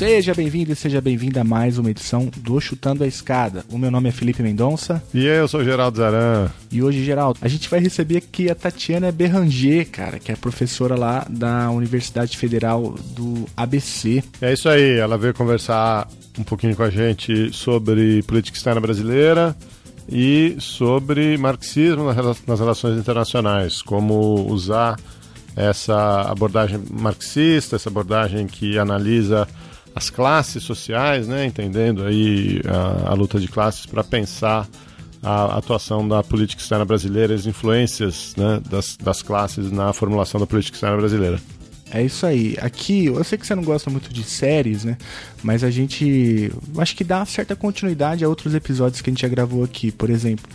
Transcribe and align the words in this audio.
Seja 0.00 0.32
bem-vindo 0.32 0.72
e 0.72 0.74
seja 0.74 0.98
bem-vinda 0.98 1.42
a 1.42 1.44
mais 1.44 1.76
uma 1.76 1.90
edição 1.90 2.30
do 2.38 2.58
Chutando 2.58 3.04
a 3.04 3.06
Escada. 3.06 3.66
O 3.70 3.76
meu 3.76 3.90
nome 3.90 4.08
é 4.08 4.12
Felipe 4.12 4.42
Mendonça. 4.42 5.02
E 5.12 5.26
eu 5.26 5.46
sou 5.46 5.62
Geraldo 5.62 5.98
Zaran. 5.98 6.48
E 6.72 6.82
hoje, 6.82 7.04
Geraldo, 7.04 7.38
a 7.42 7.46
gente 7.46 7.68
vai 7.68 7.80
receber 7.80 8.16
aqui 8.16 8.48
a 8.48 8.54
Tatiana 8.54 9.12
Berranger, 9.12 9.90
cara, 9.90 10.18
que 10.18 10.32
é 10.32 10.36
professora 10.36 10.96
lá 10.96 11.26
da 11.28 11.70
Universidade 11.70 12.34
Federal 12.38 12.94
do 13.14 13.44
ABC. 13.54 14.24
É 14.40 14.54
isso 14.54 14.70
aí, 14.70 14.96
ela 14.96 15.18
veio 15.18 15.34
conversar 15.34 16.08
um 16.38 16.44
pouquinho 16.44 16.74
com 16.74 16.82
a 16.82 16.88
gente 16.88 17.52
sobre 17.52 18.22
política 18.22 18.56
externa 18.56 18.80
brasileira 18.80 19.54
e 20.08 20.56
sobre 20.58 21.36
marxismo 21.36 22.04
nas 22.46 22.58
relações 22.58 22.98
internacionais, 22.98 23.82
como 23.82 24.50
usar 24.50 24.98
essa 25.54 26.22
abordagem 26.22 26.80
marxista, 26.90 27.76
essa 27.76 27.90
abordagem 27.90 28.46
que 28.46 28.78
analisa 28.78 29.46
as 30.00 30.08
classes 30.08 30.62
sociais, 30.62 31.28
né, 31.28 31.44
entendendo 31.44 32.04
aí 32.06 32.62
a, 32.66 33.10
a 33.10 33.14
luta 33.14 33.38
de 33.38 33.46
classes 33.46 33.84
para 33.84 34.02
pensar 34.02 34.66
a 35.22 35.58
atuação 35.58 36.08
da 36.08 36.22
política 36.22 36.62
externa 36.62 36.86
brasileira, 36.86 37.34
as 37.34 37.44
influências 37.44 38.34
né, 38.34 38.62
das, 38.70 38.96
das 38.96 39.20
classes 39.20 39.70
na 39.70 39.92
formulação 39.92 40.40
da 40.40 40.46
política 40.46 40.74
externa 40.74 40.96
brasileira. 40.96 41.38
É 41.90 42.02
isso 42.02 42.24
aí. 42.24 42.56
Aqui, 42.62 43.06
eu 43.06 43.22
sei 43.24 43.36
que 43.36 43.46
você 43.46 43.54
não 43.54 43.62
gosta 43.62 43.90
muito 43.90 44.10
de 44.10 44.22
séries, 44.22 44.84
né? 44.84 44.96
Mas 45.42 45.62
a 45.64 45.70
gente 45.70 46.50
acho 46.78 46.96
que 46.96 47.04
dá 47.04 47.26
certa 47.26 47.54
continuidade 47.54 48.24
a 48.24 48.28
outros 48.28 48.54
episódios 48.54 49.02
que 49.02 49.10
a 49.10 49.12
gente 49.12 49.22
já 49.22 49.28
gravou 49.28 49.64
aqui. 49.64 49.90
Por 49.90 50.08
exemplo, 50.08 50.48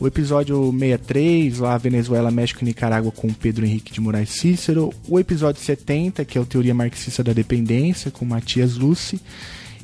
o 0.00 0.06
episódio 0.06 0.72
63, 0.72 1.58
lá 1.58 1.76
Venezuela, 1.76 2.30
México 2.30 2.64
e 2.64 2.64
Nicarágua 2.64 3.12
com 3.12 3.28
Pedro 3.32 3.66
Henrique 3.66 3.92
de 3.92 4.00
Moraes 4.00 4.30
Cícero, 4.30 4.90
o 5.06 5.20
episódio 5.20 5.60
70, 5.60 6.24
que 6.24 6.38
é 6.38 6.40
o 6.40 6.46
Teoria 6.46 6.74
Marxista 6.74 7.22
da 7.22 7.34
Dependência, 7.34 8.10
com 8.10 8.24
Matias 8.24 8.78
Luce, 8.78 9.20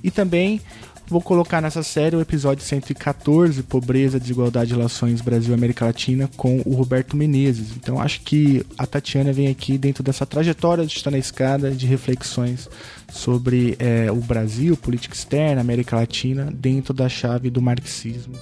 e 0.03 0.11
também 0.11 0.59
vou 1.07 1.21
colocar 1.21 1.61
nessa 1.61 1.83
série 1.83 2.17
o 2.17 2.21
episódio 2.21 2.65
114, 2.65 3.63
Pobreza, 3.63 4.19
Desigualdade 4.19 4.73
e 4.73 4.77
Relações 4.77 5.21
Brasil-América 5.21 5.85
Latina, 5.85 6.31
com 6.35 6.63
o 6.65 6.73
Roberto 6.73 7.15
Menezes. 7.15 7.77
Então 7.77 8.01
acho 8.01 8.23
que 8.23 8.65
a 8.79 8.87
Tatiana 8.87 9.35
vem 9.35 9.49
aqui 9.49 9.77
dentro 9.77 10.03
dessa 10.03 10.25
trajetória 10.25 10.87
de 10.87 10.95
estar 10.95 11.11
na 11.11 11.19
escada 11.19 11.71
de 11.71 11.87
reflexões 11.87 12.71
sobre 13.13 13.77
é, 13.79 14.11
o 14.11 14.17
Brasil, 14.17 14.79
política 14.79 15.15
externa, 15.15 15.61
América 15.61 15.95
Latina, 15.95 16.51
dentro 16.53 16.95
da 16.95 17.07
chave 17.07 17.51
do 17.51 17.61
marxismo 17.61 18.35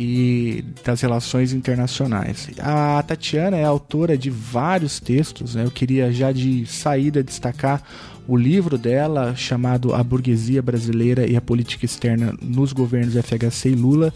e 0.00 0.64
das 0.84 1.00
relações 1.00 1.52
internacionais. 1.52 2.48
A 2.60 3.02
Tatiana 3.02 3.56
é 3.56 3.64
autora 3.64 4.16
de 4.16 4.30
vários 4.30 5.00
textos, 5.00 5.56
né? 5.56 5.64
eu 5.64 5.72
queria 5.72 6.12
já 6.12 6.30
de 6.30 6.64
saída 6.66 7.20
destacar 7.20 7.82
o 8.28 8.36
livro 8.36 8.78
dela 8.78 9.34
chamado 9.34 9.92
A 9.92 10.04
Burguesia 10.04 10.62
Brasileira 10.62 11.28
e 11.28 11.34
a 11.34 11.40
Política 11.40 11.84
Externa 11.84 12.32
nos 12.40 12.72
Governos 12.72 13.14
FHC 13.14 13.70
e 13.70 13.74
Lula, 13.74 14.14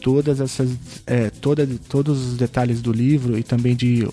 todas 0.00 0.40
essas 0.40 0.70
é, 1.06 1.30
toda, 1.30 1.68
todos 1.88 2.26
os 2.26 2.36
detalhes 2.36 2.80
do 2.80 2.92
livro 2.92 3.36
e 3.38 3.42
também 3.42 3.74
de 3.74 4.06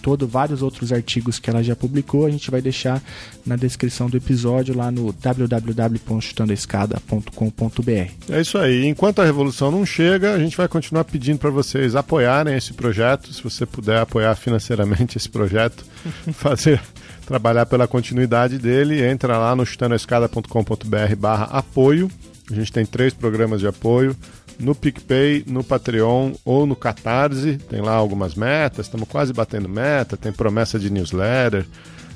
todo 0.00 0.28
vários 0.28 0.62
outros 0.62 0.92
artigos 0.92 1.40
que 1.40 1.50
ela 1.50 1.60
já 1.62 1.74
publicou 1.74 2.26
a 2.26 2.30
gente 2.30 2.50
vai 2.50 2.62
deixar 2.62 3.02
na 3.44 3.56
descrição 3.56 4.08
do 4.08 4.16
episódio 4.16 4.74
lá 4.76 4.88
no 4.90 5.12
www.chutandoescada.com.br 5.12 8.12
é 8.30 8.40
isso 8.40 8.56
aí. 8.58 8.86
Enquanto 8.86 9.20
a 9.20 9.24
revolução 9.24 9.70
não 9.70 9.84
chega 9.84 10.34
a 10.34 10.38
gente 10.38 10.56
vai 10.56 10.68
continuar 10.68 11.04
pedindo 11.04 11.38
para 11.38 11.50
vocês 11.50 11.96
apoiarem 11.96 12.56
esse 12.56 12.72
projeto. 12.72 13.32
Se 13.32 13.42
você 13.42 13.66
puder 13.66 13.98
apoiar 13.98 14.36
financeiramente 14.36 15.18
esse 15.18 15.28
projeto 15.28 15.84
fazer 16.32 16.80
trabalhar 17.26 17.66
pela 17.66 17.86
continuidade 17.86 18.58
dele 18.58 19.02
entra 19.02 19.38
lá 19.38 19.56
no 19.56 19.64
chutandoescada.com.br 19.64 21.16
barra 21.18 21.44
apoio. 21.44 22.10
A 22.50 22.54
gente 22.54 22.72
tem 22.72 22.84
três 22.84 23.14
programas 23.14 23.60
de 23.60 23.66
apoio 23.66 24.16
no 24.58 24.74
PicPay, 24.74 25.44
no 25.46 25.62
Patreon 25.62 26.32
ou 26.44 26.66
no 26.66 26.76
Catarse. 26.76 27.58
Tem 27.68 27.80
lá 27.80 27.92
algumas 27.92 28.34
metas, 28.34 28.86
estamos 28.86 29.08
quase 29.08 29.32
batendo 29.32 29.68
meta, 29.68 30.16
tem 30.16 30.32
promessa 30.32 30.78
de 30.78 30.90
newsletter. 30.90 31.66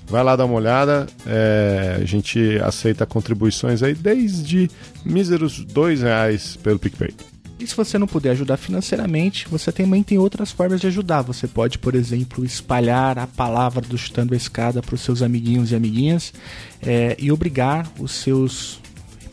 Vai 0.09 0.23
lá 0.23 0.37
dar 0.37 0.45
uma 0.45 0.55
olhada. 0.55 1.07
É, 1.27 1.99
a 2.01 2.05
gente 2.05 2.59
aceita 2.63 3.05
contribuições 3.05 3.83
aí 3.83 3.95
desde 3.95 4.71
míseros 5.05 5.65
dois 5.65 6.03
reais 6.03 6.57
pelo 6.57 6.79
PicPay. 6.79 7.15
E 7.59 7.67
se 7.67 7.75
você 7.75 7.97
não 7.99 8.07
puder 8.07 8.33
ajudar 8.33 8.59
financeiramente, 8.59 9.49
você 9.49 9.73
também 9.73 10.03
tem 10.03 10.19
outras 10.19 10.53
formas 10.53 10.81
de 10.81 10.87
ajudar. 10.89 11.23
Você 11.23 11.49
pode, 11.49 11.79
por 11.79 11.95
exemplo, 11.95 12.45
espalhar 12.45 13.19
a 13.19 13.27
palavra 13.27 13.81
do 13.81 13.97
Chutando 13.97 14.35
a 14.35 14.37
Escada 14.37 14.83
para 14.83 14.95
os 14.95 15.01
seus 15.01 15.23
amiguinhos 15.23 15.73
e 15.73 15.75
amiguinhas 15.75 16.35
é, 16.83 17.17
e 17.19 17.33
obrigar 17.33 17.91
os 17.99 18.13
seus 18.13 18.79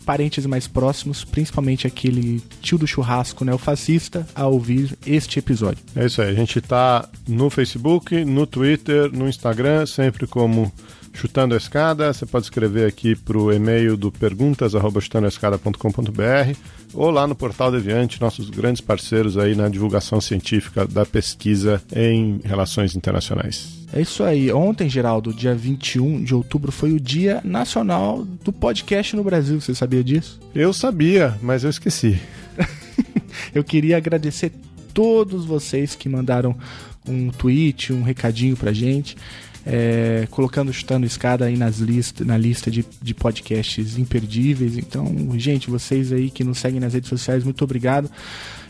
parentes 0.04 0.46
mais 0.46 0.68
próximos, 0.68 1.24
principalmente 1.24 1.88
aquele 1.88 2.42
tio 2.62 2.78
do 2.78 2.86
churrasco 2.86 3.44
neofascista, 3.44 4.28
a 4.36 4.48
ouvir 4.48 4.98
este 5.06 5.40
episódio. 5.40 5.84
É 5.96 6.06
isso 6.06 6.22
aí, 6.22 6.30
a 6.30 6.34
gente 6.34 6.60
está 6.60 7.10
no 7.28 7.50
Facebook, 7.50 8.24
no 8.26 8.46
Twitter, 8.46 9.12
no 9.12 9.28
Instagram, 9.28 9.86
sempre 9.86 10.28
como 10.28 10.72
Chutando 11.14 11.54
a 11.54 11.58
Escada. 11.58 12.12
Você 12.12 12.26
pode 12.26 12.46
escrever 12.46 12.88
aqui 12.88 13.16
para 13.16 13.38
o 13.38 13.54
e-mail 13.54 13.96
do 13.96 14.12
perguntas.chutandoescada.com.br 14.12 16.58
ou 16.94 17.12
lá 17.12 17.28
no 17.28 17.36
Portal 17.36 17.72
Deviante, 17.72 18.20
nossos 18.20 18.50
grandes 18.50 18.82
parceiros 18.82 19.38
aí 19.38 19.54
na 19.56 19.70
divulgação 19.70 20.20
científica 20.20 20.88
da 20.88 21.06
pesquisa 21.06 21.80
em 21.96 22.42
relações 22.44 22.96
internacionais. 22.96 23.83
É 23.96 24.02
isso 24.02 24.24
aí. 24.24 24.52
Ontem, 24.52 24.90
Geraldo, 24.90 25.32
dia 25.32 25.54
21 25.54 26.24
de 26.24 26.34
outubro, 26.34 26.72
foi 26.72 26.92
o 26.92 27.00
Dia 27.00 27.42
Nacional 27.44 28.26
do 28.44 28.52
Podcast 28.52 29.16
no 29.16 29.24
Brasil. 29.24 29.62
Você 29.62 29.76
sabia 29.76 30.04
disso? 30.04 30.40
Eu 30.56 30.74
sabia, 30.74 31.38
mas 31.44 31.64
eu 31.64 31.70
esqueci. 31.70 32.20
eu 33.54 33.64
queria 33.64 33.98
agradecer 33.98 34.52
todos 34.96 35.46
vocês 35.46 35.94
que 35.94 36.10
mandaram 36.10 36.56
um 37.08 37.30
tweet, 37.30 37.94
um 37.94 38.02
recadinho 38.02 38.58
pra 38.58 38.74
gente. 38.74 39.16
É, 39.66 40.28
colocando 40.32 40.74
Chutando 40.74 41.06
Escada 41.06 41.46
aí 41.46 41.56
nas 41.56 41.78
list, 41.78 42.20
na 42.22 42.38
lista 42.38 42.72
de, 42.72 42.84
de 43.00 43.14
podcasts 43.14 43.96
imperdíveis. 43.98 44.76
Então, 44.76 45.08
gente, 45.38 45.70
vocês 45.70 46.12
aí 46.12 46.32
que 46.32 46.44
nos 46.44 46.58
seguem 46.58 46.80
nas 46.80 46.96
redes 46.96 47.10
sociais, 47.10 47.44
muito 47.44 47.64
obrigado. 47.64 48.10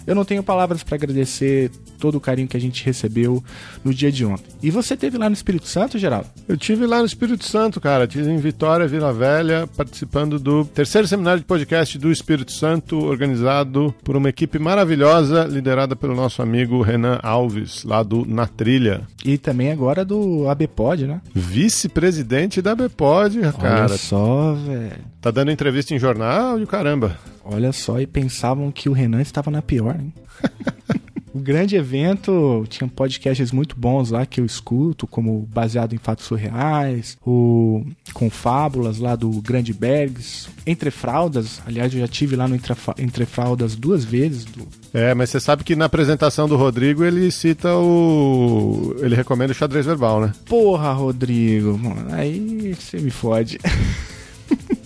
Eu 0.05 0.15
não 0.15 0.25
tenho 0.25 0.43
palavras 0.43 0.83
para 0.83 0.95
agradecer 0.95 1.71
todo 1.99 2.15
o 2.15 2.21
carinho 2.21 2.47
que 2.47 2.57
a 2.57 2.59
gente 2.59 2.83
recebeu 2.85 3.43
no 3.83 3.93
dia 3.93 4.11
de 4.11 4.25
ontem. 4.25 4.45
E 4.61 4.69
você 4.69 4.97
teve 4.97 5.17
lá 5.17 5.29
no 5.29 5.33
Espírito 5.33 5.67
Santo, 5.67 5.97
Geraldo? 5.97 6.27
Eu 6.47 6.57
tive 6.57 6.85
lá 6.85 6.99
no 6.99 7.05
Espírito 7.05 7.45
Santo, 7.45 7.79
cara. 7.79 8.05
Tive 8.05 8.29
em 8.29 8.37
Vitória, 8.37 8.87
Vila 8.87 9.13
Velha, 9.13 9.67
participando 9.75 10.37
do 10.37 10.65
terceiro 10.65 11.07
seminário 11.07 11.39
de 11.39 11.45
podcast 11.45 11.97
do 11.97 12.11
Espírito 12.11 12.51
Santo, 12.51 12.97
organizado 12.97 13.93
por 14.03 14.17
uma 14.17 14.29
equipe 14.29 14.59
maravilhosa, 14.59 15.45
liderada 15.45 15.95
pelo 15.95 16.15
nosso 16.15 16.41
amigo 16.41 16.81
Renan 16.81 17.19
Alves, 17.23 17.83
lá 17.83 18.03
do 18.03 18.25
Na 18.25 18.47
Trilha. 18.47 19.01
E 19.23 19.37
também 19.37 19.71
agora 19.71 20.03
do 20.03 20.49
ABPOD, 20.49 21.07
né? 21.07 21.21
Vice-presidente 21.33 22.61
da 22.61 22.71
ABPOD, 22.73 23.39
cara. 23.59 23.85
Olha 23.85 23.97
só, 23.97 24.53
velho. 24.53 25.13
Tá 25.21 25.31
dando 25.31 25.51
entrevista 25.51 25.95
em 25.95 25.99
jornal 25.99 26.59
e 26.59 26.63
o 26.63 26.67
caramba. 26.67 27.17
Olha 27.45 27.71
só, 27.71 27.99
e 27.99 28.07
pensavam 28.07 28.71
que 28.71 28.89
o 28.89 28.93
Renan 28.93 29.21
estava 29.21 29.51
na 29.51 29.61
pior, 29.61 29.92
hein? 29.99 30.13
o 31.33 31.39
grande 31.39 31.75
evento 31.75 32.63
tinha 32.69 32.87
podcasts 32.87 33.51
muito 33.51 33.75
bons 33.75 34.11
lá 34.11 34.25
que 34.25 34.39
eu 34.39 34.45
escuto, 34.45 35.07
como 35.07 35.47
Baseado 35.51 35.95
em 35.95 35.97
Fatos 35.97 36.25
Surreais, 36.25 37.17
o 37.25 37.83
com 38.13 38.29
Fábulas 38.29 38.99
lá 38.99 39.15
do 39.15 39.29
Grande 39.41 39.73
Bergs, 39.73 40.47
Entre 40.67 40.91
Fraldas, 40.91 41.59
aliás, 41.65 41.91
eu 41.93 41.99
já 41.99 42.07
tive 42.07 42.35
lá 42.35 42.47
no 42.47 42.55
Entre, 42.55 42.75
Entre 42.99 43.25
Fraldas 43.25 43.75
duas 43.75 44.03
vezes. 44.05 44.45
Do... 44.45 44.67
É, 44.93 45.15
mas 45.15 45.31
você 45.31 45.39
sabe 45.39 45.63
que 45.63 45.75
na 45.75 45.85
apresentação 45.85 46.47
do 46.47 46.55
Rodrigo 46.55 47.03
ele 47.03 47.31
cita 47.31 47.75
o. 47.75 48.95
Ele 48.99 49.15
recomenda 49.15 49.51
o 49.51 49.55
xadrez 49.55 49.85
verbal, 49.85 50.21
né? 50.21 50.31
Porra, 50.45 50.93
Rodrigo, 50.93 51.77
mano, 51.77 52.13
aí 52.13 52.75
você 52.75 52.99
me 52.99 53.09
fode. 53.09 53.57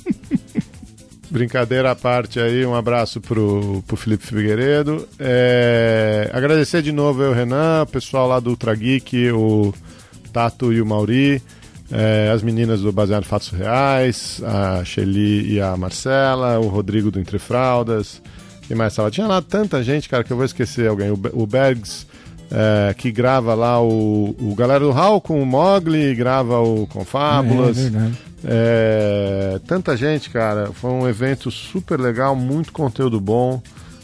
Brincadeira 1.30 1.92
à 1.92 1.96
parte 1.96 2.40
aí, 2.40 2.66
um 2.66 2.74
abraço 2.74 3.20
pro, 3.20 3.84
pro 3.86 3.98
Felipe 3.98 4.26
Figueiredo. 4.26 5.08
É, 5.20 6.30
agradecer 6.34 6.82
de 6.82 6.92
novo 6.92 7.22
eu, 7.22 7.34
Renan, 7.34 7.84
o 7.84 7.88
pessoal 7.88 8.28
lá 8.28 8.40
do 8.40 8.52
Ultra 8.52 8.74
Geek, 8.74 9.32
o 9.32 9.74
Tato 10.32 10.72
e 10.72 10.82
o 10.82 10.86
Mauri, 10.86 11.42
é, 11.92 12.32
as 12.34 12.42
meninas 12.42 12.82
do 12.82 12.92
Baseado 12.92 13.24
em 13.24 13.28
Fatos 13.28 13.50
Reais, 13.50 14.42
a 14.46 14.84
Shelly 14.86 15.54
e 15.54 15.62
a 15.62 15.76
Marcela, 15.76 16.60
o 16.60 16.68
Rodrigo 16.68 17.12
do 17.12 17.20
Entre 17.20 17.40
Fraldas. 17.40 18.22
Quem 18.68 18.76
mais 18.76 18.94
estava? 18.94 19.12
Tinha 19.12 19.28
lá 19.28 19.42
tanta 19.42 19.84
gente, 19.84 20.08
cara, 20.08 20.24
que 20.24 20.32
eu 20.32 20.38
vou 20.38 20.46
esquecer 20.46 20.88
alguém. 20.88 21.10
O, 21.12 21.20
o 21.34 21.46
Bergs 21.46 22.06
é, 22.52 22.94
que 22.94 23.12
grava 23.12 23.54
lá 23.54 23.82
o, 23.82 24.36
o 24.40 24.56
Galera 24.56 24.80
do 24.80 24.92
Hall 24.92 25.20
com 25.20 25.42
o 25.42 25.46
Mogli, 25.46 26.16
grava 26.16 26.60
o 26.60 26.88
Confábulas. 26.88 27.78
É, 27.78 27.82
é 27.82 27.90
verdade. 27.90 28.18
É, 28.44 29.60
tanta 29.68 29.96
gente, 29.96 30.30
cara. 30.30 30.72
Foi 30.74 30.92
um 30.92 31.08
evento 31.08 31.50
super 31.50 32.00
legal, 32.00 32.36
muito 32.36 32.72
conteúdo 32.72 33.20
bom. 33.20 33.62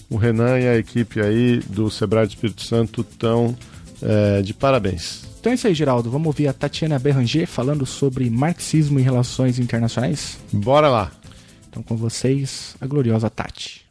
O 0.09 0.17
Renan 0.17 0.59
e 0.59 0.67
a 0.67 0.77
equipe 0.77 1.21
aí 1.21 1.59
do 1.67 1.89
Sebrae 1.89 2.25
do 2.25 2.29
Espírito 2.29 2.61
Santo 2.61 3.01
estão 3.01 3.55
é, 4.01 4.41
de 4.41 4.53
parabéns. 4.53 5.23
Então 5.39 5.51
é 5.51 5.55
isso 5.55 5.67
aí, 5.67 5.73
Geraldo. 5.73 6.09
Vamos 6.09 6.27
ouvir 6.27 6.47
a 6.47 6.53
Tatiana 6.53 6.99
Berranger 6.99 7.47
falando 7.47 7.85
sobre 7.85 8.29
marxismo 8.29 8.99
e 8.99 9.03
relações 9.03 9.59
internacionais? 9.59 10.37
Bora 10.51 10.87
lá. 10.87 11.11
Então 11.69 11.83
com 11.83 11.97
vocês, 11.97 12.75
a 12.79 12.87
gloriosa 12.87 13.29
Tati. 13.29 13.83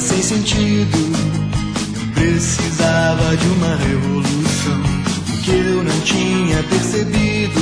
Sem 0.00 0.22
sentido. 0.22 0.98
Precisava 2.14 3.36
de 3.36 3.46
uma 3.46 3.76
revolução. 3.76 4.82
O 5.28 5.42
que 5.42 5.50
eu 5.50 5.82
não 5.82 6.00
tinha 6.00 6.62
percebido 6.64 7.60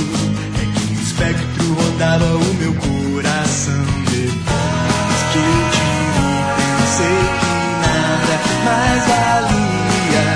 é 0.56 0.64
que 0.72 0.94
o 0.94 1.02
espectro 1.02 1.74
rodava 1.74 2.24
o 2.24 2.54
meu 2.54 2.74
coração. 2.74 3.84
Depois 4.10 5.20
que 5.32 5.38
eu 5.38 5.70
te 5.72 5.86
vi, 6.14 6.30
pensei 6.78 7.20
que 7.40 7.52
nada 7.86 8.34
mais 8.64 9.02
valia. 9.08 10.26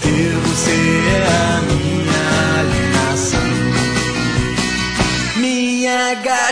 Ter 0.00 0.32
você 0.46 0.76
é 1.08 1.26
a 1.28 1.60
minha 1.72 2.24
alienação. 2.60 3.50
Minha 5.36 6.14
gatinha 6.14 6.51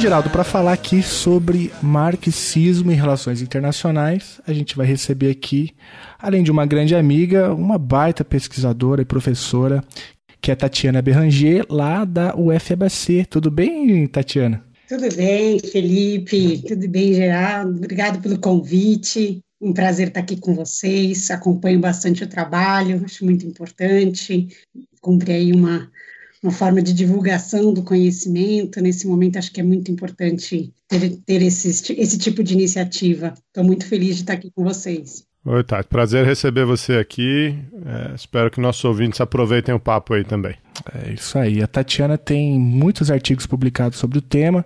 Geraldo, 0.00 0.30
para 0.30 0.44
falar 0.44 0.74
aqui 0.74 1.02
sobre 1.02 1.72
marxismo 1.82 2.92
e 2.92 2.94
relações 2.94 3.42
internacionais, 3.42 4.40
a 4.46 4.52
gente 4.52 4.76
vai 4.76 4.86
receber 4.86 5.28
aqui, 5.28 5.70
além 6.20 6.44
de 6.44 6.52
uma 6.52 6.64
grande 6.64 6.94
amiga, 6.94 7.52
uma 7.52 7.76
baita 7.76 8.24
pesquisadora 8.24 9.02
e 9.02 9.04
professora, 9.04 9.82
que 10.40 10.52
é 10.52 10.54
Tatiana 10.54 11.02
Berranger, 11.02 11.66
lá 11.68 12.04
da 12.04 12.36
UFABC. 12.36 13.26
Tudo 13.28 13.50
bem, 13.50 14.06
Tatiana? 14.06 14.64
Tudo 14.88 15.12
bem, 15.16 15.58
Felipe. 15.58 16.62
Tudo 16.66 16.88
bem, 16.88 17.14
Geraldo. 17.14 17.76
Obrigado 17.76 18.22
pelo 18.22 18.38
convite. 18.38 19.40
Um 19.60 19.72
prazer 19.72 20.08
estar 20.08 20.20
aqui 20.20 20.36
com 20.36 20.54
vocês. 20.54 21.28
Acompanho 21.28 21.80
bastante 21.80 22.22
o 22.22 22.28
trabalho, 22.28 23.02
acho 23.04 23.24
muito 23.24 23.44
importante. 23.44 24.46
Cumpre 25.00 25.32
aí 25.32 25.52
uma 25.52 25.90
uma 26.42 26.52
forma 26.52 26.80
de 26.80 26.92
divulgação 26.92 27.72
do 27.72 27.82
conhecimento. 27.82 28.80
Nesse 28.80 29.06
momento, 29.06 29.38
acho 29.38 29.52
que 29.52 29.60
é 29.60 29.64
muito 29.64 29.90
importante 29.90 30.72
ter, 30.86 31.16
ter 31.24 31.42
esse, 31.42 31.68
esse 31.94 32.18
tipo 32.18 32.42
de 32.42 32.54
iniciativa. 32.54 33.34
Estou 33.46 33.64
muito 33.64 33.86
feliz 33.86 34.16
de 34.16 34.22
estar 34.22 34.34
aqui 34.34 34.50
com 34.54 34.64
vocês. 34.64 35.26
Oi, 35.44 35.64
Tati. 35.64 35.88
Prazer 35.88 36.26
receber 36.26 36.64
você 36.64 36.94
aqui. 36.94 37.56
É, 37.86 38.14
espero 38.14 38.50
que 38.50 38.60
nossos 38.60 38.84
ouvintes 38.84 39.20
aproveitem 39.20 39.74
o 39.74 39.80
papo 39.80 40.14
aí 40.14 40.24
também. 40.24 40.54
É 40.94 41.12
isso 41.12 41.38
aí. 41.38 41.62
A 41.62 41.66
Tatiana 41.66 42.18
tem 42.18 42.58
muitos 42.58 43.10
artigos 43.10 43.46
publicados 43.46 43.98
sobre 43.98 44.18
o 44.18 44.22
tema. 44.22 44.64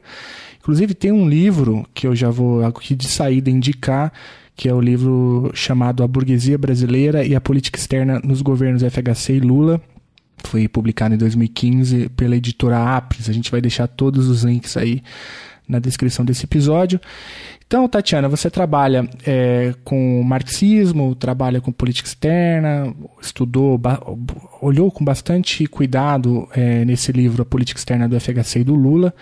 Inclusive, 0.58 0.94
tem 0.94 1.12
um 1.12 1.28
livro 1.28 1.86
que 1.94 2.06
eu 2.06 2.14
já 2.14 2.30
vou 2.30 2.64
aqui 2.64 2.94
de 2.94 3.08
saída 3.08 3.50
indicar, 3.50 4.12
que 4.56 4.68
é 4.68 4.74
o 4.74 4.80
livro 4.80 5.50
chamado 5.54 6.02
A 6.02 6.08
Burguesia 6.08 6.58
Brasileira 6.58 7.24
e 7.24 7.34
a 7.34 7.40
Política 7.40 7.78
Externa 7.78 8.20
nos 8.22 8.42
Governos 8.42 8.82
FHC 8.82 9.34
e 9.34 9.40
Lula, 9.40 9.80
foi 10.48 10.68
publicado 10.68 11.14
em 11.14 11.18
2015 11.18 12.08
pela 12.10 12.36
editora 12.36 12.96
Apres. 12.96 13.28
A 13.28 13.32
gente 13.32 13.50
vai 13.50 13.60
deixar 13.60 13.86
todos 13.86 14.28
os 14.28 14.42
links 14.44 14.76
aí 14.76 15.02
na 15.68 15.78
descrição 15.78 16.24
desse 16.24 16.44
episódio. 16.44 17.00
Então, 17.66 17.88
Tatiana, 17.88 18.28
você 18.28 18.50
trabalha 18.50 19.08
é, 19.26 19.74
com 19.82 20.22
marxismo, 20.22 21.14
trabalha 21.14 21.58
com 21.58 21.72
política 21.72 22.06
externa, 22.06 22.94
estudou, 23.20 23.80
olhou 24.60 24.90
com 24.90 25.02
bastante 25.02 25.66
cuidado 25.66 26.46
é, 26.54 26.84
nesse 26.84 27.12
livro 27.12 27.42
a 27.42 27.46
política 27.46 27.78
externa 27.78 28.06
do 28.06 28.20
FHC 28.20 28.60
e 28.60 28.64
do 28.64 28.74
Lula. 28.74 29.14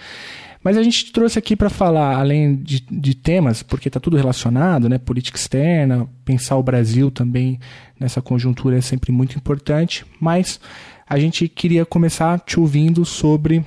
Mas 0.65 0.77
a 0.77 0.83
gente 0.83 1.13
trouxe 1.13 1.39
aqui 1.39 1.55
para 1.55 1.71
falar, 1.71 2.17
além 2.17 2.57
de, 2.57 2.81
de 2.91 3.15
temas, 3.15 3.63
porque 3.63 3.89
está 3.89 4.01
tudo 4.01 4.17
relacionado, 4.17 4.89
né? 4.89 4.99
Política 4.99 5.39
externa, 5.39 6.07
pensar 6.25 6.57
o 6.57 6.63
Brasil 6.63 7.11
também 7.11 7.59
nessa 7.99 8.21
conjuntura 8.21 8.77
é 8.77 8.81
sempre 8.81 9.11
muito 9.13 9.37
importante. 9.37 10.05
Mas 10.21 10.61
a 11.11 11.19
gente 11.19 11.49
queria 11.49 11.85
começar 11.85 12.39
te 12.39 12.61
ouvindo 12.61 13.05
sobre 13.05 13.67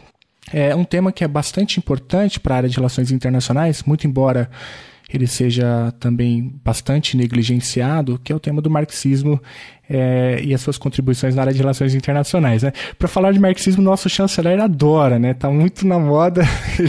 é, 0.54 0.74
um 0.74 0.86
tema 0.86 1.12
que 1.12 1.25
é 1.25 1.28
bastante 1.28 1.78
importante 1.78 2.40
para 2.40 2.56
a 2.56 2.57
área 2.57 2.69
de 2.69 2.78
relações 2.78 3.12
internacionais, 3.12 3.84
muito 3.84 4.07
embora 4.07 4.50
ele 5.11 5.27
seja 5.27 5.94
também 6.00 6.53
bastante 6.63 7.15
negligenciado, 7.15 8.19
que 8.23 8.31
é 8.31 8.35
o 8.35 8.39
tema 8.39 8.61
do 8.61 8.69
marxismo 8.69 9.41
é, 9.89 10.39
e 10.44 10.53
as 10.53 10.61
suas 10.61 10.77
contribuições 10.77 11.35
na 11.35 11.41
área 11.41 11.53
de 11.53 11.59
relações 11.59 11.94
internacionais. 11.94 12.63
Né? 12.63 12.71
Para 12.97 13.07
falar 13.07 13.31
de 13.31 13.39
marxismo, 13.39 13.83
nosso 13.83 14.09
chanceler 14.09 14.59
adora, 14.59 15.19
né? 15.19 15.33
Tá 15.33 15.50
muito 15.50 15.85
na 15.85 16.00
moda. 16.00 16.44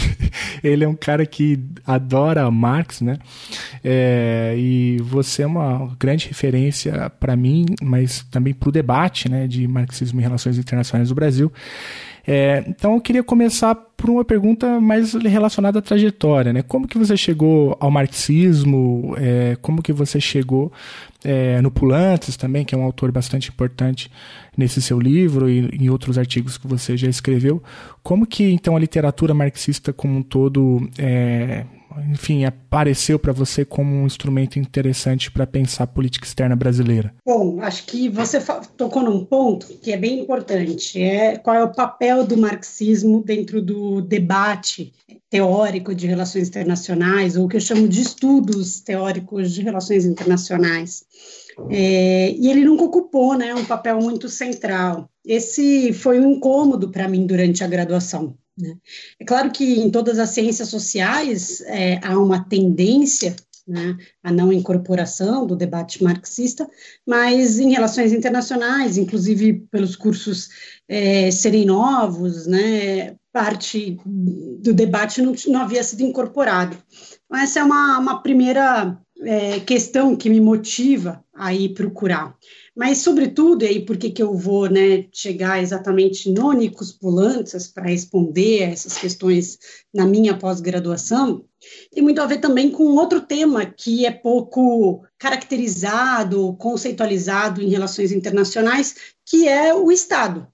Ele 0.62 0.84
é 0.84 0.88
um 0.88 0.94
cara 0.94 1.26
que 1.26 1.58
adora 1.86 2.50
Marx, 2.50 3.00
né? 3.00 3.18
É, 3.82 4.54
e 4.56 4.98
você 5.02 5.42
é 5.42 5.46
uma 5.46 5.94
grande 5.98 6.28
referência 6.28 7.10
para 7.20 7.36
mim, 7.36 7.66
mas 7.82 8.24
também 8.30 8.54
para 8.54 8.68
o 8.68 8.72
debate, 8.72 9.28
né, 9.28 9.46
de 9.46 9.66
marxismo 9.68 10.20
e 10.20 10.22
relações 10.22 10.56
internacionais 10.56 11.08
do 11.08 11.14
Brasil. 11.14 11.52
É, 12.26 12.64
então 12.66 12.94
eu 12.94 13.00
queria 13.00 13.22
começar 13.22 13.74
por 13.74 14.08
uma 14.08 14.24
pergunta 14.24 14.80
mais 14.80 15.12
relacionada 15.14 15.78
à 15.78 15.82
trajetória, 15.82 16.52
né? 16.52 16.62
Como 16.62 16.88
que 16.88 16.96
você 16.96 17.16
chegou 17.16 17.76
ao 17.78 17.90
marxismo? 17.90 19.14
É, 19.18 19.56
como 19.60 19.82
que 19.82 19.92
você 19.92 20.18
chegou 20.18 20.72
é, 21.22 21.60
no 21.60 21.70
Pulantes 21.70 22.36
também, 22.36 22.64
que 22.64 22.74
é 22.74 22.78
um 22.78 22.82
autor 22.82 23.12
bastante 23.12 23.50
importante 23.50 24.10
nesse 24.56 24.80
seu 24.80 24.98
livro 24.98 25.48
e 25.48 25.68
em 25.80 25.90
outros 25.90 26.18
artigos 26.18 26.56
que 26.56 26.66
você 26.66 26.96
já 26.96 27.08
escreveu. 27.08 27.62
Como 28.02 28.26
que 28.26 28.44
então 28.44 28.76
a 28.76 28.80
literatura 28.80 29.34
marxista 29.34 29.92
como 29.92 30.18
um 30.18 30.22
todo 30.22 30.88
é, 30.98 31.64
enfim, 32.10 32.44
apareceu 32.44 33.18
para 33.18 33.32
você 33.32 33.64
como 33.64 33.94
um 33.94 34.06
instrumento 34.06 34.58
interessante 34.58 35.30
para 35.30 35.46
pensar 35.46 35.84
a 35.84 35.86
política 35.86 36.26
externa 36.26 36.56
brasileira? 36.56 37.14
Bom, 37.24 37.60
acho 37.60 37.84
que 37.86 38.08
você 38.08 38.38
tocou 38.76 39.02
num 39.02 39.24
ponto 39.24 39.66
que 39.78 39.92
é 39.92 39.96
bem 39.96 40.20
importante, 40.20 41.00
é 41.00 41.36
qual 41.36 41.56
é 41.56 41.62
o 41.62 41.72
papel 41.72 42.26
do 42.26 42.36
marxismo 42.36 43.22
dentro 43.22 43.60
do 43.62 44.00
debate 44.00 44.92
teórico 45.30 45.94
de 45.94 46.06
relações 46.06 46.48
internacionais, 46.48 47.36
ou 47.36 47.46
o 47.46 47.48
que 47.48 47.56
eu 47.56 47.60
chamo 47.60 47.88
de 47.88 48.00
estudos 48.00 48.80
teóricos 48.80 49.52
de 49.52 49.62
relações 49.62 50.04
internacionais. 50.04 51.04
É, 51.70 52.30
e 52.32 52.50
ele 52.50 52.64
nunca 52.64 52.84
ocupou 52.84 53.36
né, 53.36 53.54
um 53.54 53.64
papel 53.64 53.98
muito 53.98 54.28
central. 54.28 55.08
Esse 55.24 55.92
foi 55.92 56.20
um 56.20 56.32
incômodo 56.32 56.90
para 56.90 57.08
mim 57.08 57.26
durante 57.26 57.64
a 57.64 57.66
graduação. 57.66 58.36
Né? 58.56 58.76
É 59.18 59.24
claro 59.24 59.50
que 59.50 59.80
em 59.80 59.90
todas 59.90 60.18
as 60.18 60.30
ciências 60.30 60.68
sociais 60.68 61.60
é, 61.62 61.98
há 62.02 62.18
uma 62.18 62.44
tendência 62.44 63.34
né, 63.66 63.96
a 64.22 64.30
não 64.30 64.52
incorporação 64.52 65.46
do 65.46 65.56
debate 65.56 66.02
marxista, 66.04 66.68
mas 67.06 67.58
em 67.58 67.72
relações 67.72 68.12
internacionais, 68.12 68.98
inclusive 68.98 69.66
pelos 69.70 69.96
cursos 69.96 70.50
é, 70.86 71.30
serem 71.30 71.64
novos, 71.64 72.46
né, 72.46 73.16
parte 73.32 73.98
do 74.04 74.72
debate 74.72 75.22
não, 75.22 75.34
não 75.48 75.60
havia 75.62 75.82
sido 75.82 76.02
incorporado. 76.02 76.76
Então, 77.24 77.38
essa 77.38 77.60
é 77.60 77.64
uma, 77.64 77.98
uma 77.98 78.22
primeira 78.22 78.98
é, 79.22 79.60
questão 79.60 80.14
que 80.14 80.28
me 80.28 80.40
motiva 80.40 81.24
a 81.34 81.52
ir 81.54 81.70
procurar. 81.70 82.36
Mas, 82.76 82.98
sobretudo, 82.98 83.64
e 83.64 83.68
aí 83.68 83.86
por 83.86 83.96
que, 83.96 84.12
eu 84.20 84.36
vou 84.36 84.68
né, 84.68 85.06
chegar 85.12 85.62
exatamente 85.62 86.28
no 86.30 86.52
Nicos 86.52 86.98
para 87.72 87.84
responder 87.84 88.64
a 88.64 88.70
essas 88.70 88.98
questões 88.98 89.58
na 89.94 90.04
minha 90.04 90.36
pós-graduação, 90.36 91.44
tem 91.92 92.02
muito 92.02 92.20
a 92.20 92.26
ver 92.26 92.38
também 92.38 92.70
com 92.70 92.96
outro 92.96 93.20
tema 93.20 93.64
que 93.64 94.04
é 94.04 94.10
pouco 94.10 95.06
caracterizado, 95.16 96.54
conceitualizado 96.56 97.62
em 97.62 97.70
relações 97.70 98.10
internacionais, 98.10 98.96
que 99.24 99.48
é 99.48 99.72
o 99.72 99.92
Estado. 99.92 100.48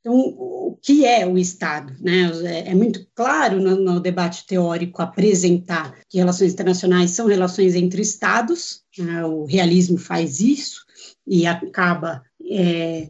Então, 0.00 0.14
o 0.16 0.78
que 0.80 1.04
é 1.04 1.26
o 1.26 1.36
Estado? 1.36 1.94
Né? 2.00 2.30
É, 2.44 2.70
é 2.70 2.74
muito 2.74 3.06
claro 3.14 3.60
no, 3.60 3.76
no, 3.76 4.00
debate 4.00 4.46
teórico 4.46 5.02
apresentar 5.02 5.98
que 6.08 6.16
relações 6.16 6.54
internacionais 6.54 7.10
são 7.10 7.26
relações 7.26 7.74
entre 7.74 8.00
Estados, 8.00 8.82
né? 8.96 9.22
o 9.26 9.44
realismo 9.44 9.98
faz 9.98 10.40
isso 10.40 10.87
e 11.28 11.46
acaba 11.46 12.22
é, 12.50 13.08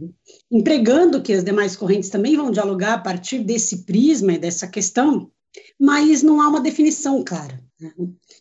empregando 0.51 1.23
que 1.23 1.33
as 1.33 1.45
demais 1.45 1.77
correntes 1.77 2.11
também 2.11 2.37
vão 2.37 2.51
dialogar 2.51 2.95
a 2.95 2.99
partir 2.99 3.41
desse 3.41 3.85
prisma 3.85 4.33
e 4.33 4.39
dessa 4.39 4.67
questão, 4.67 5.31
mas 5.79 6.23
não 6.23 6.41
há 6.41 6.49
uma 6.49 6.61
definição 6.61 7.25
clara. 7.25 7.61
Né? 7.81 7.93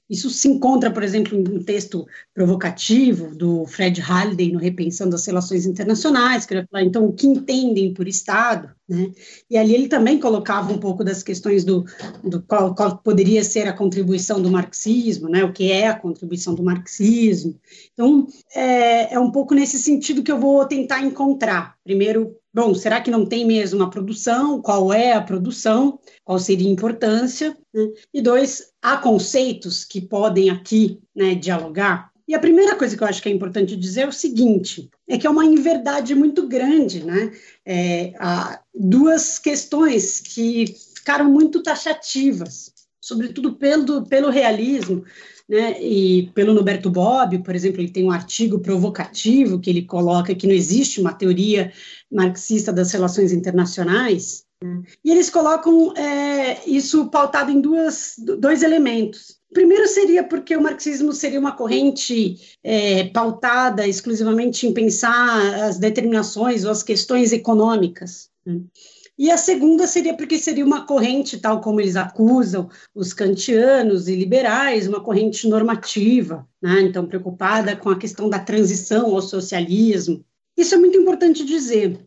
Isso 0.09 0.29
se 0.29 0.47
encontra, 0.47 0.89
por 0.89 1.03
exemplo, 1.03 1.37
em 1.37 1.57
um 1.57 1.63
texto 1.63 2.07
provocativo 2.33 3.35
do 3.35 3.65
Fred 3.65 4.01
Halliday 4.01 4.51
no 4.51 4.59
Repensando 4.59 5.15
as 5.15 5.25
Relações 5.25 5.65
Internacionais, 5.65 6.45
que 6.45 6.53
ele 6.53 6.67
fala, 6.71 6.83
então, 6.83 7.05
o 7.05 7.13
que 7.13 7.27
entendem 7.27 7.93
por 7.93 8.07
Estado, 8.07 8.71
né? 8.89 9.11
E 9.49 9.57
ali 9.57 9.75
ele 9.75 9.87
também 9.89 10.17
colocava 10.17 10.71
um 10.71 10.77
pouco 10.77 11.03
das 11.03 11.21
questões 11.21 11.63
do, 11.63 11.85
do 12.23 12.41
qual, 12.41 12.73
qual, 12.73 12.97
poderia 12.97 13.43
ser 13.43 13.67
a 13.67 13.73
contribuição 13.73 14.41
do 14.41 14.49
marxismo, 14.49 15.27
né? 15.27 15.43
O 15.43 15.51
que 15.51 15.71
é 15.71 15.87
a 15.87 15.99
contribuição 15.99 16.55
do 16.55 16.63
marxismo. 16.63 17.59
Então, 17.93 18.27
é, 18.55 19.13
é 19.13 19.19
um 19.19 19.29
pouco 19.29 19.53
nesse 19.53 19.77
sentido 19.77 20.23
que 20.23 20.31
eu 20.31 20.39
vou 20.39 20.65
tentar 20.65 21.01
encontrar. 21.01 21.75
Primeiro, 21.83 22.35
Bom, 22.57 22.73
será 22.73 22.99
que 22.99 23.11
não 23.11 23.23
tem 23.23 23.45
mesmo 23.45 23.77
uma 23.81 23.89
produção? 23.91 24.59
Qual 24.59 24.91
é 24.91 25.13
a 25.13 25.21
produção? 25.21 25.99
Qual 26.25 26.39
seria 26.39 26.67
a 26.67 26.71
importância? 26.71 27.55
Né? 27.71 27.87
E 28.11 28.19
dois, 28.19 28.71
há 28.81 28.97
conceitos 28.97 29.85
que 29.85 30.01
podem 30.01 30.49
aqui 30.49 30.99
né, 31.15 31.35
dialogar? 31.35 32.11
E 32.27 32.33
a 32.33 32.39
primeira 32.39 32.75
coisa 32.75 32.97
que 32.97 33.03
eu 33.03 33.07
acho 33.07 33.21
que 33.21 33.29
é 33.29 33.31
importante 33.31 33.75
dizer 33.75 34.01
é 34.01 34.07
o 34.07 34.11
seguinte: 34.11 34.89
é 35.07 35.19
que 35.19 35.27
é 35.27 35.29
uma 35.29 35.45
inverdade 35.45 36.15
muito 36.15 36.47
grande, 36.47 37.05
né? 37.05 37.31
É, 37.63 38.13
duas 38.73 39.37
questões 39.37 40.19
que 40.19 40.65
ficaram 40.95 41.29
muito 41.29 41.61
taxativas, 41.61 42.73
sobretudo 42.99 43.53
pelo, 43.53 44.03
pelo 44.07 44.31
realismo, 44.31 45.05
né? 45.47 45.81
E 45.81 46.29
pelo 46.33 46.53
Noberto 46.53 46.89
Bob, 46.89 47.39
por 47.39 47.55
exemplo, 47.55 47.81
ele 47.81 47.91
tem 47.91 48.03
um 48.03 48.11
artigo 48.11 48.59
provocativo 48.59 49.59
que 49.59 49.69
ele 49.69 49.83
coloca 49.83 50.35
que 50.35 50.45
não 50.45 50.53
existe 50.53 50.99
uma 50.99 51.13
teoria 51.13 51.71
marxista 52.11 52.73
das 52.73 52.91
relações 52.91 53.31
internacionais, 53.31 54.45
né? 54.61 54.81
e 55.05 55.11
eles 55.11 55.29
colocam 55.29 55.95
é, 55.95 56.67
isso 56.67 57.09
pautado 57.09 57.51
em 57.51 57.61
duas, 57.61 58.15
dois 58.17 58.61
elementos. 58.61 59.37
Primeiro 59.53 59.87
seria 59.87 60.23
porque 60.23 60.57
o 60.57 60.61
marxismo 60.61 61.13
seria 61.13 61.39
uma 61.39 61.53
corrente 61.53 62.57
é, 62.61 63.05
pautada 63.05 63.87
exclusivamente 63.87 64.67
em 64.67 64.73
pensar 64.73 65.63
as 65.63 65.77
determinações 65.77 66.65
ou 66.65 66.71
as 66.71 66.83
questões 66.83 67.31
econômicas. 67.31 68.29
Né? 68.45 68.59
E 69.17 69.31
a 69.31 69.37
segunda 69.37 69.87
seria 69.87 70.15
porque 70.15 70.37
seria 70.37 70.63
uma 70.63 70.85
corrente, 70.85 71.39
tal 71.39 71.59
como 71.59 71.81
eles 71.81 71.95
acusam 71.95 72.69
os 72.93 73.13
kantianos 73.13 74.07
e 74.07 74.15
liberais, 74.15 74.87
uma 74.87 75.01
corrente 75.01 75.47
normativa, 75.47 76.47
né? 76.61 76.81
então 76.81 77.07
preocupada 77.07 77.75
com 77.75 77.89
a 77.89 77.97
questão 77.97 78.29
da 78.29 78.37
transição 78.37 79.15
ao 79.15 79.21
socialismo. 79.21 80.23
Isso 80.55 80.75
é 80.75 80.77
muito 80.77 80.97
importante 80.97 81.43
dizer. 81.43 81.99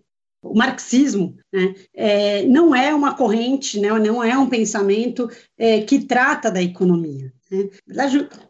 O 0.43 0.57
marxismo 0.57 1.37
né, 1.53 1.75
é, 1.93 2.47
não 2.47 2.75
é 2.75 2.95
uma 2.95 3.15
corrente, 3.15 3.79
né, 3.79 3.89
não 3.99 4.25
é 4.25 4.39
um 4.39 4.49
pensamento 4.49 5.29
é, 5.59 5.83
que 5.83 6.07
trata 6.07 6.51
da 6.51 6.63
economia. 6.63 7.31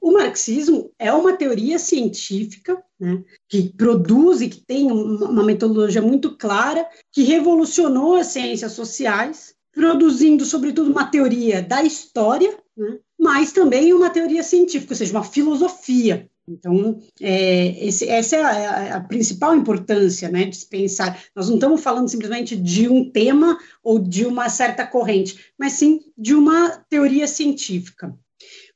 O 0.00 0.12
marxismo 0.12 0.92
é 0.98 1.12
uma 1.12 1.32
teoria 1.32 1.78
científica 1.78 2.82
né, 2.98 3.22
que 3.48 3.72
produz 3.72 4.40
e 4.40 4.48
que 4.48 4.60
tem 4.60 4.90
uma 4.92 5.42
metodologia 5.42 6.02
muito 6.02 6.36
clara, 6.36 6.86
que 7.10 7.22
revolucionou 7.22 8.16
as 8.16 8.28
ciências 8.28 8.72
sociais, 8.72 9.54
produzindo, 9.72 10.44
sobretudo, 10.44 10.90
uma 10.90 11.06
teoria 11.06 11.62
da 11.62 11.82
história, 11.82 12.58
né, 12.76 12.98
mas 13.18 13.52
também 13.52 13.94
uma 13.94 14.10
teoria 14.10 14.42
científica, 14.42 14.92
ou 14.92 14.96
seja, 14.96 15.12
uma 15.12 15.24
filosofia. 15.24 16.28
Então, 16.48 17.00
é, 17.20 17.86
esse, 17.86 18.08
essa 18.08 18.36
é 18.36 18.42
a, 18.42 18.96
a, 18.96 19.00
principal 19.00 19.54
importância 19.54 20.28
né, 20.28 20.44
de 20.44 20.56
se 20.56 20.66
pensar. 20.66 21.22
Nós 21.34 21.48
não 21.48 21.54
estamos 21.56 21.80
falando 21.80 22.08
simplesmente 22.08 22.56
de 22.56 22.88
um 22.88 23.08
tema 23.08 23.58
ou 23.82 23.98
de 23.98 24.26
uma 24.26 24.48
certa 24.48 24.84
corrente, 24.84 25.52
mas 25.56 25.74
sim 25.74 26.00
de 26.18 26.34
uma 26.34 26.70
teoria 26.88 27.28
científica. 27.28 28.18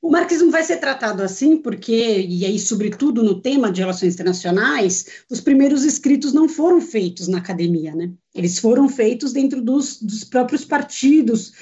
O 0.04 0.10
marxismo 0.10 0.50
vai 0.50 0.62
ser 0.62 0.76
tratado 0.76 1.22
assim 1.22 1.56
porque, 1.56 2.20
e 2.28 2.44
aí, 2.44 2.58
sobretudo 2.58 3.22
no 3.22 3.40
tema 3.40 3.72
de 3.72 3.80
relações 3.80 4.12
internacionais, 4.12 5.06
os 5.30 5.40
primeiros 5.40 5.82
escritos 5.82 6.34
não 6.34 6.46
foram 6.46 6.78
feitos 6.78 7.26
na 7.26 7.38
academia, 7.38 7.94
né? 7.94 8.12
Eles 8.34 8.58
foram 8.58 8.86
feitos 8.86 9.32
dentro 9.32 9.62
dos, 9.62 10.02
dos 10.02 10.22
próprios 10.22 10.62
partidos 10.62 11.54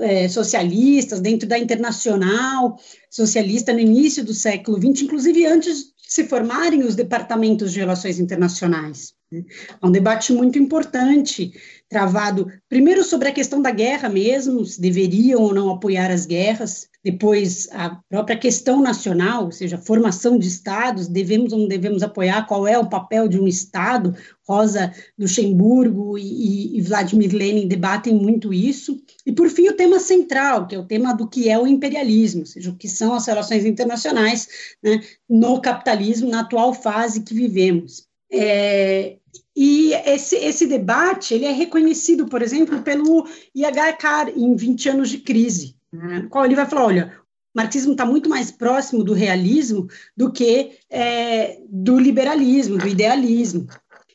é, 0.00 0.28
socialistas, 0.28 1.20
dentro 1.20 1.48
da 1.48 1.58
internacional 1.58 2.78
socialista 3.10 3.72
no 3.72 3.80
início 3.80 4.22
do 4.22 4.34
século 4.34 4.76
XX, 4.76 5.04
inclusive 5.04 5.46
antes 5.46 5.84
de 5.84 5.92
se 6.06 6.24
formarem 6.24 6.82
os 6.82 6.94
departamentos 6.94 7.72
de 7.72 7.78
relações 7.78 8.20
internacionais. 8.20 9.15
Né? 9.30 9.44
É 9.82 9.86
um 9.86 9.90
debate 9.90 10.32
muito 10.32 10.58
importante 10.58 11.52
travado 11.88 12.50
primeiro 12.68 13.04
sobre 13.04 13.28
a 13.28 13.32
questão 13.32 13.62
da 13.62 13.70
guerra 13.70 14.08
mesmo, 14.08 14.64
se 14.64 14.80
deveriam 14.80 15.42
ou 15.42 15.54
não 15.54 15.70
apoiar 15.70 16.10
as 16.10 16.26
guerras, 16.26 16.88
depois 17.02 17.68
a 17.70 18.00
própria 18.08 18.36
questão 18.36 18.82
nacional, 18.82 19.44
ou 19.44 19.52
seja, 19.52 19.76
a 19.76 19.80
formação 19.80 20.36
de 20.36 20.48
estados, 20.48 21.06
devemos 21.06 21.52
ou 21.52 21.60
não 21.60 21.68
devemos 21.68 22.02
apoiar, 22.02 22.46
qual 22.46 22.66
é 22.66 22.76
o 22.76 22.88
papel 22.88 23.28
de 23.28 23.38
um 23.38 23.46
estado, 23.46 24.16
Rosa 24.48 24.92
Luxemburgo 25.16 26.18
e, 26.18 26.76
e 26.76 26.82
Vladimir 26.82 27.32
Lenin 27.32 27.68
debatem 27.68 28.14
muito 28.14 28.52
isso, 28.52 29.00
e 29.24 29.32
por 29.32 29.48
fim 29.48 29.68
o 29.68 29.76
tema 29.76 30.00
central, 30.00 30.66
que 30.66 30.74
é 30.74 30.78
o 30.78 30.86
tema 30.86 31.14
do 31.14 31.28
que 31.28 31.48
é 31.48 31.56
o 31.56 31.66
imperialismo, 31.66 32.40
ou 32.40 32.46
seja, 32.46 32.70
o 32.70 32.76
que 32.76 32.88
são 32.88 33.14
as 33.14 33.26
relações 33.26 33.64
internacionais 33.64 34.48
né, 34.82 35.00
no 35.28 35.60
capitalismo, 35.60 36.28
na 36.28 36.40
atual 36.40 36.74
fase 36.74 37.22
que 37.22 37.34
vivemos. 37.34 38.05
É, 38.30 39.16
e 39.56 39.92
esse, 39.92 40.36
esse 40.36 40.66
debate 40.66 41.34
ele 41.34 41.46
é 41.46 41.52
reconhecido, 41.52 42.26
por 42.26 42.42
exemplo, 42.42 42.82
pelo 42.82 43.26
IHK 43.54 44.32
em 44.36 44.54
20 44.54 44.88
anos 44.90 45.08
de 45.08 45.18
crise, 45.18 45.76
né, 45.92 46.26
qual 46.28 46.44
ele 46.44 46.54
vai 46.54 46.66
falar, 46.66 46.84
olha, 46.84 47.12
o 47.54 47.58
marxismo 47.58 47.92
está 47.92 48.04
muito 48.04 48.28
mais 48.28 48.50
próximo 48.50 49.02
do 49.02 49.14
realismo 49.14 49.88
do 50.14 50.30
que 50.30 50.78
é, 50.90 51.58
do 51.70 51.98
liberalismo, 51.98 52.76
do 52.76 52.86
idealismo. 52.86 53.66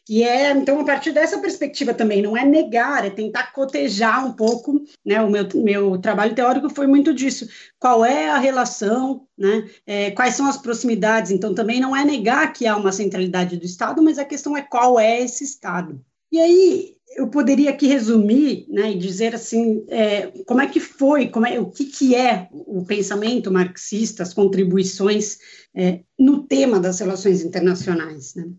E 0.10 0.24
é, 0.24 0.52
então, 0.52 0.80
a 0.80 0.84
partir 0.84 1.12
dessa 1.12 1.40
perspectiva 1.40 1.94
também, 1.94 2.22
não 2.22 2.36
é 2.36 2.44
negar, 2.44 3.06
é 3.06 3.10
tentar 3.10 3.54
cotejar 3.54 4.26
um 4.26 4.34
pouco, 4.34 4.84
né, 5.06 5.22
o 5.22 5.30
meu, 5.30 5.48
meu 5.56 5.98
trabalho 6.00 6.36
teórico 6.36 6.70
foi 6.70 6.88
muito 6.88 7.14
disso, 7.14 7.48
qual 7.80 8.04
é 8.04 8.30
a 8.30 8.38
relação, 8.38 9.28
né, 9.38 9.70
é, 9.86 10.12
quais 10.12 10.36
são 10.36 10.48
as 10.48 10.58
proximidades, 10.58 11.32
então 11.32 11.54
também 11.54 11.80
não 11.80 11.96
é 11.96 12.04
negar 12.04 12.52
que 12.52 12.66
há 12.66 12.76
uma 12.76 12.92
centralidade 12.92 13.58
do 13.58 13.66
Estado, 13.66 14.02
mas 14.02 14.18
a 14.18 14.26
questão 14.26 14.58
é 14.58 14.62
qual 14.62 15.00
é 15.00 15.22
esse 15.22 15.44
Estado. 15.44 16.04
E 16.32 16.40
aí, 16.40 16.96
eu 17.16 17.28
poderia 17.28 17.70
aqui 17.70 17.88
resumir 17.88 18.66
né, 18.70 18.92
e 18.92 18.98
dizer 18.98 19.36
assim 19.36 19.86
é, 19.90 20.28
como 20.46 20.62
é 20.62 20.68
que 20.68 20.80
foi, 20.80 21.28
como 21.28 21.46
é, 21.46 21.60
o 21.60 21.70
que, 21.70 21.86
que 21.86 22.16
é 22.16 22.48
o 22.52 22.86
pensamento 22.86 23.52
marxista, 23.52 24.24
as 24.24 24.34
contribuições 24.34 25.38
é, 25.76 26.02
no 26.18 26.44
tema 26.44 26.80
das 26.80 27.00
relações 27.00 27.44
internacionais. 27.44 28.34
Né? 28.36 28.50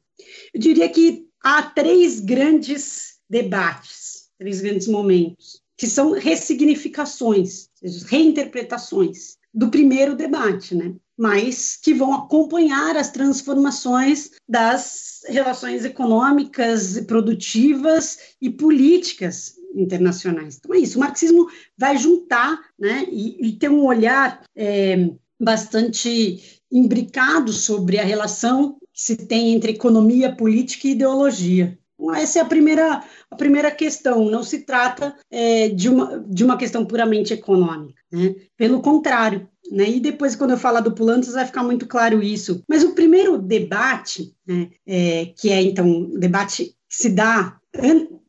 Eu 0.53 0.61
diria 0.61 0.89
que 0.89 1.27
há 1.43 1.63
três 1.63 2.21
grandes 2.21 3.15
debates, 3.29 4.29
três 4.39 4.61
grandes 4.61 4.87
momentos, 4.87 5.61
que 5.77 5.87
são 5.87 6.13
ressignificações, 6.13 7.69
reinterpretações 8.07 9.37
do 9.53 9.69
primeiro 9.69 10.15
debate, 10.15 10.75
né? 10.75 10.95
mas 11.17 11.77
que 11.77 11.93
vão 11.93 12.15
acompanhar 12.15 12.97
as 12.97 13.11
transformações 13.11 14.31
das 14.49 15.21
relações 15.29 15.85
econômicas, 15.85 16.99
produtivas 17.01 18.19
e 18.41 18.51
políticas 18.51 19.55
internacionais. 19.75 20.57
Então 20.59 20.75
é 20.75 20.79
isso, 20.79 20.99
o 20.99 21.01
marxismo 21.01 21.49
vai 21.77 21.97
juntar 21.97 22.61
né, 22.79 23.07
e, 23.11 23.49
e 23.49 23.53
ter 23.53 23.71
um 23.71 23.85
olhar 23.85 24.43
é, 24.57 25.11
bastante 25.41 26.61
imbricado 26.71 27.53
sobre 27.53 27.99
a 27.99 28.05
relação 28.05 28.79
que 28.93 29.01
se 29.01 29.17
tem 29.17 29.53
entre 29.53 29.73
economia, 29.73 30.35
política 30.35 30.87
e 30.87 30.93
ideologia. 30.93 31.79
Essa 32.17 32.41
é 32.41 32.43
a 32.43 32.47
primeira, 32.47 33.05
a 33.31 33.37
primeira 33.37 33.71
questão. 33.71 34.29
Não 34.29 34.43
se 34.43 34.61
trata 34.61 35.15
é, 35.31 35.69
de, 35.69 35.89
uma, 35.89 36.19
de 36.27 36.45
uma 36.45 36.57
questão 36.57 36.85
puramente 36.85 37.33
econômica. 37.33 38.01
Né? 38.11 38.35
Pelo 38.57 38.83
contrário, 38.83 39.49
né? 39.71 39.89
E 39.89 40.01
depois, 40.01 40.37
quando 40.37 40.51
eu 40.51 40.59
falar 40.59 40.81
do 40.81 40.93
Pulantas, 40.93 41.35
vai 41.35 41.47
ficar 41.47 41.63
muito 41.63 41.87
claro 41.87 42.23
isso. 42.23 42.63
Mas 42.69 42.83
o 42.83 42.95
primeiro 42.95 43.39
debate, 43.39 44.35
né, 44.47 44.69
é, 44.87 45.33
que 45.37 45.51
é 45.51 45.63
então 45.63 45.87
um 45.87 46.19
debate 46.19 46.75
que 46.89 46.97
se 46.97 47.09
dá 47.09 47.57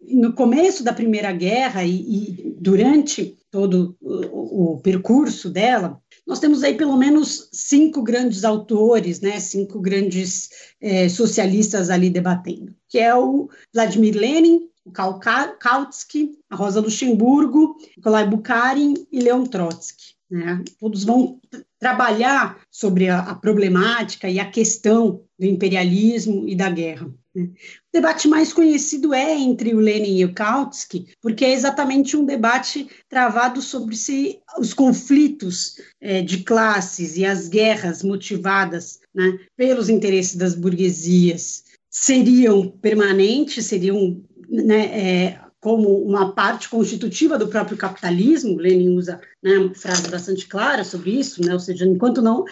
no 0.01 0.33
começo 0.33 0.83
da 0.83 0.93
Primeira 0.93 1.31
Guerra 1.31 1.83
e, 1.83 1.95
e 1.95 2.55
durante 2.59 3.37
todo 3.51 3.95
o, 4.01 4.73
o, 4.73 4.81
percurso 4.81 5.49
dela, 5.49 6.01
nós 6.25 6.39
temos 6.39 6.63
aí 6.63 6.75
pelo 6.75 6.97
menos 6.97 7.49
cinco 7.51 8.01
grandes 8.01 8.43
autores, 8.43 9.19
né, 9.19 9.39
cinco 9.39 9.79
grandes 9.79 10.49
é, 10.79 11.09
socialistas 11.09 11.89
ali 11.89 12.09
debatendo, 12.09 12.73
que 12.87 12.97
é 12.97 13.13
o 13.15 13.49
Vladimir 13.73 14.15
Lenin, 14.15 14.69
o 14.85 14.91
Kautsky, 14.91 16.37
a 16.49 16.55
Rosa 16.55 16.81
Luxemburgo, 16.81 17.77
Nikolai 17.97 18.27
Bukharin 18.27 18.93
e 19.11 19.19
Leon 19.19 19.45
Trotsky. 19.45 20.13
Né? 20.29 20.63
Todos 20.79 21.03
vão 21.03 21.39
trabalhar 21.79 22.59
sobre 22.71 23.07
a, 23.07 23.19
a, 23.19 23.35
problemática 23.35 24.29
e 24.29 24.39
a 24.39 24.49
questão 24.49 25.23
do 25.37 25.45
imperialismo 25.45 26.47
e 26.47 26.55
da 26.55 26.69
guerra. 26.69 27.13
O 27.35 27.49
debate 27.91 28.27
mais 28.27 28.53
conhecido 28.53 29.13
é 29.13 29.35
entre 29.35 29.73
o 29.73 29.79
Lenin 29.79 30.17
e 30.17 30.25
o 30.25 30.33
Kautsky, 30.33 31.07
porque 31.21 31.43
é 31.43 31.51
exatamente 31.51 32.15
um 32.15 32.25
debate 32.25 32.87
travado 33.09 33.61
sobre 33.61 33.95
se 33.95 34.39
os 34.57 34.73
conflitos 34.73 35.77
é, 35.99 36.21
de 36.21 36.43
classes 36.43 37.17
e 37.17 37.25
as 37.25 37.47
guerras 37.47 38.03
motivadas 38.03 38.99
né, 39.13 39.39
pelos 39.57 39.89
interesses 39.89 40.35
das 40.35 40.53
burguesias 40.53 41.63
seriam 41.89 42.69
permanentes, 42.69 43.65
seriam 43.65 44.21
né, 44.49 44.85
é, 44.85 45.42
como 45.63 46.03
uma 46.03 46.33
parte 46.33 46.67
constitutiva 46.67 47.37
do 47.37 47.47
próprio 47.47 47.77
capitalismo, 47.77 48.57
Lenin 48.57 48.97
usa 48.97 49.21
né, 49.41 49.57
uma 49.57 49.73
frase 49.73 50.09
bastante 50.09 50.45
clara 50.45 50.83
sobre 50.83 51.11
isso, 51.11 51.41
né, 51.41 51.53
ou 51.53 51.59
seja, 51.59 51.85
enquanto 51.85 52.21
não 52.21 52.43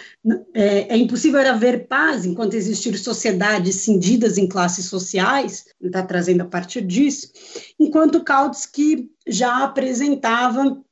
é, 0.54 0.94
é 0.94 0.96
impossível 0.96 1.46
haver 1.46 1.86
paz 1.86 2.24
enquanto 2.24 2.54
existir 2.54 2.96
sociedades 2.96 3.76
cindidas 3.76 4.38
em 4.38 4.48
classes 4.48 4.86
sociais, 4.86 5.66
ele 5.78 5.90
está 5.90 6.02
trazendo 6.02 6.40
a 6.40 6.46
partir 6.46 6.80
disso, 6.80 7.30
enquanto 7.78 8.24
Kautsky 8.24 9.10
já 9.28 9.62
apresentava 9.62 10.82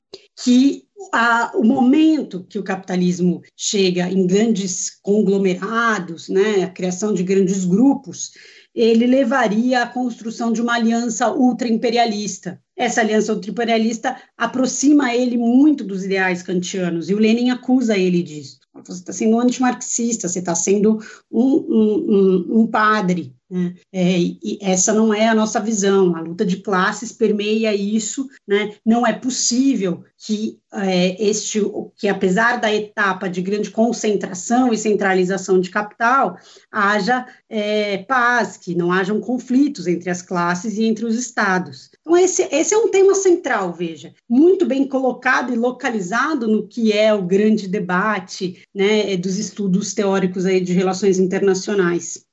que 0.45 0.85
a, 1.13 1.53
o 1.55 1.65
momento 1.65 2.45
que 2.45 2.59
o 2.59 2.63
capitalismo 2.63 3.43
chega 3.57 4.11
em 4.11 4.27
grandes 4.27 4.91
conglomerados, 5.01 6.29
né, 6.29 6.65
a 6.65 6.69
criação 6.69 7.15
de 7.15 7.23
grandes 7.23 7.65
grupos, 7.65 8.33
ele 8.75 9.07
levaria 9.07 9.83
à 9.83 9.87
construção 9.87 10.53
de 10.53 10.63
uma 10.63 10.75
aliança 10.75 11.33
ultra-imperialista. 11.33 12.61
Essa 12.77 13.01
aliança 13.01 13.33
ultra-imperialista 13.35 14.17
aproxima 14.37 15.15
ele 15.15 15.37
muito 15.37 15.85
dos 15.85 16.05
ideais 16.05 16.43
kantianos, 16.43 17.11
e 17.11 17.15
o 17.15 17.19
Lenin 17.19 17.51
acusa 17.51 17.97
ele 17.97 18.23
disso. 18.23 18.61
Você 18.73 18.93
está 18.93 19.13
sendo 19.13 19.37
um 19.37 19.41
antimarxista, 19.41 20.29
você 20.29 20.39
está 20.39 20.55
sendo 20.55 21.01
um, 21.31 21.43
um, 21.43 22.07
um, 22.09 22.61
um 22.61 22.67
padre. 22.67 23.35
Né? 23.51 23.75
É, 23.93 24.19
e 24.19 24.59
essa 24.63 24.93
não 24.93 25.13
é 25.13 25.29
a 25.29 25.35
nossa 25.35 25.61
visão. 25.61 26.15
A 26.15 26.21
luta 26.21 26.45
de 26.45 26.59
classes 26.59 27.13
permeia 27.13 27.75
isso. 27.75 28.29
Né? 28.47 28.75
Não 28.85 29.07
é 29.07 29.13
possível 29.13 30.05
que 30.17 30.61
é, 30.73 31.17
este, 31.23 31.61
que 31.97 32.07
apesar 32.07 32.61
da 32.61 32.73
etapa 32.73 33.29
de 33.29 33.43
grande 33.43 33.71
concentração 33.71 34.73
e 34.73 34.79
centralização 34.79 35.59
de 35.61 35.71
capital, 35.71 36.39
haja 36.71 37.27
é, 37.49 37.99
paz, 37.99 38.57
que 38.57 38.75
não 38.75 38.93
hajam 38.93 39.21
conflitos 39.21 39.87
entre 39.87 40.11
as 40.11 40.23
classes 40.23 40.77
e 40.79 40.85
entre 40.85 41.05
os 41.05 41.17
estados. 41.17 41.91
Então 42.01 42.17
esse, 42.17 42.43
esse 42.53 42.75
é 42.75 42.79
um 42.79 42.91
tema 42.91 43.15
central, 43.15 43.73
veja, 43.73 44.15
muito 44.29 44.65
bem 44.67 44.87
colocado 44.87 45.53
e 45.53 45.57
localizado 45.57 46.47
no 46.47 46.69
que 46.69 46.93
é 46.93 47.13
o 47.13 47.23
grande 47.23 47.67
debate 47.67 48.63
né, 48.75 49.17
dos 49.17 49.39
estudos 49.39 49.93
teóricos 49.93 50.47
aí 50.47 50.61
de 50.61 50.73
relações 50.73 51.19
internacionais. 51.19 52.30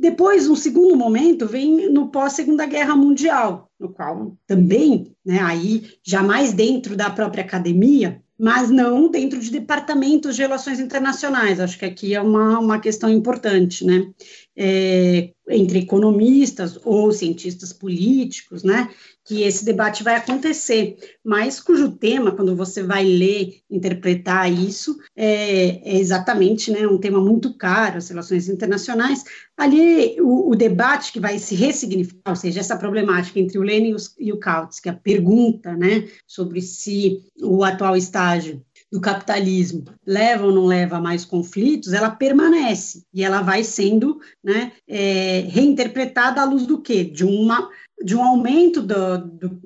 Depois, 0.00 0.48
um 0.48 0.56
segundo 0.56 0.96
momento 0.96 1.46
vem 1.46 1.90
no 1.90 2.08
pós-Segunda 2.08 2.64
Guerra 2.64 2.96
Mundial, 2.96 3.70
no 3.78 3.90
qual 3.90 4.34
também, 4.46 5.14
né, 5.24 5.38
aí 5.40 5.82
jamais 6.02 6.54
dentro 6.54 6.96
da 6.96 7.10
própria 7.10 7.44
academia, 7.44 8.22
mas 8.38 8.70
não 8.70 9.10
dentro 9.10 9.38
de 9.38 9.50
departamentos 9.50 10.34
de 10.34 10.40
relações 10.40 10.80
internacionais. 10.80 11.60
Acho 11.60 11.78
que 11.78 11.84
aqui 11.84 12.14
é 12.14 12.22
uma, 12.22 12.58
uma 12.58 12.80
questão 12.80 13.10
importante, 13.10 13.84
né? 13.84 14.10
É, 14.56 15.32
entre 15.50 15.80
economistas 15.80 16.78
ou 16.84 17.12
cientistas 17.12 17.72
políticos, 17.72 18.62
né? 18.62 18.88
que 19.30 19.42
esse 19.42 19.64
debate 19.64 20.02
vai 20.02 20.16
acontecer, 20.16 20.96
mas 21.24 21.60
cujo 21.60 21.92
tema, 21.92 22.32
quando 22.32 22.56
você 22.56 22.82
vai 22.82 23.04
ler, 23.04 23.60
interpretar 23.70 24.50
isso, 24.50 24.98
é, 25.14 25.88
é 25.88 25.98
exatamente 25.98 26.70
né, 26.72 26.84
um 26.86 26.98
tema 26.98 27.20
muito 27.20 27.54
caro, 27.54 27.98
as 27.98 28.08
relações 28.08 28.48
internacionais. 28.48 29.22
Ali, 29.56 30.20
o, 30.20 30.50
o, 30.50 30.56
debate 30.56 31.12
que 31.12 31.20
vai 31.20 31.38
se 31.38 31.54
ressignificar, 31.54 32.30
ou 32.30 32.36
seja, 32.36 32.58
essa 32.58 32.76
problemática 32.76 33.38
entre 33.38 33.56
o 33.56 33.62
Lenin 33.62 33.94
e 34.18 34.32
o 34.32 34.38
Kautsky, 34.38 34.88
a 34.88 34.94
pergunta 34.94 35.76
né, 35.76 36.08
sobre 36.26 36.60
se 36.60 37.22
o 37.40 37.62
atual 37.62 37.96
estágio 37.96 38.60
do 38.90 39.00
capitalismo 39.00 39.84
leva 40.04 40.46
ou 40.46 40.52
não 40.52 40.66
leva 40.66 40.96
a 40.96 41.00
mais 41.00 41.24
conflitos, 41.24 41.92
ela 41.92 42.10
permanece 42.10 43.04
e 43.14 43.22
ela 43.22 43.40
vai 43.40 43.62
sendo 43.62 44.20
né, 44.42 44.72
é, 44.88 45.44
reinterpretada 45.48 46.40
à 46.40 46.44
luz 46.44 46.66
do 46.66 46.80
quê? 46.80 47.04
De 47.04 47.24
uma 47.24 47.70
de 48.02 48.16
um 48.16 48.24
aumento 48.24 48.80
do, 48.80 49.18
do, 49.18 49.60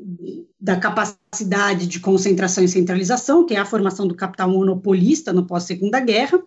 da 0.60 0.76
capacidade 0.76 1.86
de 1.86 2.00
concentração 2.00 2.64
e 2.64 2.68
centralização, 2.68 3.46
que 3.46 3.54
é 3.54 3.58
a 3.58 3.64
formação 3.64 4.08
do 4.08 4.14
capital 4.14 4.50
monopolista 4.50 5.32
no 5.32 5.46
pós-segunda 5.46 6.00
guerra, 6.00 6.42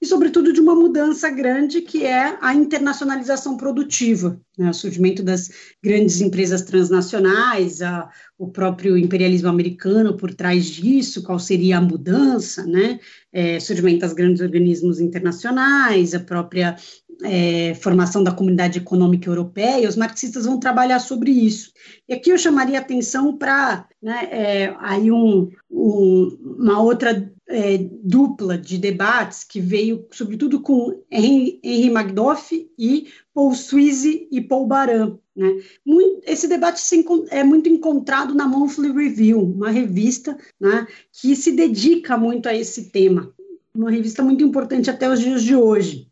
e, 0.00 0.06
sobretudo, 0.06 0.52
de 0.52 0.60
uma 0.60 0.76
mudança 0.76 1.28
grande 1.28 1.80
que 1.80 2.04
é 2.04 2.38
a 2.40 2.54
internacionalização 2.54 3.56
produtiva, 3.56 4.40
né, 4.56 4.70
o 4.70 4.74
surgimento 4.74 5.22
das 5.22 5.50
grandes 5.82 6.20
empresas 6.20 6.62
transnacionais, 6.62 7.82
a, 7.82 8.08
o 8.38 8.48
próprio 8.48 8.96
imperialismo 8.96 9.48
americano 9.48 10.16
por 10.16 10.32
trás 10.32 10.66
disso, 10.66 11.22
qual 11.22 11.38
seria 11.38 11.78
a 11.78 11.80
mudança, 11.80 12.64
né, 12.64 13.00
é, 13.32 13.58
surgimento 13.58 14.00
das 14.00 14.12
grandes 14.12 14.40
organismos 14.40 15.00
internacionais, 15.00 16.14
a 16.14 16.20
própria 16.20 16.76
é, 17.22 17.74
formação 17.74 18.22
da 18.22 18.32
comunidade 18.32 18.78
econômica 18.78 19.28
europeia, 19.28 19.88
os 19.88 19.96
marxistas 19.96 20.44
vão 20.44 20.58
trabalhar 20.58 20.98
sobre 21.00 21.30
isso. 21.30 21.72
E 22.08 22.14
aqui 22.14 22.30
eu 22.30 22.38
chamaria 22.38 22.78
atenção 22.78 23.36
para 23.36 23.86
né, 24.02 24.28
é, 24.30 24.76
aí 24.78 25.10
um, 25.10 25.50
um, 25.70 26.56
uma 26.58 26.80
outra 26.80 27.30
é, 27.48 27.78
dupla 28.02 28.56
de 28.58 28.78
debates 28.78 29.42
que 29.42 29.60
veio, 29.60 30.06
sobretudo, 30.12 30.60
com 30.60 31.02
Henry, 31.10 31.90
Magdoff 31.90 32.70
e 32.78 33.08
Paul 33.34 33.52
Sweezy 33.52 34.28
e 34.30 34.40
Paul 34.40 34.66
Baran. 34.66 35.16
Né? 35.34 35.60
Muito, 35.84 36.20
esse 36.26 36.46
debate 36.46 36.80
se, 36.80 37.04
é 37.30 37.42
muito 37.42 37.68
encontrado 37.68 38.34
na 38.34 38.46
Monthly 38.46 38.92
Review, 38.92 39.40
uma 39.40 39.70
revista 39.70 40.36
né, 40.60 40.86
que 41.12 41.34
se 41.34 41.52
dedica 41.52 42.16
muito 42.16 42.48
a 42.48 42.54
esse 42.54 42.90
tema, 42.90 43.32
uma 43.74 43.90
revista 43.90 44.22
muito 44.22 44.44
importante 44.44 44.90
até 44.90 45.08
os 45.08 45.20
dias 45.20 45.42
de 45.42 45.54
hoje. 45.54 46.07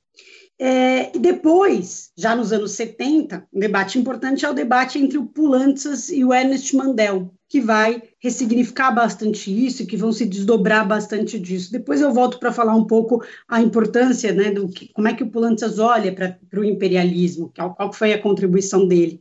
É, 0.59 1.15
e 1.15 1.19
depois, 1.19 2.11
já 2.17 2.35
nos 2.35 2.53
anos 2.53 2.73
70, 2.73 3.47
um 3.53 3.61
debate 3.61 3.99
importante 3.99 4.45
é 4.45 4.51
o 4.51 4.55
debate 4.55 4.99
entre 4.99 5.19
o 5.19 5.27
Pulantzas 5.27 6.09
e 6.09 6.25
o 6.25 6.33
Ernest 6.33 6.75
Mandel, 6.75 7.31
que 7.49 7.61
vai 7.61 8.03
ressignificar 8.19 8.91
bastante 8.91 9.51
isso 9.67 9.83
e 9.83 9.87
que 9.87 9.97
vão 9.97 10.11
se 10.11 10.27
desdobrar 10.27 10.87
bastante 10.87 11.39
disso. 11.39 11.71
Depois 11.71 12.01
eu 12.01 12.13
volto 12.13 12.41
para 12.41 12.53
falar 12.53 12.75
um 12.75 12.85
pouco 12.85 13.25
a 13.49 13.61
importância, 13.61 14.33
né, 14.33 14.51
do 14.51 14.69
que, 14.69 14.93
como 14.93 15.07
é 15.07 15.15
que 15.15 15.23
o 15.23 15.31
Pulantzas 15.31 15.79
olha 15.79 16.13
para 16.13 16.61
o 16.61 16.65
imperialismo, 16.65 17.53
qual, 17.55 17.75
qual 17.75 17.93
foi 17.93 18.13
a 18.13 18.21
contribuição 18.21 18.89
dele. 18.89 19.21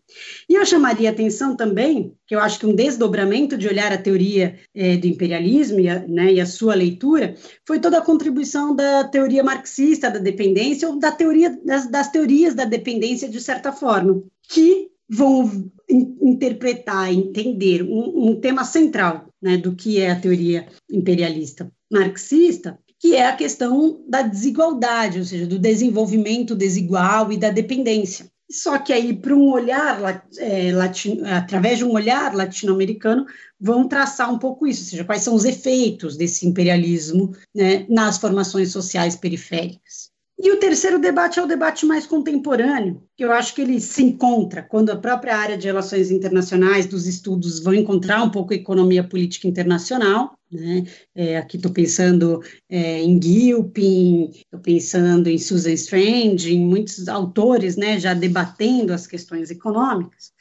E 0.49 0.55
eu 0.55 0.65
chamaria 0.65 1.11
atenção 1.11 1.55
também, 1.55 2.13
que 2.25 2.33
eu 2.33 2.39
acho 2.39 2.59
que 2.59 2.65
um 2.65 2.73
desdobramento 2.73 3.55
de 3.57 3.67
olhar 3.67 3.91
a 3.91 3.97
teoria 3.97 4.55
é, 4.73 4.97
do 4.97 5.05
imperialismo 5.05 5.79
e 5.79 5.87
a, 5.87 5.99
né, 6.07 6.33
e 6.33 6.41
a 6.41 6.45
sua 6.47 6.73
leitura 6.73 7.35
foi 7.65 7.79
toda 7.79 7.99
a 7.99 8.05
contribuição 8.05 8.75
da 8.75 9.03
teoria 9.03 9.43
marxista 9.43 10.09
da 10.09 10.19
dependência 10.19 10.89
ou 10.89 10.97
da 10.97 11.11
teoria 11.11 11.55
das, 11.63 11.87
das 11.87 12.09
teorias 12.09 12.55
da 12.55 12.65
dependência 12.65 13.29
de 13.29 13.39
certa 13.39 13.71
forma, 13.71 14.23
que 14.49 14.89
vão 15.09 15.71
interpretar, 15.89 17.13
entender 17.13 17.83
um, 17.83 18.29
um 18.29 18.39
tema 18.39 18.63
central 18.63 19.29
né, 19.41 19.57
do 19.57 19.75
que 19.75 19.99
é 19.99 20.11
a 20.11 20.19
teoria 20.19 20.67
imperialista 20.89 21.71
marxista, 21.91 22.79
que 22.99 23.15
é 23.15 23.27
a 23.27 23.35
questão 23.35 24.03
da 24.07 24.23
desigualdade, 24.23 25.19
ou 25.19 25.25
seja, 25.25 25.45
do 25.45 25.59
desenvolvimento 25.59 26.55
desigual 26.55 27.31
e 27.31 27.37
da 27.37 27.49
dependência. 27.49 28.25
Só 28.49 28.77
que 28.77 28.93
aí, 28.93 29.15
para 29.15 29.35
um 29.35 29.51
olhar, 29.51 29.99
é, 30.37 30.71
latino, 30.71 31.25
através 31.27 31.79
de 31.79 31.83
um 31.83 31.91
olhar 31.91 32.33
latino-americano, 32.33 33.25
vão 33.59 33.87
traçar 33.87 34.31
um 34.31 34.37
pouco 34.37 34.67
isso, 34.67 34.83
ou 34.83 34.89
seja, 34.89 35.03
quais 35.03 35.23
são 35.23 35.33
os 35.33 35.45
efeitos 35.45 36.15
desse 36.15 36.47
imperialismo 36.47 37.31
né, 37.53 37.85
nas 37.89 38.17
formações 38.17 38.71
sociais 38.71 39.15
periféricas. 39.15 40.11
E 40.45 40.51
o 40.51 40.59
terceiro 40.59 40.99
debate 40.99 41.39
é 41.39 41.43
o 41.43 41.47
debate 41.47 41.87
mais 41.87 42.05
contemporâneo, 42.05 43.01
que 43.17 43.25
eu 43.25 43.31
acho 43.31 43.55
que 43.55 43.61
ele 43.63 43.81
se 43.81 44.03
encontra 44.03 44.61
quando 44.61 44.91
a 44.91 44.95
própria 44.95 45.35
área 45.35 45.57
de 45.57 45.65
relações 45.65 46.11
internacionais 46.11 46.85
dos 46.85 47.07
estudos 47.07 47.59
vão 47.59 47.73
encontrar 47.73 48.21
um 48.21 48.29
pouco 48.29 48.53
economia 48.53 49.03
política 49.03 49.47
internacional. 49.47 50.37
Né? 50.51 50.83
É, 51.15 51.37
aqui 51.37 51.57
estou 51.57 51.71
pensando 51.71 52.43
é, 52.69 53.01
em 53.01 53.19
Gilpin, 53.19 54.29
estou 54.35 54.59
pensando 54.59 55.27
em 55.29 55.39
Susan 55.39 55.71
Strange, 55.71 56.53
em 56.53 56.63
muitos 56.63 57.07
autores 57.07 57.75
né, 57.75 57.99
já 57.99 58.13
debatendo 58.13 58.93
as 58.93 59.07
questões 59.07 59.49
econômicas 59.49 60.31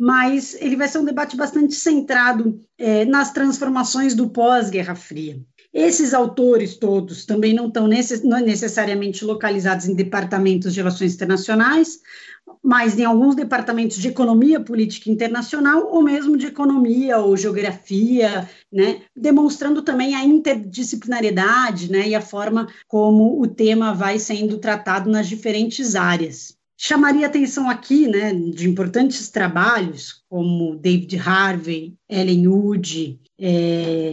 mas 0.00 0.56
ele 0.60 0.76
vai 0.76 0.86
ser 0.86 0.98
um 0.98 1.04
debate 1.04 1.36
bastante 1.36 1.74
centrado 1.74 2.64
é, 2.78 3.04
nas 3.04 3.32
transformações 3.32 4.14
do 4.14 4.30
pós-Guerra 4.30 4.94
Fria. 4.94 5.40
Esses 5.80 6.12
autores 6.12 6.76
todos 6.76 7.24
também 7.24 7.54
não 7.54 7.68
estão 7.68 7.86
necess 7.86 8.24
não 8.24 8.40
necessariamente 8.40 9.24
localizados 9.24 9.86
em 9.86 9.94
departamentos 9.94 10.74
de 10.74 10.80
relações 10.80 11.14
internacionais, 11.14 12.00
mas 12.60 12.98
em 12.98 13.04
alguns 13.04 13.36
departamentos 13.36 13.96
de 13.96 14.08
economia 14.08 14.58
política 14.58 15.08
internacional 15.08 15.86
ou 15.88 16.02
mesmo 16.02 16.36
de 16.36 16.46
economia 16.48 17.18
ou 17.18 17.36
geografia, 17.36 18.50
né, 18.72 19.02
demonstrando 19.14 19.80
também 19.80 20.16
a 20.16 20.24
interdisciplinariedade, 20.24 21.88
né, 21.92 22.08
e 22.08 22.14
a 22.16 22.20
forma 22.20 22.66
como 22.88 23.40
o 23.40 23.46
tema 23.46 23.94
vai 23.94 24.18
sendo 24.18 24.58
tratado 24.58 25.08
nas 25.08 25.28
diferentes 25.28 25.94
áreas. 25.94 26.57
Chamaria 26.80 27.26
atenção 27.26 27.68
aqui, 27.68 28.06
né, 28.06 28.32
de 28.32 28.68
importantes 28.68 29.28
trabalhos 29.30 30.22
como 30.28 30.76
David 30.76 31.18
Harvey, 31.18 31.96
Ellen 32.08 32.46
Wood, 32.46 33.20
é, 33.36 34.12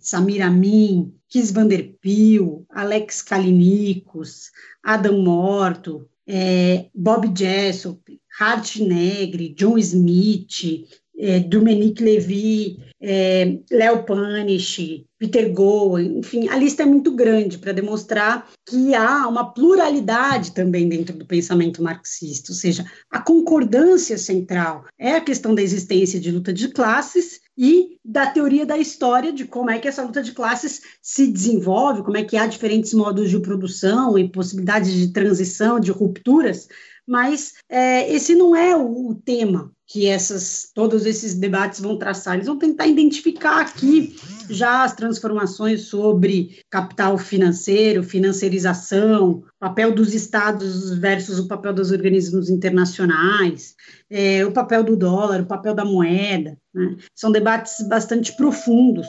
Samir 0.00 0.44
Amin, 0.44 1.14
Kis 1.28 1.52
Vanderpeel, 1.52 2.66
Alex 2.68 3.22
Kalinikos, 3.22 4.50
Adam 4.82 5.22
Morto, 5.22 6.08
é, 6.26 6.86
Bob 6.92 7.32
Jessop, 7.32 8.20
Hart 8.40 8.78
Negri, 8.78 9.54
John 9.54 9.78
Smith, 9.78 10.88
é, 11.22 11.38
Dominique 11.38 12.02
Levy, 12.02 12.80
é, 13.00 13.58
Léo 13.70 14.04
Panish, 14.04 15.04
Peter 15.16 15.52
Gowen, 15.52 16.18
enfim, 16.18 16.48
a 16.48 16.56
lista 16.56 16.82
é 16.82 16.86
muito 16.86 17.14
grande 17.14 17.58
para 17.58 17.72
demonstrar 17.72 18.48
que 18.68 18.92
há 18.92 19.28
uma 19.28 19.52
pluralidade 19.52 20.50
também 20.50 20.88
dentro 20.88 21.16
do 21.16 21.24
pensamento 21.24 21.80
marxista, 21.80 22.50
ou 22.50 22.56
seja, 22.56 22.84
a 23.08 23.20
concordância 23.20 24.18
central 24.18 24.84
é 24.98 25.12
a 25.12 25.20
questão 25.20 25.54
da 25.54 25.62
existência 25.62 26.18
de 26.18 26.32
luta 26.32 26.52
de 26.52 26.68
classes 26.68 27.40
e 27.56 27.98
da 28.04 28.26
teoria 28.26 28.66
da 28.66 28.76
história 28.76 29.32
de 29.32 29.44
como 29.44 29.70
é 29.70 29.78
que 29.78 29.86
essa 29.86 30.02
luta 30.02 30.22
de 30.22 30.32
classes 30.32 30.82
se 31.00 31.28
desenvolve, 31.28 32.02
como 32.02 32.16
é 32.16 32.24
que 32.24 32.36
há 32.36 32.46
diferentes 32.46 32.92
modos 32.94 33.30
de 33.30 33.38
produção 33.38 34.18
e 34.18 34.28
possibilidades 34.28 34.92
de 34.92 35.12
transição, 35.12 35.78
de 35.78 35.92
rupturas, 35.92 36.66
mas 37.06 37.54
é, 37.68 38.12
esse 38.12 38.34
não 38.34 38.54
é 38.54 38.76
o, 38.76 39.10
o 39.10 39.14
tema 39.14 39.72
que 39.92 40.06
essas, 40.06 40.70
todos 40.74 41.04
esses 41.04 41.34
debates 41.34 41.78
vão 41.78 41.98
traçar. 41.98 42.34
Eles 42.34 42.46
vão 42.46 42.58
tentar 42.58 42.86
identificar 42.86 43.60
aqui 43.60 44.16
já 44.48 44.84
as 44.84 44.94
transformações 44.94 45.82
sobre 45.82 46.60
capital 46.70 47.18
financeiro, 47.18 48.02
financiarização, 48.02 49.44
papel 49.60 49.94
dos 49.94 50.14
estados 50.14 50.96
versus 50.98 51.38
o 51.38 51.46
papel 51.46 51.74
dos 51.74 51.90
organismos 51.90 52.48
internacionais, 52.48 53.74
é, 54.08 54.46
o 54.46 54.52
papel 54.52 54.82
do 54.82 54.96
dólar, 54.96 55.42
o 55.42 55.46
papel 55.46 55.74
da 55.74 55.84
moeda. 55.84 56.56
Né? 56.72 56.96
São 57.14 57.30
debates 57.30 57.86
bastante 57.86 58.34
profundos. 58.34 59.06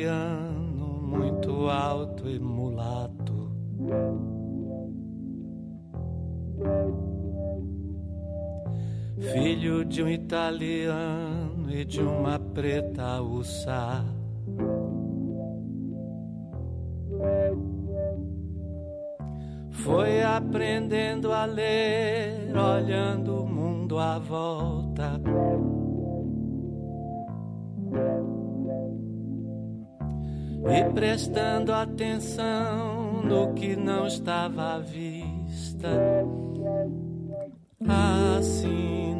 Baiano 0.00 1.02
muito 1.02 1.68
alto 1.68 2.28
e 2.28 2.38
mulato. 2.38 3.50
Filho 9.32 9.84
de 9.84 10.02
um 10.02 10.08
italiano 10.08 11.70
e 11.70 11.84
de 11.84 12.00
uma 12.00 12.38
preta 12.38 13.20
uçá. 13.20 14.04
Foi 19.70 20.22
aprendendo 20.22 21.32
a 21.32 21.44
ler, 21.44 22.52
olhando 22.56 23.42
o 23.42 23.46
mundo 23.46 23.98
à 23.98 24.18
volta 24.18 25.20
e 30.72 30.92
prestando 30.92 31.72
atenção 31.72 33.22
no 33.24 33.52
que 33.54 33.74
não 33.76 34.06
estava 34.06 34.74
à 34.74 34.78
vista. 34.78 35.88
Assim 38.38 39.19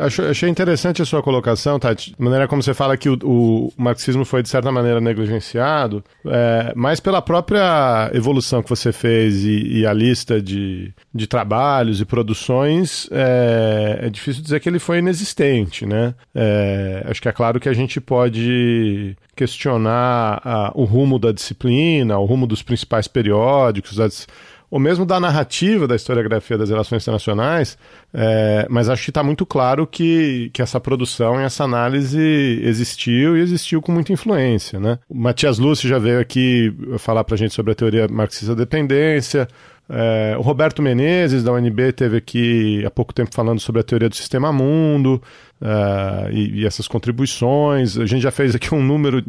Acho, 0.00 0.22
achei 0.22 0.48
interessante 0.48 1.02
a 1.02 1.04
sua 1.04 1.22
colocação, 1.22 1.78
Tati. 1.78 2.14
A 2.18 2.22
maneira 2.22 2.48
como 2.48 2.62
você 2.62 2.72
fala 2.72 2.96
que 2.96 3.08
o, 3.08 3.18
o 3.22 3.72
marxismo 3.76 4.24
foi, 4.24 4.42
de 4.42 4.48
certa 4.48 4.72
maneira, 4.72 5.00
negligenciado, 5.00 6.02
é, 6.26 6.72
mas 6.74 7.00
pela 7.00 7.20
própria 7.20 8.10
evolução 8.14 8.62
que 8.62 8.70
você 8.70 8.92
fez 8.92 9.44
e, 9.44 9.80
e 9.80 9.86
a 9.86 9.92
lista 9.92 10.40
de, 10.40 10.92
de 11.14 11.26
trabalhos 11.26 12.00
e 12.00 12.04
produções, 12.04 13.08
é, 13.10 14.00
é, 14.02 14.10
difícil 14.10 14.42
dizer 14.42 14.60
que 14.60 14.68
ele 14.68 14.78
foi 14.78 14.98
inexistente, 14.98 15.84
né? 15.84 16.14
É, 16.34 17.04
acho 17.08 17.20
que 17.20 17.28
é 17.28 17.32
claro 17.32 17.60
que 17.60 17.68
a 17.68 17.72
gente 17.72 18.00
pode 18.00 19.16
questionar 19.36 20.40
a, 20.44 20.72
o 20.74 20.84
rumo 20.84 21.18
da 21.18 21.32
disciplina, 21.32 22.18
o 22.18 22.24
rumo 22.24 22.46
dos 22.46 22.62
principais 22.62 23.08
periódicos, 23.08 23.98
as 23.98 24.26
ou 24.70 24.78
mesmo 24.78 25.04
da 25.04 25.18
narrativa 25.18 25.88
da 25.88 25.96
historiografia 25.96 26.56
das 26.56 26.70
relações 26.70 27.02
internacionais, 27.02 27.76
é, 28.14 28.66
mas 28.70 28.88
acho 28.88 29.04
que 29.04 29.10
está 29.10 29.22
muito 29.22 29.44
claro 29.44 29.86
que, 29.86 30.50
que 30.52 30.62
essa 30.62 30.78
produção 30.78 31.40
e 31.40 31.44
essa 31.44 31.64
análise 31.64 32.20
existiu 32.62 33.36
e 33.36 33.40
existiu 33.40 33.82
com 33.82 33.90
muita 33.90 34.12
influência. 34.12 34.78
Né? 34.78 34.98
O 35.08 35.16
Matias 35.16 35.58
Lúcio 35.58 35.88
já 35.88 35.98
veio 35.98 36.20
aqui 36.20 36.72
falar 36.98 37.24
para 37.24 37.34
a 37.34 37.38
gente 37.38 37.52
sobre 37.54 37.72
a 37.72 37.74
teoria 37.74 38.06
marxista 38.08 38.54
da 38.54 38.62
dependência, 38.62 39.48
é, 39.92 40.36
o 40.38 40.40
Roberto 40.40 40.80
Menezes, 40.80 41.42
da 41.42 41.52
UNB, 41.52 41.92
teve 41.92 42.16
aqui 42.16 42.84
há 42.86 42.90
pouco 42.90 43.12
tempo 43.12 43.34
falando 43.34 43.58
sobre 43.58 43.80
a 43.80 43.84
teoria 43.84 44.08
do 44.08 44.14
sistema 44.14 44.52
mundo 44.52 45.20
uh, 45.60 46.30
e, 46.30 46.60
e, 46.60 46.66
essas 46.66 46.86
contribuições. 46.86 47.98
A 47.98 48.06
gente 48.06 48.22
já 48.22 48.30
fez 48.30 48.54
aqui 48.54 48.72
um 48.72 48.80
número, 48.80 49.20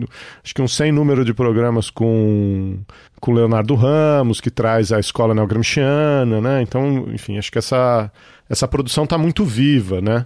acho 0.44 0.54
que 0.54 0.62
um 0.62 0.68
100 0.68 0.92
número 0.92 1.26
de 1.26 1.34
programas 1.34 1.90
com 1.90 2.80
com 3.20 3.34
Leonardo 3.34 3.74
Ramos, 3.76 4.40
que 4.40 4.50
traz 4.50 4.92
a 4.92 5.00
escola 5.00 5.34
neogramsciana, 5.34 6.42
né? 6.42 6.62
Então, 6.62 7.08
enfim, 7.12 7.38
acho 7.38 7.52
que 7.52 7.60
essa, 7.60 8.12
essa 8.50 8.68
produção 8.68 9.04
está 9.04 9.18
muito 9.18 9.46
viva, 9.46 10.02
né? 10.02 10.26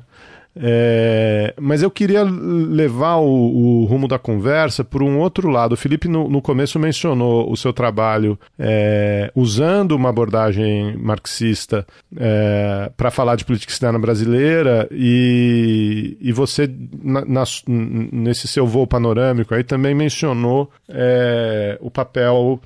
É, 0.57 1.53
mas 1.59 1.83
eu 1.83 1.91
queria 1.91 2.23
levar 2.23 3.17
o, 3.17 3.81
o, 3.81 3.85
rumo 3.85 4.07
da 4.07 4.17
conversa 4.17 4.83
por 4.83 5.03
um 5.03 5.19
outro 5.19 5.49
lado. 5.49 5.73
O 5.73 5.77
Felipe, 5.77 6.07
no, 6.07 6.29
no 6.29 6.41
começo, 6.41 6.79
mencionou 6.79 7.51
o 7.51 7.57
seu 7.57 7.73
trabalho 7.73 8.39
é, 8.57 9.31
usando 9.35 9.91
uma 9.91 10.09
abordagem 10.09 10.95
marxista 10.97 11.85
é, 12.15 12.89
para 12.95 13.11
falar 13.11 13.35
de 13.35 13.43
política 13.43 13.73
externa 13.73 13.99
brasileira, 13.99 14.87
e, 14.91 16.17
e 16.21 16.31
você, 16.31 16.69
na, 17.03 17.25
na, 17.25 17.43
nesse 17.67 18.47
seu 18.47 18.65
voo 18.65 18.87
panorâmico, 18.87 19.53
aí 19.53 19.63
também 19.63 19.93
mencionou 19.93 20.71
é, 20.87 21.77
o 21.81 21.91
papel 21.91 22.61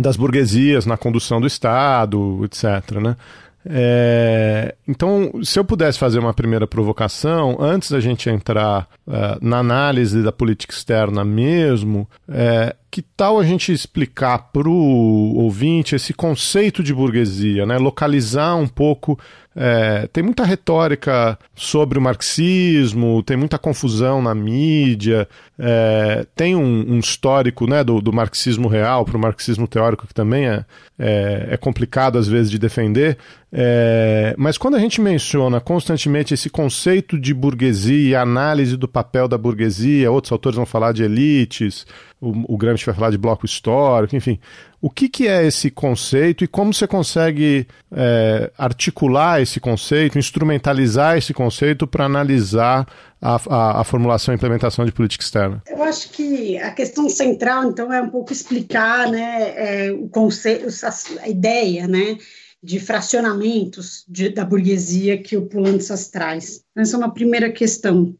das 0.00 0.16
burguesias 0.16 0.86
na 0.86 0.96
condução 0.96 1.40
do 1.40 1.46
Estado, 1.46 2.40
etc. 2.44 2.92
Né? 3.02 3.16
É, 3.66 4.74
então, 4.86 5.32
se 5.42 5.58
eu 5.58 5.64
pudesse 5.64 5.98
fazer 5.98 6.18
uma 6.18 6.32
primeira 6.32 6.66
provocação, 6.66 7.56
antes 7.60 7.90
da 7.90 8.00
gente 8.00 8.30
entrar 8.30 8.88
uh, 9.06 9.38
na 9.40 9.58
análise 9.58 10.22
da 10.22 10.32
política 10.32 10.72
externa 10.72 11.24
mesmo, 11.24 12.08
é, 12.28 12.74
que 12.90 13.02
tal 13.02 13.38
a 13.38 13.44
gente 13.44 13.72
explicar 13.72 14.50
para 14.52 14.68
o 14.68 15.36
ouvinte 15.36 15.94
esse 15.94 16.14
conceito 16.14 16.82
de 16.82 16.94
burguesia, 16.94 17.66
né? 17.66 17.76
localizar 17.78 18.56
um 18.56 18.66
pouco 18.66 19.18
é, 19.60 20.06
tem 20.12 20.22
muita 20.22 20.44
retórica 20.44 21.36
sobre 21.52 21.98
o 21.98 22.00
marxismo, 22.00 23.24
tem 23.24 23.36
muita 23.36 23.58
confusão 23.58 24.22
na 24.22 24.32
mídia, 24.32 25.28
é, 25.58 26.24
tem 26.36 26.54
um, 26.54 26.92
um, 26.92 26.98
histórico 27.00 27.66
né, 27.66 27.82
do, 27.82 28.00
do 28.00 28.12
marxismo 28.12 28.68
real 28.68 29.04
para 29.04 29.16
o 29.16 29.20
marxismo 29.20 29.66
teórico 29.66 30.06
que 30.06 30.14
também 30.14 30.46
é, 30.46 30.64
é, 30.96 31.48
é, 31.50 31.56
complicado 31.56 32.18
às 32.18 32.28
vezes 32.28 32.52
de 32.52 32.58
defender. 32.58 33.18
É, 33.52 34.32
mas 34.38 34.56
quando 34.56 34.76
a 34.76 34.78
gente 34.78 35.00
menciona 35.00 35.60
constantemente 35.60 36.34
esse 36.34 36.48
conceito 36.48 37.18
de 37.18 37.34
burguesia 37.34 38.20
análise 38.20 38.76
do 38.76 38.86
papel 38.86 39.26
da 39.26 39.36
burguesia, 39.36 40.08
outros 40.08 40.30
autores 40.30 40.54
vão 40.54 40.66
falar 40.66 40.92
de 40.92 41.02
elites, 41.02 41.84
o, 42.20 42.54
o 42.54 42.56
Gramsci 42.56 42.86
vai 42.86 42.94
falar 42.94 43.10
de 43.10 43.18
bloco 43.18 43.46
histórico, 43.46 44.16
enfim. 44.16 44.38
O 44.80 44.90
que, 44.90 45.08
que 45.08 45.26
é 45.26 45.46
esse 45.46 45.70
conceito 45.70 46.44
e 46.44 46.48
como 46.48 46.72
você 46.72 46.86
consegue 46.86 47.66
é, 47.92 48.50
articular 48.56 49.40
esse 49.40 49.58
conceito, 49.58 50.18
instrumentalizar 50.18 51.16
esse 51.16 51.34
conceito 51.34 51.86
para 51.86 52.04
analisar 52.04 52.86
a, 53.20 53.40
a, 53.48 53.80
a, 53.80 53.84
formulação 53.84 54.32
e 54.32 54.36
implementação 54.36 54.84
de 54.84 54.92
política 54.92 55.24
externa? 55.24 55.62
Eu 55.66 55.82
acho 55.82 56.10
que 56.10 56.58
a 56.58 56.70
questão 56.70 57.08
central, 57.08 57.64
então, 57.64 57.92
é 57.92 58.00
um 58.00 58.10
pouco 58.10 58.32
explicar 58.32 59.10
né, 59.10 59.86
é, 59.88 59.92
o 59.92 60.08
conceito, 60.08 60.66
a, 61.20 61.28
ideia, 61.28 61.86
né? 61.86 62.16
de 62.60 62.80
fracionamentos 62.80 64.04
de, 64.08 64.30
da 64.30 64.44
burguesia 64.44 65.16
que 65.22 65.36
o 65.36 65.46
Pulantzas 65.46 66.08
traz. 66.08 66.60
Essa 66.76 66.96
é 66.96 66.98
uma 66.98 67.14
primeira 67.14 67.52
questão. 67.52 68.12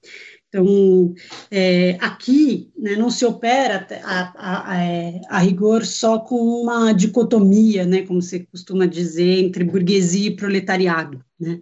Então, 0.49 1.15
é, 1.51 1.99
aqui 2.01 2.71
né, 2.77 2.97
não 2.97 3.11
se 3.11 3.25
opera 3.27 3.87
a, 4.03 4.33
a, 4.35 4.73
a, 4.73 4.83
é, 4.83 5.21
rigor 5.43 5.85
só 5.85 6.19
com 6.19 6.37
uma 6.63 6.93
dicotomia, 6.93 7.85
né, 7.85 8.03
como 8.03 8.23
você 8.23 8.41
costuma 8.51 8.87
dizer, 8.87 9.45
entre 9.45 9.63
burguesia 9.63 10.29
e 10.29 10.37
proletariado. 10.37 11.23
Né. 11.39 11.61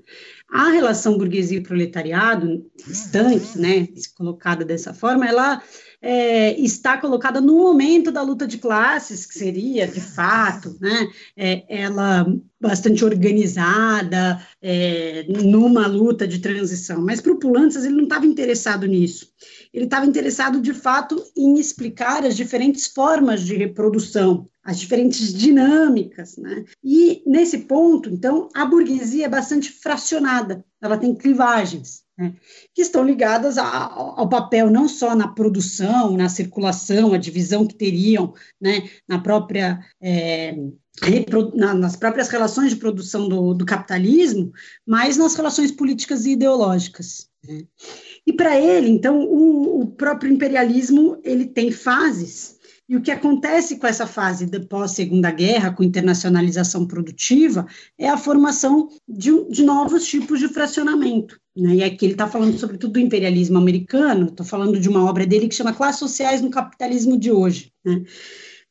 A 0.48 0.70
relação 0.70 1.18
burguesia 1.18 1.58
e 1.58 1.62
proletariado, 1.62 2.64
estanque, 2.86 3.58
né, 3.58 3.88
colocada 4.16 4.64
dessa 4.64 4.94
forma, 4.94 5.26
ela 5.26 5.60
é, 6.00 6.58
está 6.60 6.98
colocada 6.98 7.40
no 7.40 7.56
momento 7.58 8.10
da 8.10 8.22
luta 8.22 8.46
de 8.46 8.58
classes, 8.58 9.26
que 9.26 9.38
seria, 9.38 9.86
de 9.86 10.00
fato, 10.00 10.76
né, 10.80 11.08
é, 11.36 11.64
ela 11.68 12.26
bastante 12.60 13.04
organizada, 13.04 14.40
é, 14.62 15.26
numa 15.28 15.86
luta 15.86 16.26
de 16.26 16.38
transição. 16.38 17.02
Mas 17.02 17.20
para 17.20 17.32
o 17.32 17.38
Pulantzas, 17.38 17.84
ele 17.84 17.96
não 17.96 18.04
estava 18.04 18.26
interessado 18.26 18.86
nisso. 18.86 19.28
Ele 19.72 19.84
estava 19.84 20.06
interessado, 20.06 20.60
de 20.60 20.72
fato, 20.72 21.22
em 21.36 21.58
explicar 21.58 22.24
as 22.24 22.36
diferentes 22.36 22.86
formas 22.86 23.42
de 23.42 23.56
reprodução, 23.56 24.48
as 24.64 24.78
diferentes 24.78 25.34
dinâmicas. 25.34 26.36
Né? 26.38 26.64
E, 26.82 27.22
nesse 27.26 27.58
ponto, 27.58 28.08
então, 28.08 28.48
a 28.54 28.64
burguesia 28.64 29.26
é 29.26 29.28
bastante 29.28 29.70
fracionada, 29.70 30.64
ela 30.80 30.96
tem 30.96 31.14
clivagens 31.14 32.05
né, 32.16 32.34
que 32.74 32.82
estão 32.82 33.04
ligadas 33.04 33.58
a, 33.58 33.92
ao 33.92 34.28
papel 34.28 34.70
não 34.70 34.88
só 34.88 35.14
na 35.14 35.28
produção, 35.28 36.16
na 36.16 36.28
circulação, 36.28 37.12
a 37.12 37.18
divisão 37.18 37.66
que 37.66 37.74
teriam 37.74 38.34
né, 38.60 38.88
na 39.06 39.18
própria 39.18 39.84
é, 40.00 40.56
nas 41.54 41.94
próprias 41.94 42.28
relações 42.28 42.70
de 42.70 42.76
produção 42.76 43.28
do, 43.28 43.52
do, 43.52 43.66
capitalismo, 43.66 44.50
mas 44.86 45.18
nas 45.18 45.34
relações 45.34 45.70
políticas 45.70 46.24
e 46.24 46.30
ideológicas. 46.30 47.28
Né. 47.46 47.64
E 48.26 48.32
para 48.32 48.58
ele, 48.58 48.88
então, 48.88 49.20
o, 49.20 49.82
o 49.82 49.86
próprio 49.88 50.32
imperialismo 50.32 51.20
ele 51.22 51.44
tem 51.44 51.70
fases 51.70 52.55
e 52.88 52.96
o 52.96 53.02
que 53.02 53.10
acontece 53.10 53.78
com 53.78 53.86
essa 53.86 54.06
fase 54.06 54.46
da 54.46 54.60
pós-segunda 54.60 55.30
guerra, 55.30 55.72
com 55.72 55.82
internacionalização 55.82 56.86
produtiva, 56.86 57.66
é 57.98 58.08
a 58.08 58.16
formação 58.16 58.88
de, 59.08 59.30
de 59.50 59.64
novos 59.64 60.06
tipos 60.06 60.38
de 60.38 60.48
fracionamento. 60.48 61.40
Né? 61.56 61.76
E 61.76 61.84
aqui 61.84 62.06
ele 62.06 62.12
está 62.12 62.28
falando 62.28 62.56
sobretudo 62.56 62.92
do 62.92 63.00
imperialismo 63.00 63.58
americano, 63.58 64.26
estou 64.26 64.46
falando 64.46 64.78
de 64.78 64.88
uma 64.88 65.04
obra 65.04 65.26
dele 65.26 65.48
que 65.48 65.54
chama 65.54 65.74
Classes 65.74 65.98
Sociais 65.98 66.40
no 66.40 66.50
Capitalismo 66.50 67.18
de 67.18 67.32
Hoje. 67.32 67.72
Né? 67.84 68.04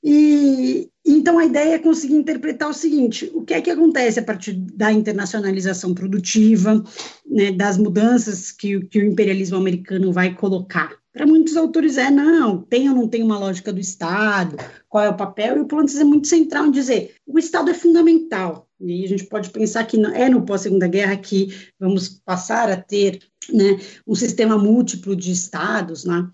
E 0.02 0.88
então 1.06 1.38
a 1.38 1.46
ideia 1.46 1.76
é 1.76 1.80
conseguir 1.80 2.16
interpretar 2.16 2.70
o 2.70 2.74
seguinte: 2.74 3.30
o 3.34 3.42
que 3.42 3.54
é 3.54 3.62
que 3.62 3.72
acontece 3.72 4.20
a 4.20 4.24
partir 4.24 4.54
da 4.54 4.94
internacionalização 4.94 5.94
produtiva, 5.94 6.84
né, 7.26 7.52
das 7.52 7.78
mudanças 7.78 8.52
que, 8.52 8.80
que 8.86 9.00
o 9.00 9.06
imperialismo 9.06 9.58
americano 9.58 10.14
vai 10.14 10.34
colocar 10.36 10.96
para 11.16 11.26
muitos 11.26 11.56
autores 11.56 11.98
é, 11.98 12.12
não, 12.12 12.62
tem 12.62 12.90
ou 12.90 12.96
não 12.96 13.08
tem 13.08 13.24
uma 13.24 13.40
lógica 13.40 13.72
do 13.72 13.80
Estado, 13.80 14.58
qual 14.90 15.02
é 15.02 15.10
o 15.10 15.16
papel, 15.16 15.56
e 15.56 15.60
o 15.62 15.66
Plantes 15.66 15.98
é 15.98 16.04
muito 16.04 16.28
central 16.28 16.66
em 16.66 16.72
dizer, 16.72 17.16
o 17.26 17.40
Estado 17.40 17.72
é 17.72 17.74
fundamental, 17.74 18.68
e 18.82 19.06
a 19.06 19.08
gente 19.08 19.24
pode 19.24 19.50
pensar 19.50 19.86
que 19.86 19.98
é 19.98 20.28
no 20.28 20.46
pós-segunda 20.46 20.90
guerra 20.90 21.16
que 21.16 21.56
vamos 21.80 22.10
passar 22.10 22.70
a 22.70 22.76
ter 22.76 23.22
né, 23.50 23.80
um 24.06 24.14
sistema 24.14 24.58
múltiplo 24.58 25.16
de 25.16 25.32
Estados, 25.32 26.04
né, 26.04 26.30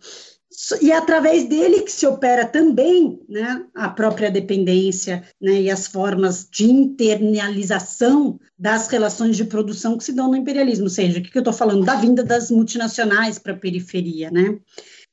e 0.81 0.91
é 0.91 0.97
através 0.97 1.45
dele 1.45 1.81
que 1.81 1.91
se 1.91 2.05
opera 2.05 2.45
também 2.45 3.21
né, 3.29 3.65
a 3.73 3.87
própria 3.87 4.29
dependência 4.29 5.23
né, 5.39 5.61
e 5.61 5.69
as 5.69 5.87
formas 5.87 6.47
de 6.51 6.65
internalização 6.65 8.37
das 8.59 8.87
relações 8.87 9.37
de 9.37 9.45
produção 9.45 9.97
que 9.97 10.03
se 10.03 10.11
dão 10.11 10.29
no 10.29 10.35
imperialismo, 10.35 10.85
ou 10.85 10.89
seja, 10.89 11.19
o 11.19 11.21
que, 11.21 11.35
eu 11.35 11.39
estou 11.39 11.53
falando? 11.53 11.85
Da 11.85 11.95
vinda 11.95 12.23
das 12.23 12.51
multinacionais 12.51 13.39
para 13.39 13.53
a 13.53 13.57
periferia, 13.57 14.29
né? 14.29 14.59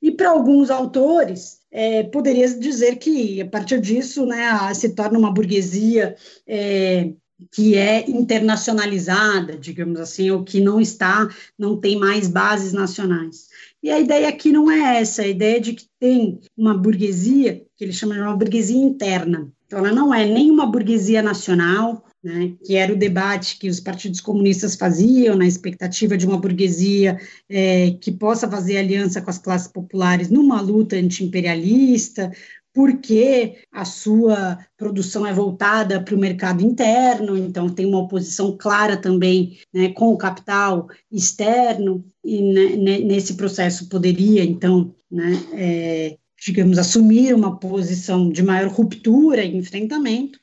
E 0.03 0.11
para 0.11 0.31
alguns 0.31 0.71
autores, 0.71 1.61
é, 1.71 2.03
poderia 2.05 2.49
dizer 2.49 2.97
que, 2.97 3.41
a 3.41 3.47
partir 3.47 3.81
disso, 3.81 4.27
né, 4.27 4.49
se 4.75 4.91
torna 4.91 5.19
uma 5.19 5.33
burguesia 5.33 6.17
é, 6.47 7.13
que 7.53 7.77
é 7.77 8.09
internacionalizada, 8.11 9.57
digamos 9.57 10.01
assim, 10.01 10.31
ou 10.31 10.43
que 10.43 10.61
não 10.61 10.81
está, 10.81 11.29
não 11.59 11.77
tem 11.77 11.99
mais 11.99 12.29
bases 12.29 12.73
nacionais. 12.73 13.49
E 13.83 13.91
a 13.91 14.01
ideia 14.01 14.29
aqui 14.29 14.51
não 14.51 14.71
é 14.71 15.01
essa, 15.01 15.23
a 15.23 15.27
ideia 15.27 15.57
é 15.59 15.61
de 15.61 15.73
que 15.73 15.87
tem 16.01 16.41
uma 16.57 16.77
burguesia, 16.77 17.65
que 17.77 17.85
ele 17.85 17.93
chama 17.93 18.15
de 18.15 18.21
uma 18.21 18.37
burguesia 18.37 18.77
interna. 18.77 19.49
Então, 19.67 19.79
ela 19.79 19.93
não 19.93 20.13
é 20.13 20.27
nem 20.27 20.51
uma 20.51 20.67
burguesia 20.67 21.23
nacional, 21.23 22.05
né, 22.25 22.55
que 22.65 22.75
era 22.75 22.93
o 22.93 22.97
debate 22.97 23.59
que 23.59 23.69
os 23.69 23.79
partidos 23.79 24.21
comunistas 24.21 24.75
faziam 24.75 25.37
na 25.37 25.47
expectativa 25.47 26.17
de 26.17 26.27
uma 26.27 26.39
burguesia 26.39 27.21
é, 27.49 27.93
que 27.93 28.11
possa 28.11 28.51
fazer 28.51 28.79
aliança 28.79 29.21
com 29.23 29.31
as 29.31 29.39
classes 29.39 29.69
populares 29.69 30.29
numa 30.29 30.61
luta 30.61 30.97
anti-imperialista, 30.97 32.33
porque 32.75 33.59
a 33.73 33.85
sua 33.85 34.59
produção 34.77 35.27
é 35.27 35.33
voltada 35.33 36.01
para 36.01 36.15
o 36.15 36.19
mercado 36.19 36.63
interno, 36.63 37.37
então 37.37 37.69
tem 37.69 37.87
uma 37.87 38.01
oposição 38.01 38.57
clara 38.57 38.97
também 38.97 39.59
né, 39.73 39.89
com 39.91 40.13
o 40.13 40.19
capital 40.19 40.89
externo, 41.11 42.05
e 42.25 42.43
né, 42.43 42.99
nesse 42.99 43.35
processo 43.35 43.89
poderia, 43.89 44.45
então, 44.45 44.95
né, 45.11 45.33
é, 45.55 46.19
digamos, 46.41 46.79
assumir 46.79 47.35
uma 47.35 47.59
posição 47.59 48.31
de 48.31 48.43
maior 48.43 48.71
ruptura 48.71 49.43
e 49.43 49.57
enfrentamento, 49.57 50.39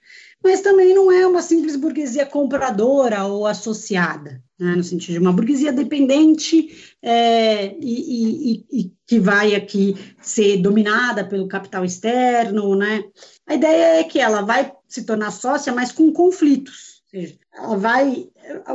mas 0.46 0.62
também 0.62 0.94
não 0.94 1.12
é 1.12 1.26
uma 1.26 1.42
simples 1.42 1.76
burguesia 1.76 2.24
compradora 2.24 3.26
ou 3.26 3.48
associada 3.48 4.44
né, 4.60 4.76
no 4.76 4.84
sentido 4.84 5.14
de 5.14 5.20
uma 5.20 5.34
burguesia 5.34 5.74
dependente 5.74 6.96
é, 7.02 7.76
e, 7.82 8.54
e, 8.54 8.66
e, 8.72 8.92
que 9.08 9.20
vai 9.20 9.56
aqui 9.56 9.96
ser 10.22 10.58
dominada 10.58 11.26
pelo 11.26 11.48
capital 11.48 11.84
externo, 11.84 12.76
né? 12.76 13.04
A 13.48 13.56
ideia 13.56 14.00
é 14.00 14.04
que 14.04 14.20
ela 14.20 14.44
vai 14.44 14.72
se 14.88 15.04
tornar 15.04 15.32
sócia, 15.32 15.74
mas 15.74 15.92
com 15.92 16.14
conflitos. 16.14 17.02
Ou 17.06 17.22
seja, 17.22 17.40
ela 17.52 17.78
vai, 17.78 18.30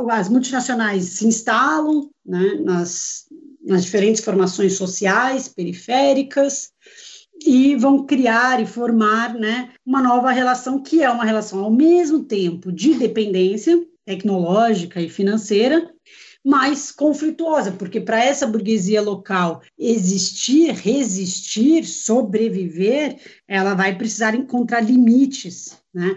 as 0.09 0.27
multinacionais 0.27 1.05
se 1.05 1.25
instalam 1.25 2.09
né, 2.25 2.59
nas, 2.63 3.27
nas 3.63 3.85
diferentes 3.85 4.21
formações 4.21 4.73
sociais, 4.73 5.47
periféricas, 5.47 6.71
e 7.45 7.75
vão 7.75 8.05
criar 8.05 8.61
e 8.61 8.65
formar 8.65 9.33
né, 9.33 9.69
uma 9.85 10.01
nova 10.01 10.31
relação 10.31 10.81
que 10.81 11.01
é 11.01 11.09
uma 11.09 11.25
relação 11.25 11.63
ao 11.63 11.71
mesmo 11.71 12.23
tempo 12.23 12.71
de 12.71 12.93
dependência 12.93 13.79
tecnológica 14.05 15.01
e 15.01 15.09
financeira, 15.09 15.89
mais 16.43 16.91
conflituosa, 16.91 17.71
porque 17.71 18.01
para 18.01 18.23
essa 18.23 18.47
burguesia 18.47 19.01
local 19.01 19.61
existir, 19.77 20.71
resistir, 20.73 21.85
sobreviver, 21.85 23.19
ela 23.47 23.75
vai 23.75 23.95
precisar 23.95 24.33
encontrar 24.33 24.81
limites, 24.81 25.77
né? 25.93 26.15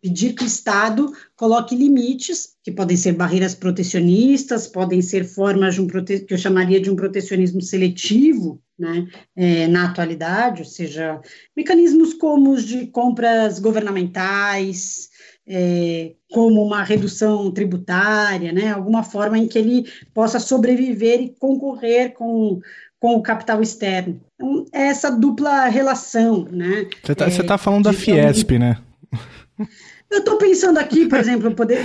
pedir 0.00 0.34
que 0.34 0.44
o 0.44 0.46
Estado 0.46 1.10
coloque 1.34 1.74
limites, 1.74 2.54
que 2.62 2.70
podem 2.70 2.96
ser 2.96 3.12
barreiras 3.12 3.54
protecionistas, 3.54 4.66
podem 4.66 5.02
ser 5.02 5.24
formas 5.24 5.74
de 5.74 5.80
um 5.80 5.86
prote... 5.86 6.20
que 6.20 6.34
eu 6.34 6.38
chamaria 6.38 6.80
de 6.80 6.90
um 6.90 6.96
protecionismo 6.96 7.60
seletivo, 7.60 8.60
né? 8.78 9.06
É, 9.36 9.68
na 9.68 9.86
atualidade, 9.86 10.62
ou 10.62 10.68
seja, 10.68 11.20
mecanismos 11.56 12.12
como 12.14 12.50
os 12.50 12.64
de 12.64 12.88
compras 12.88 13.60
governamentais, 13.60 15.08
é, 15.46 16.12
como 16.32 16.64
uma 16.64 16.82
redução 16.82 17.50
tributária, 17.50 18.52
né, 18.52 18.72
alguma 18.72 19.02
forma 19.02 19.38
em 19.38 19.46
que 19.46 19.58
ele 19.58 19.86
possa 20.12 20.40
sobreviver 20.40 21.20
e 21.20 21.34
concorrer 21.38 22.12
com, 22.12 22.60
com 22.98 23.16
o 23.16 23.22
capital 23.22 23.62
externo. 23.62 24.20
Então, 24.34 24.64
é 24.72 24.86
essa 24.86 25.10
dupla 25.10 25.66
relação, 25.66 26.44
né? 26.50 26.88
Você 27.02 27.12
está 27.12 27.26
é, 27.26 27.42
tá 27.42 27.58
falando 27.58 27.84
da 27.84 27.92
Fiesp, 27.92 28.58
né? 28.58 28.78
Eu 30.14 30.20
estou 30.20 30.38
pensando 30.38 30.78
aqui, 30.78 31.06
por 31.06 31.18
exemplo, 31.18 31.52
poder, 31.52 31.84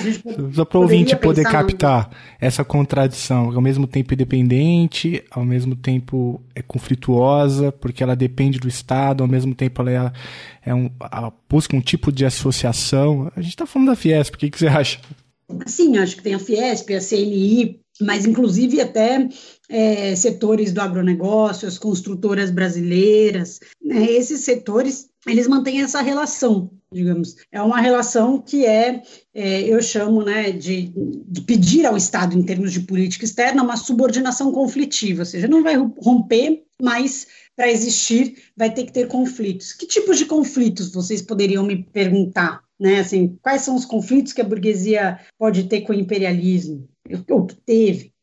só 0.54 0.64
para 0.64 0.78
o 0.78 0.82
ouvinte 0.84 1.16
poder 1.16 1.44
captar 1.44 2.12
essa 2.40 2.64
contradição, 2.64 3.52
ao 3.52 3.60
mesmo 3.60 3.88
tempo 3.88 4.14
independente, 4.14 5.24
ao 5.32 5.44
mesmo 5.44 5.76
tempo 5.76 6.40
é 6.54 6.62
conflituosa, 6.62 7.72
porque 7.72 8.04
ela 8.04 8.16
depende 8.16 8.60
do 8.60 8.68
Estado, 8.68 9.24
ao 9.24 9.28
mesmo 9.28 9.56
tempo 9.56 9.82
ela, 9.82 10.14
é, 10.64 10.70
é 10.70 10.76
um, 10.76 10.92
ela 11.12 11.34
busca 11.50 11.76
um 11.76 11.82
tipo 11.82 12.12
de 12.12 12.24
associação. 12.24 13.32
A 13.36 13.42
gente 13.42 13.54
está 13.54 13.66
falando 13.66 13.88
da 13.88 13.96
Fiesp, 13.96 14.36
o 14.36 14.38
que, 14.38 14.52
que 14.52 14.60
você 14.60 14.68
acha? 14.68 15.00
Sim, 15.66 15.98
acho 15.98 16.16
que 16.16 16.22
tem 16.22 16.36
a 16.36 16.40
Fiesp, 16.40 16.94
a 16.94 17.02
CNI, 17.02 17.80
mas 18.00 18.28
inclusive 18.28 18.80
até 18.80 19.28
é, 19.68 20.16
setores 20.16 20.72
do 20.72 20.82
agronegócio, 20.82 21.68
as 21.68 21.80
construtoras 21.80 22.52
brasileiras, 22.52 23.60
né, 23.84 24.06
esses 24.06 24.42
setores, 24.42 25.09
eles 25.26 25.48
mantêm 25.48 25.82
essa 25.82 26.02
relação, 26.02 26.72
digamos. 26.92 27.36
É 27.52 27.62
uma 27.62 27.80
relação 27.80 28.42
que 28.42 28.66
é, 28.66 29.02
é 29.34 29.62
eu 29.62 29.82
chamo 29.82 30.24
né, 30.24 30.52
de, 30.52 30.94
de, 31.28 31.42
pedir 31.42 31.86
ao 31.86 31.98
Estado, 31.98 32.38
em 32.38 32.44
termos 32.44 32.72
de 32.72 32.82
política 32.82 33.26
externa, 33.26 33.64
uma 33.64 33.78
subordinação 33.78 34.52
conflitiva, 34.52 35.22
ou 35.22 35.26
seja, 35.26 35.48
não 35.48 35.64
vai 35.64 35.76
romper, 35.76 36.64
mas 36.82 37.28
para 37.56 37.70
existir 37.70 38.38
vai 38.56 38.74
ter 38.74 38.86
que 38.86 38.94
ter 38.94 39.08
conflitos. 39.08 39.74
Que 39.74 39.86
tipos 39.86 40.18
de 40.18 40.26
conflitos 40.26 40.92
vocês 40.92 41.22
poderiam 41.22 41.64
me 41.64 41.84
perguntar? 41.84 42.64
Né, 42.80 43.02
assim, 43.02 43.38
quais 43.42 43.64
são 43.64 43.76
os 43.76 43.84
conflitos 43.84 44.32
que 44.32 44.40
a 44.40 44.46
burguesia 44.46 45.20
pode 45.38 45.66
ter 45.66 45.82
com 45.82 45.92
o 45.92 45.96
imperialismo? 45.96 46.88
Ou 47.30 47.46
que 47.46 47.56
teve. 47.56 48.14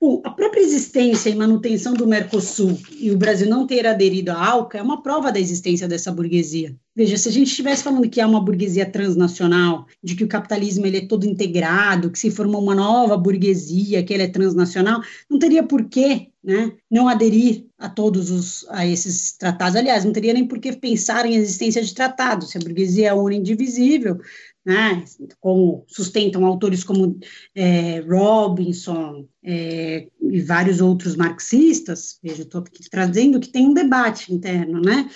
Bom, 0.00 0.22
a 0.24 0.30
própria 0.30 0.60
existência 0.60 1.28
e 1.28 1.34
manutenção 1.34 1.92
do 1.92 2.06
Mercosul 2.06 2.78
e 3.00 3.10
o 3.10 3.18
Brasil 3.18 3.48
não 3.48 3.66
ter 3.66 3.84
aderido 3.84 4.30
à 4.30 4.36
ALCA 4.36 4.78
é 4.78 4.82
uma 4.82 5.02
prova 5.02 5.32
da 5.32 5.40
existência 5.40 5.88
dessa 5.88 6.12
burguesia. 6.12 6.76
Veja, 6.94 7.16
se 7.16 7.28
a 7.28 7.32
gente 7.32 7.48
estivesse 7.48 7.82
falando 7.82 8.08
que 8.08 8.20
há 8.20 8.26
uma 8.26 8.40
burguesia 8.40 8.86
transnacional, 8.86 9.86
de 10.02 10.14
que 10.14 10.22
o 10.22 10.28
capitalismo 10.28 10.86
ele 10.86 10.98
é 10.98 11.06
todo 11.06 11.26
integrado, 11.26 12.10
que 12.10 12.18
se 12.18 12.30
formou 12.30 12.62
uma 12.62 12.74
nova 12.74 13.16
burguesia, 13.16 14.02
que 14.04 14.14
ele 14.14 14.24
é 14.24 14.28
transnacional, 14.28 15.00
não 15.28 15.38
teria 15.38 15.64
por 15.64 15.84
que 15.88 16.28
né, 16.42 16.72
não 16.90 17.08
aderir 17.08 17.66
a 17.76 17.88
todos 17.88 18.30
os, 18.30 18.66
a 18.70 18.86
esses 18.86 19.36
tratados. 19.36 19.76
Aliás, 19.76 20.04
não 20.04 20.12
teria 20.12 20.32
nem 20.32 20.46
por 20.46 20.58
que 20.58 20.72
pensar 20.76 21.26
em 21.26 21.34
existência 21.34 21.82
de 21.82 21.94
tratados. 21.94 22.50
Se 22.50 22.58
a 22.58 22.60
burguesia 22.60 23.08
é 23.08 23.14
una 23.14 23.34
indivisível, 23.34 24.20
né, 24.68 25.02
como 25.40 25.82
sustentam 25.88 26.44
autores 26.44 26.84
como 26.84 27.18
é, 27.54 28.00
Robinson 28.00 29.26
é, 29.42 30.06
e 30.20 30.42
vários 30.42 30.82
outros 30.82 31.16
marxistas, 31.16 32.18
veja, 32.22 32.42
estou 32.42 32.62
trazendo 32.90 33.40
que 33.40 33.48
tem 33.48 33.66
um 33.66 33.72
debate 33.72 34.30
interno, 34.30 34.82
né, 34.82 35.08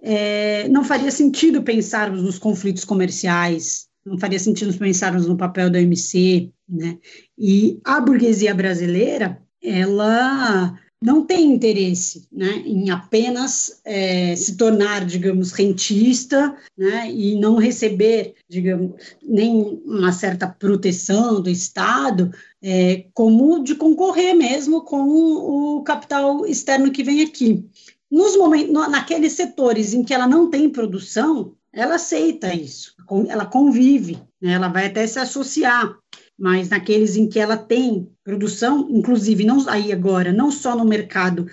é, 0.00 0.68
não 0.68 0.84
faria 0.84 1.10
sentido 1.10 1.60
pensarmos 1.64 2.22
nos 2.22 2.38
conflitos 2.38 2.84
comerciais, 2.84 3.88
não 4.06 4.16
faria 4.16 4.38
sentido 4.38 4.72
pensarmos 4.78 5.26
no 5.26 5.36
papel 5.36 5.68
da 5.68 5.80
OMC, 5.80 6.52
né, 6.68 6.96
e 7.36 7.80
a 7.84 8.00
burguesia 8.00 8.54
brasileira, 8.54 9.42
ela 9.60 10.78
não 11.02 11.24
tem 11.24 11.46
interesse 11.46 12.28
né, 12.30 12.62
em 12.66 12.90
apenas 12.90 13.80
é, 13.84 14.36
se 14.36 14.56
tornar, 14.56 15.06
digamos, 15.06 15.52
rentista 15.52 16.54
né, 16.76 17.10
e 17.10 17.40
não 17.40 17.56
receber, 17.56 18.34
digamos, 18.48 18.92
nem 19.22 19.80
uma 19.84 20.12
certa 20.12 20.46
proteção 20.46 21.40
do 21.40 21.48
Estado, 21.48 22.30
é, 22.62 23.06
como 23.14 23.64
de 23.64 23.74
concorrer 23.74 24.34
mesmo 24.34 24.82
com 24.82 25.00
o 25.08 25.82
capital 25.82 26.44
externo 26.44 26.92
que 26.92 27.02
vem 27.02 27.22
aqui. 27.22 27.64
Nos 28.10 28.36
momentos, 28.36 28.72
naqueles 28.90 29.32
setores 29.32 29.94
em 29.94 30.04
que 30.04 30.12
ela 30.12 30.28
não 30.28 30.50
tem 30.50 30.68
produção, 30.68 31.54
ela 31.72 31.94
aceita 31.94 32.52
isso, 32.54 32.94
ela 33.28 33.46
convive, 33.46 34.18
né, 34.40 34.52
ela 34.52 34.68
vai 34.68 34.86
até 34.86 35.06
se 35.06 35.18
associar 35.18 35.96
mas 36.40 36.70
naqueles 36.70 37.16
em 37.16 37.28
que 37.28 37.38
ela 37.38 37.54
tem 37.54 38.08
produção, 38.24 38.88
inclusive 38.88 39.44
não 39.44 39.68
aí 39.68 39.92
agora, 39.92 40.32
não 40.32 40.50
só 40.50 40.74
no 40.74 40.86
mercado 40.86 41.46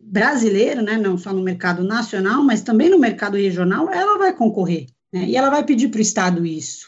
brasileiro, 0.00 0.80
né, 0.80 0.96
não 0.96 1.18
só 1.18 1.32
no 1.32 1.42
mercado 1.42 1.82
nacional, 1.82 2.44
mas 2.44 2.62
também 2.62 2.88
no 2.88 3.00
mercado 3.00 3.36
regional, 3.36 3.92
ela 3.92 4.16
vai 4.16 4.32
concorrer, 4.32 4.86
né, 5.12 5.24
e 5.24 5.36
ela 5.36 5.50
vai 5.50 5.64
pedir 5.64 5.88
para 5.88 5.98
o 5.98 6.02
Estado 6.02 6.46
isso. 6.46 6.86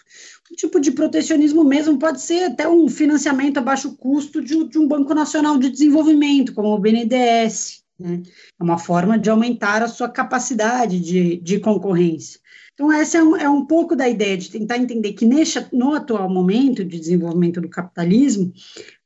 Um 0.52 0.54
tipo 0.54 0.78
de 0.78 0.92
protecionismo 0.92 1.64
mesmo 1.64 1.98
pode 1.98 2.20
ser 2.20 2.44
até 2.44 2.68
um 2.68 2.88
financiamento 2.88 3.58
a 3.58 3.62
baixo 3.62 3.96
custo 3.96 4.40
de, 4.40 4.68
de 4.68 4.78
um 4.78 4.86
Banco 4.86 5.12
Nacional 5.12 5.58
de 5.58 5.70
Desenvolvimento, 5.70 6.54
como 6.54 6.68
o 6.68 6.78
BNDES, 6.78 7.82
né, 7.98 8.22
é 8.60 8.62
uma 8.62 8.78
forma 8.78 9.18
de 9.18 9.28
aumentar 9.28 9.82
a 9.82 9.88
sua 9.88 10.08
capacidade 10.08 11.00
de, 11.00 11.36
de 11.38 11.58
concorrência. 11.58 12.38
Então, 12.80 12.90
essa 12.90 13.18
é 13.18 13.22
um, 13.22 13.36
é 13.36 13.46
um 13.46 13.66
pouco 13.66 13.94
da 13.94 14.08
ideia 14.08 14.38
de 14.38 14.50
tentar 14.50 14.78
entender 14.78 15.12
que 15.12 15.26
neste, 15.26 15.62
no 15.70 15.92
atual 15.92 16.30
momento 16.30 16.82
de 16.82 16.98
desenvolvimento 16.98 17.60
do 17.60 17.68
capitalismo, 17.68 18.54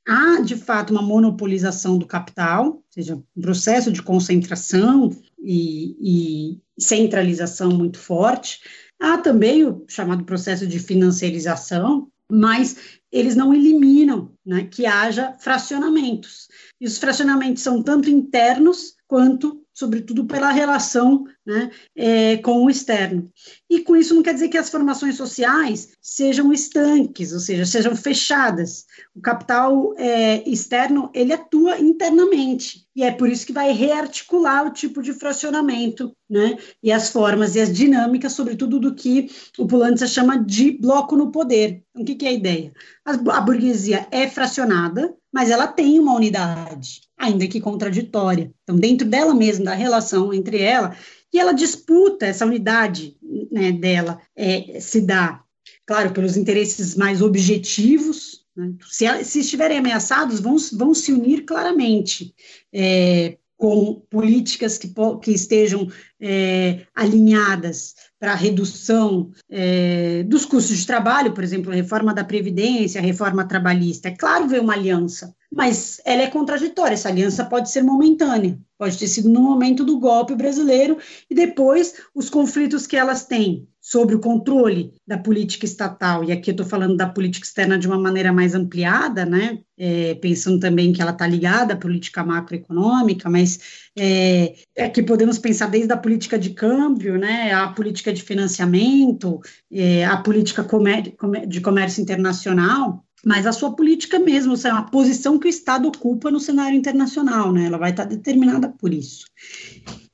há, 0.06 0.40
de 0.42 0.54
fato, 0.54 0.92
uma 0.92 1.02
monopolização 1.02 1.98
do 1.98 2.06
capital, 2.06 2.66
ou 2.66 2.84
seja, 2.88 3.16
um 3.36 3.42
processo 3.42 3.90
de 3.90 4.00
concentração 4.00 5.10
e, 5.42 5.96
e 6.00 6.60
centralização 6.78 7.72
muito 7.72 7.98
forte. 7.98 8.60
Há 9.00 9.18
também 9.18 9.64
o 9.64 9.84
chamado 9.88 10.22
processo 10.22 10.68
de 10.68 10.78
financiarização, 10.78 12.06
mas 12.30 12.76
eles 13.10 13.34
não 13.34 13.52
eliminam 13.52 14.30
né, 14.46 14.68
que 14.70 14.86
haja 14.86 15.34
fracionamentos. 15.40 16.46
E 16.80 16.86
os 16.86 16.96
fracionamentos 16.96 17.64
são 17.64 17.82
tanto 17.82 18.08
internos 18.08 18.94
quanto 19.08 19.64
sobretudo 19.74 20.24
pela 20.24 20.52
relação 20.52 21.24
né, 21.46 21.70
é, 21.94 22.36
com 22.38 22.64
o 22.64 22.70
externo. 22.70 23.30
E 23.68 23.80
com 23.80 23.96
isso 23.96 24.14
não 24.14 24.22
quer 24.22 24.34
dizer 24.34 24.48
que 24.48 24.58
as 24.58 24.70
formações 24.70 25.16
sociais 25.16 25.90
sejam 26.00 26.52
estanques, 26.52 27.32
ou 27.32 27.40
seja, 27.40 27.66
sejam 27.66 27.94
fechadas. 27.94 28.86
O 29.14 29.20
capital 29.20 29.94
é, 29.96 30.48
externo 30.48 31.10
ele 31.14 31.32
atua 31.32 31.78
internamente 31.78 32.84
e 32.96 33.02
é 33.02 33.10
por 33.10 33.28
isso 33.28 33.44
que 33.44 33.52
vai 33.52 33.72
rearticular 33.72 34.66
o 34.66 34.70
tipo 34.72 35.02
de 35.02 35.12
fracionamento, 35.12 36.14
né, 36.30 36.56
e 36.82 36.92
as 36.92 37.10
formas 37.10 37.56
e 37.56 37.60
as 37.60 37.72
dinâmicas, 37.72 38.32
sobretudo 38.32 38.78
do 38.78 38.94
que 38.94 39.28
o 39.58 39.66
Pulanza 39.66 40.06
chama 40.06 40.38
de 40.38 40.70
bloco 40.70 41.16
no 41.16 41.32
poder. 41.32 41.82
Então, 41.90 42.02
o 42.02 42.04
que, 42.04 42.14
que 42.14 42.26
é 42.26 42.28
a 42.28 42.32
ideia? 42.32 42.72
A, 43.04 43.12
a 43.12 43.40
burguesia 43.40 44.06
é 44.10 44.28
fracionada, 44.28 45.14
mas 45.32 45.50
ela 45.50 45.66
tem 45.66 45.98
uma 45.98 46.14
unidade 46.14 47.02
ainda 47.16 47.46
que 47.46 47.60
contraditória. 47.60 48.52
Então, 48.62 48.76
dentro 48.76 49.06
dela 49.08 49.34
mesma, 49.34 49.66
da 49.66 49.74
relação 49.74 50.32
entre 50.32 50.60
ela, 50.60 50.96
e 51.34 51.38
ela 51.40 51.52
disputa 51.52 52.26
essa 52.26 52.46
unidade 52.46 53.16
né, 53.50 53.72
dela, 53.72 54.20
é, 54.36 54.78
se 54.80 55.00
dá, 55.00 55.42
claro, 55.84 56.12
pelos 56.12 56.36
interesses 56.36 56.94
mais 56.94 57.20
objetivos. 57.20 58.46
Né? 58.56 58.72
Se, 58.88 59.24
se, 59.24 59.40
estiverem 59.40 59.78
ameaçados, 59.78 60.38
vão, 60.38 60.56
vão 60.74 60.94
se 60.94 61.12
unir 61.12 61.44
claramente. 61.44 62.32
É, 62.72 63.36
com 63.56 64.02
políticas 64.10 64.76
que, 64.76 64.92
que 65.22 65.30
estejam 65.30 65.88
é, 66.20 66.86
alinhadas 66.94 67.94
para 68.18 68.32
a 68.32 68.36
redução 68.36 69.30
é, 69.48 70.22
dos 70.24 70.44
custos 70.44 70.78
de 70.78 70.86
trabalho, 70.86 71.32
por 71.32 71.42
exemplo, 71.42 71.70
a 71.72 71.74
reforma 71.74 72.12
da 72.12 72.24
Previdência, 72.24 73.00
a 73.00 73.04
reforma 73.04 73.46
trabalhista. 73.46 74.08
É 74.08 74.16
claro 74.16 74.48
ver 74.48 74.60
uma 74.60 74.74
aliança, 74.74 75.34
mas 75.54 76.00
ela 76.04 76.22
é 76.22 76.26
contraditória. 76.26 76.94
Essa 76.94 77.08
aliança 77.08 77.44
pode 77.44 77.70
ser 77.70 77.82
momentânea, 77.82 78.58
pode 78.76 78.98
ter 78.98 79.06
sido 79.06 79.28
no 79.28 79.40
momento 79.40 79.84
do 79.84 79.98
golpe 79.98 80.34
brasileiro 80.34 80.98
e 81.30 81.34
depois 81.34 81.94
os 82.14 82.28
conflitos 82.28 82.86
que 82.86 82.96
elas 82.96 83.24
têm 83.24 83.68
sobre 83.80 84.14
o 84.14 84.18
controle 84.18 84.94
da 85.06 85.18
política 85.18 85.66
estatal, 85.66 86.24
e 86.24 86.32
aqui 86.32 86.50
eu 86.50 86.52
estou 86.52 86.66
falando 86.66 86.96
da 86.96 87.06
política 87.06 87.44
externa 87.44 87.78
de 87.78 87.86
uma 87.86 87.98
maneira 87.98 88.32
mais 88.32 88.54
ampliada, 88.54 89.26
né, 89.26 89.58
é, 89.76 90.14
pensando 90.14 90.58
também 90.58 90.90
que 90.90 91.02
ela 91.02 91.10
está 91.10 91.26
ligada 91.26 91.74
à 91.74 91.76
política 91.76 92.24
macroeconômica, 92.24 93.28
mas 93.28 93.58
é, 93.94 94.54
é, 94.74 94.88
que 94.88 95.02
podemos 95.02 95.38
pensar 95.38 95.66
desde 95.66 95.92
a 95.92 95.98
política 95.98 96.38
de 96.38 96.54
câmbio, 96.54 97.18
né, 97.18 97.52
a 97.52 97.68
política 97.68 98.10
de 98.10 98.22
financiamento, 98.22 99.38
é, 99.70 100.06
a 100.06 100.16
política 100.16 100.64
comer, 100.64 101.14
de 101.46 101.60
comércio 101.60 102.00
internacional, 102.00 103.03
mas 103.24 103.46
a 103.46 103.52
sua 103.52 103.74
política 103.74 104.18
mesmo, 104.18 104.54
é 104.54 104.70
a 104.70 104.82
posição 104.82 105.38
que 105.38 105.46
o 105.46 105.50
Estado 105.50 105.88
ocupa 105.88 106.30
no 106.30 106.40
cenário 106.40 106.76
internacional, 106.76 107.52
né, 107.52 107.66
ela 107.66 107.78
vai 107.78 107.90
estar 107.90 108.04
determinada 108.04 108.68
por 108.68 108.92
isso. 108.92 109.24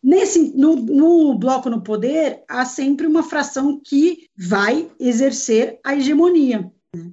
Nesse, 0.02 0.56
no, 0.56 0.76
no 0.76 1.38
bloco 1.38 1.68
no 1.68 1.82
poder, 1.82 2.42
há 2.48 2.64
sempre 2.64 3.06
uma 3.06 3.22
fração 3.22 3.80
que 3.84 4.26
vai 4.36 4.90
exercer 4.98 5.78
a 5.84 5.94
hegemonia. 5.94 6.72
Né? 6.96 7.12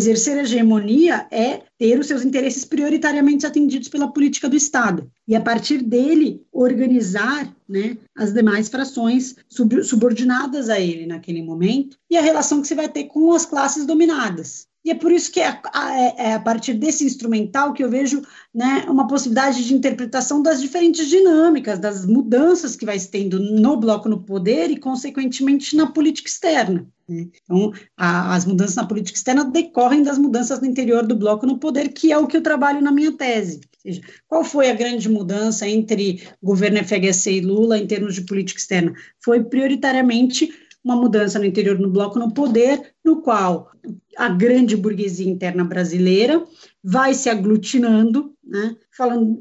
Exercer 0.00 0.38
a 0.38 0.40
hegemonia 0.40 1.26
é 1.30 1.60
ter 1.78 2.00
os 2.00 2.06
seus 2.06 2.24
interesses 2.24 2.64
prioritariamente 2.64 3.44
atendidos 3.44 3.86
pela 3.86 4.10
política 4.10 4.48
do 4.48 4.56
Estado 4.56 5.10
e, 5.28 5.36
a 5.36 5.40
partir 5.42 5.82
dele, 5.82 6.42
organizar 6.50 7.54
né, 7.68 7.98
as 8.16 8.32
demais 8.32 8.70
frações 8.70 9.36
sub 9.46 9.84
subordinadas 9.84 10.70
a 10.70 10.80
ele 10.80 11.04
naquele 11.04 11.42
momento 11.42 11.98
e 12.08 12.16
a 12.16 12.22
relação 12.22 12.62
que 12.62 12.68
você 12.68 12.74
vai 12.74 12.88
ter 12.88 13.04
com 13.08 13.30
as 13.34 13.44
classes 13.44 13.84
dominadas. 13.84 14.66
E 14.82 14.90
é 14.90 14.94
por 14.94 15.12
isso 15.12 15.30
que 15.30 15.40
é, 15.40 15.60
é, 15.74 16.28
é, 16.28 16.32
a 16.32 16.40
partir 16.40 16.72
desse 16.72 17.04
instrumental 17.04 17.74
que 17.74 17.84
eu 17.84 17.90
vejo 17.90 18.22
né, 18.54 18.86
uma 18.88 19.06
possibilidade 19.06 19.62
de 19.62 19.74
interpretação 19.74 20.42
das 20.42 20.62
diferentes 20.62 21.06
dinâmicas, 21.08 21.78
das 21.78 22.06
mudanças 22.06 22.74
que 22.74 22.86
vai 22.86 22.98
se 22.98 23.10
tendo 23.10 23.38
no 23.38 23.76
bloco 23.76 24.08
no 24.08 24.22
poder 24.22 24.70
e, 24.70 24.78
consequentemente, 24.78 25.76
na 25.76 25.88
política 25.88 26.30
externa. 26.30 26.86
Né? 27.10 27.26
Então, 27.42 27.72
a, 27.96 28.34
as 28.34 28.44
mudanças 28.44 28.76
na 28.76 28.86
política 28.86 29.18
externa 29.18 29.44
decorrem 29.44 30.02
das 30.02 30.16
mudanças 30.16 30.60
no 30.60 30.66
interior 30.66 31.04
do 31.04 31.16
bloco 31.16 31.44
no 31.44 31.58
poder, 31.58 31.88
que 31.88 32.12
é 32.12 32.16
o 32.16 32.26
que 32.26 32.36
eu 32.36 32.42
trabalho 32.42 32.80
na 32.80 32.92
minha 32.92 33.12
tese. 33.12 33.56
Ou 33.56 33.80
seja, 33.80 34.00
qual 34.28 34.44
foi 34.44 34.70
a 34.70 34.74
grande 34.74 35.08
mudança 35.08 35.68
entre 35.68 36.22
governo 36.40 36.78
FHC 36.78 37.32
e 37.32 37.40
Lula 37.40 37.78
em 37.78 37.86
termos 37.86 38.14
de 38.14 38.22
política 38.22 38.60
externa? 38.60 38.94
Foi 39.22 39.42
prioritariamente 39.42 40.50
uma 40.84 40.96
mudança 40.96 41.38
no 41.38 41.44
interior 41.44 41.76
do 41.76 41.90
bloco 41.90 42.18
no 42.18 42.32
poder, 42.32 42.92
no 43.04 43.20
qual 43.22 43.70
a 44.16 44.28
grande 44.28 44.76
burguesia 44.76 45.30
interna 45.30 45.64
brasileira 45.64 46.44
vai 46.82 47.14
se 47.14 47.28
aglutinando, 47.28 48.34
né, 48.44 48.74
falando 48.90 49.38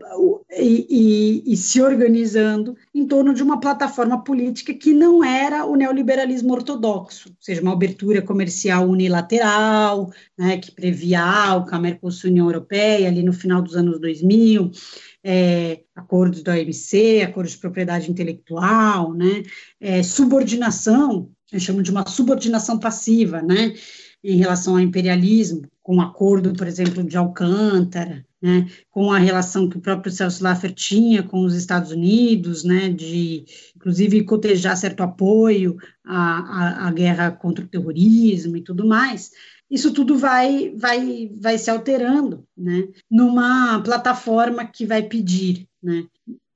e, 0.51 0.85
e, 0.89 1.53
e, 1.53 1.57
se 1.57 1.81
organizando 1.81 2.75
em 2.93 3.07
torno 3.07 3.33
de 3.33 3.41
uma 3.41 3.59
plataforma 3.59 4.23
política 4.23 4.73
que 4.73 4.93
não 4.93 5.23
era 5.23 5.65
o 5.65 5.75
neoliberalismo 5.75 6.53
ortodoxo, 6.53 7.29
ou 7.29 7.35
seja, 7.39 7.61
uma 7.61 7.73
abertura 7.73 8.21
comercial 8.21 8.87
unilateral, 8.87 10.11
né, 10.37 10.57
que 10.57 10.71
previa 10.71 11.21
a 11.21 11.49
ALCA, 11.49 11.79
Mercosul, 11.79 12.29
União 12.29 12.47
Europeia, 12.47 13.07
ali 13.07 13.23
no 13.23 13.33
final 13.33 13.61
dos 13.61 13.75
anos 13.75 13.99
2000, 13.99 14.71
é, 15.23 15.81
acordos 15.95 16.41
da 16.43 16.53
OMC, 16.53 17.21
acordos 17.21 17.53
de 17.53 17.59
propriedade 17.59 18.09
intelectual, 18.09 19.13
né, 19.13 19.43
é, 19.79 20.01
subordinação, 20.03 21.29
eu 21.51 21.59
chamo 21.59 21.81
de 21.81 21.91
uma 21.91 22.07
subordinação 22.07 22.77
passiva, 22.79 23.41
né, 23.41 23.73
em 24.23 24.37
relação 24.37 24.73
ao 24.73 24.79
imperialismo, 24.79 25.61
com 25.81 25.97
o 25.97 26.01
acordo, 26.01 26.53
por 26.53 26.67
exemplo, 26.67 27.03
de 27.03 27.17
Alcântara, 27.17 28.25
né, 28.41 28.69
com 28.91 29.11
a 29.11 29.17
relação 29.17 29.67
que 29.67 29.77
o 29.77 29.81
próprio 29.81 30.11
Celso 30.11 30.43
Laffer 30.43 30.73
tinha 30.73 31.23
com 31.23 31.41
os 31.41 31.55
Estados 31.55 31.91
Unidos, 31.91 32.63
né, 32.63 32.89
de, 32.89 33.45
inclusive, 33.75 34.23
cotejar 34.23 34.77
certo 34.77 35.01
apoio 35.01 35.77
à, 36.05 36.85
à, 36.85 36.87
à 36.87 36.91
guerra 36.91 37.31
contra 37.31 37.65
o 37.65 37.67
terrorismo 37.67 38.55
e 38.55 38.61
tudo 38.61 38.87
mais, 38.87 39.31
isso 39.69 39.93
tudo 39.93 40.17
vai, 40.17 40.73
vai, 40.75 41.31
vai 41.39 41.57
se 41.57 41.69
alterando, 41.69 42.43
né, 42.57 42.87
numa 43.09 43.81
plataforma 43.81 44.65
que 44.65 44.85
vai 44.85 45.03
pedir, 45.03 45.67
né, 45.81 46.05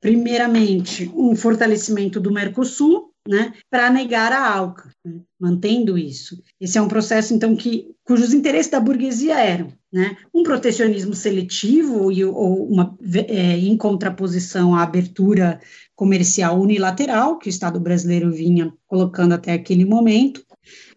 primeiramente, 0.01 1.09
um 1.15 1.35
fortalecimento 1.35 2.19
do 2.19 2.31
Mercosul, 2.31 3.11
né, 3.25 3.53
para 3.69 3.89
negar 3.89 4.33
a 4.33 4.53
ALCA, 4.53 4.89
né, 5.05 5.21
mantendo 5.39 5.97
isso. 5.97 6.41
Esse 6.59 6.77
é 6.77 6.81
um 6.81 6.89
processo, 6.89 7.33
então, 7.33 7.55
que, 7.55 7.89
cujos 8.03 8.33
interesses 8.33 8.69
da 8.69 8.81
burguesia 8.81 9.39
eram 9.39 9.71
né, 9.91 10.17
um 10.33 10.43
protecionismo 10.43 11.13
seletivo 11.13 12.11
e, 12.11 12.25
ou 12.25 12.67
uma, 12.67 12.97
é, 13.29 13.57
em 13.57 13.77
contraposição 13.77 14.75
à 14.75 14.81
abertura 14.81 15.61
comercial 15.95 16.59
unilateral 16.59 17.37
que 17.37 17.47
o 17.47 17.49
Estado 17.49 17.79
brasileiro 17.79 18.31
vinha 18.31 18.73
colocando 18.87 19.33
até 19.33 19.53
aquele 19.53 19.85
momento, 19.85 20.43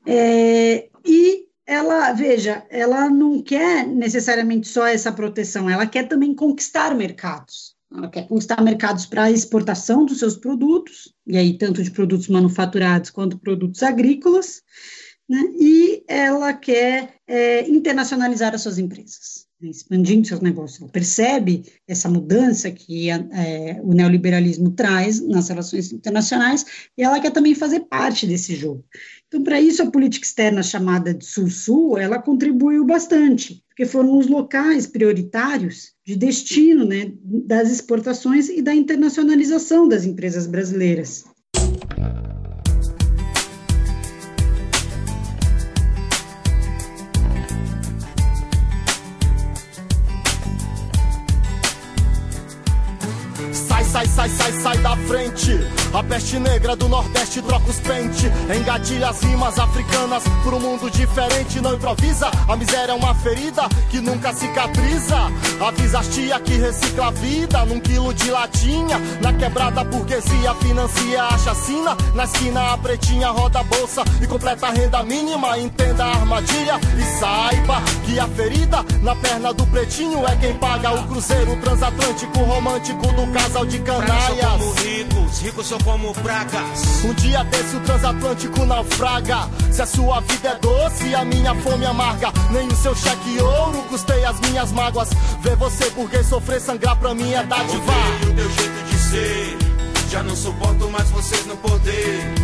é, 0.04 0.88
e 1.04 1.45
ela, 1.66 2.12
veja, 2.12 2.64
ela 2.70 3.10
não 3.10 3.42
quer 3.42 3.86
necessariamente 3.86 4.68
só 4.68 4.86
essa 4.86 5.10
proteção, 5.10 5.68
ela 5.68 5.86
quer 5.86 6.06
também 6.08 6.34
conquistar 6.34 6.94
mercados. 6.94 7.74
Ela 7.92 8.08
quer 8.08 8.26
conquistar 8.26 8.62
mercados 8.62 9.06
para 9.06 9.30
exportação 9.30 10.04
dos 10.04 10.18
seus 10.18 10.36
produtos, 10.36 11.12
e 11.26 11.36
aí 11.36 11.56
tanto 11.58 11.82
de 11.82 11.90
produtos 11.90 12.28
manufaturados 12.28 13.10
quanto 13.10 13.38
produtos 13.38 13.82
agrícolas, 13.82 14.62
né? 15.28 15.40
e 15.58 16.04
ela 16.06 16.52
quer 16.52 17.14
é, 17.26 17.68
internacionalizar 17.68 18.54
as 18.54 18.62
suas 18.62 18.78
empresas? 18.78 19.45
Expandindo 19.62 20.26
seus 20.26 20.40
negócios. 20.40 20.80
Ela 20.80 20.90
percebe 20.90 21.64
essa 21.86 22.08
mudança 22.08 22.70
que 22.70 23.10
é, 23.10 23.80
o 23.82 23.92
neoliberalismo 23.92 24.70
traz 24.70 25.20
nas 25.20 25.48
relações 25.48 25.92
internacionais, 25.92 26.64
e 26.96 27.02
ela 27.02 27.20
quer 27.20 27.30
também 27.30 27.54
fazer 27.54 27.80
parte 27.80 28.26
desse 28.26 28.54
jogo. 28.54 28.84
Então, 29.28 29.42
para 29.42 29.60
isso, 29.60 29.82
a 29.82 29.90
política 29.90 30.26
externa 30.26 30.62
chamada 30.62 31.12
de 31.12 31.24
Sul-Sul, 31.24 31.98
ela 31.98 32.20
contribuiu 32.20 32.84
bastante, 32.84 33.62
porque 33.68 33.84
foram 33.84 34.16
os 34.18 34.26
locais 34.26 34.86
prioritários 34.86 35.92
de 36.04 36.16
destino 36.16 36.84
né, 36.84 37.12
das 37.22 37.70
exportações 37.70 38.48
e 38.48 38.62
da 38.62 38.74
internacionalização 38.74 39.88
das 39.88 40.04
empresas 40.04 40.46
brasileiras. 40.46 41.24
Sai, 54.28 54.52
sai, 54.52 54.52
sai, 54.60 54.78
da 54.78 54.96
frente. 54.96 55.58
A 55.92 56.02
peste 56.02 56.38
negra 56.38 56.76
do 56.76 56.88
Nordeste 56.88 57.40
troca 57.42 57.70
os 57.70 57.80
pente. 57.80 58.30
Engatilha 58.54 59.08
as 59.08 59.22
rimas 59.22 59.58
africanas 59.58 60.24
por 60.42 60.54
um 60.54 60.60
mundo 60.60 60.90
diferente. 60.90 61.60
Não 61.60 61.74
improvisa, 61.74 62.30
a 62.48 62.56
miséria 62.56 62.92
é 62.92 62.94
uma 62.94 63.14
ferida 63.14 63.68
que 63.90 64.00
nunca 64.00 64.32
cicatriza. 64.32 65.16
Avisa 65.60 66.00
as 66.00 66.08
tia 66.08 66.38
que 66.40 66.56
recicla 66.56 67.08
a 67.08 67.10
vida 67.10 67.64
num 67.64 67.80
quilo 67.80 68.12
de 68.14 68.30
latinha. 68.30 68.98
Na 69.20 69.32
quebrada, 69.32 69.80
a 69.80 69.84
burguesia 69.84 70.54
financia 70.54 71.22
a 71.22 71.38
chacina. 71.38 71.96
Na 72.14 72.24
esquina, 72.24 72.72
a 72.72 72.78
pretinha 72.78 73.28
roda 73.28 73.60
a 73.60 73.64
bolsa 73.64 74.02
e 74.20 74.26
completa 74.26 74.66
a 74.66 74.70
renda 74.70 75.02
mínima. 75.02 75.58
Entenda 75.58 76.04
a 76.04 76.16
armadilha 76.16 76.80
e 76.98 77.18
saiba 77.18 77.82
que 78.04 78.18
a 78.18 78.26
ferida 78.28 78.84
na 79.02 79.14
perna 79.16 79.52
do 79.52 79.66
pretinho 79.66 80.26
é 80.26 80.36
quem 80.36 80.54
paga 80.54 80.92
o 80.92 81.06
cruzeiro 81.08 81.56
transatlântico 81.60 82.38
romântico 82.40 83.06
do 83.12 83.32
casal 83.32 83.64
de 83.64 83.78
Sou 84.26 84.36
como 84.36 84.72
ricos, 84.72 85.40
ricos 85.40 85.66
sou 85.66 85.78
como 85.84 86.12
pragas. 86.14 87.04
Um 87.04 87.14
dia 87.14 87.44
desse 87.44 87.76
o 87.76 87.80
transatlântico 87.80 88.64
naufraga. 88.64 89.48
Se 89.70 89.82
a 89.82 89.86
sua 89.86 90.20
vida 90.20 90.48
é 90.48 90.54
doce, 90.56 91.14
a 91.14 91.24
minha 91.24 91.54
fome 91.56 91.84
amarga. 91.84 92.32
Nem 92.50 92.66
o 92.68 92.76
seu 92.76 92.94
cheque 92.94 93.40
ouro 93.40 93.82
custei 93.88 94.24
as 94.24 94.40
minhas 94.40 94.72
mágoas. 94.72 95.10
Ver 95.40 95.56
você 95.56 95.90
burguês 95.90 96.26
sofrer, 96.26 96.60
sangrar 96.60 96.96
pra 96.96 97.14
mim 97.14 97.32
é 97.32 97.42
dádiva. 97.42 97.76
Odeio 97.76 98.32
o 98.32 98.34
teu 98.34 98.50
jeito 98.50 98.84
de 98.88 98.98
ser. 98.98 99.58
Já 100.10 100.22
não 100.22 100.36
suporto 100.36 100.90
mais 100.90 101.10
vocês 101.10 101.46
no 101.46 101.56
poder. 101.56 102.34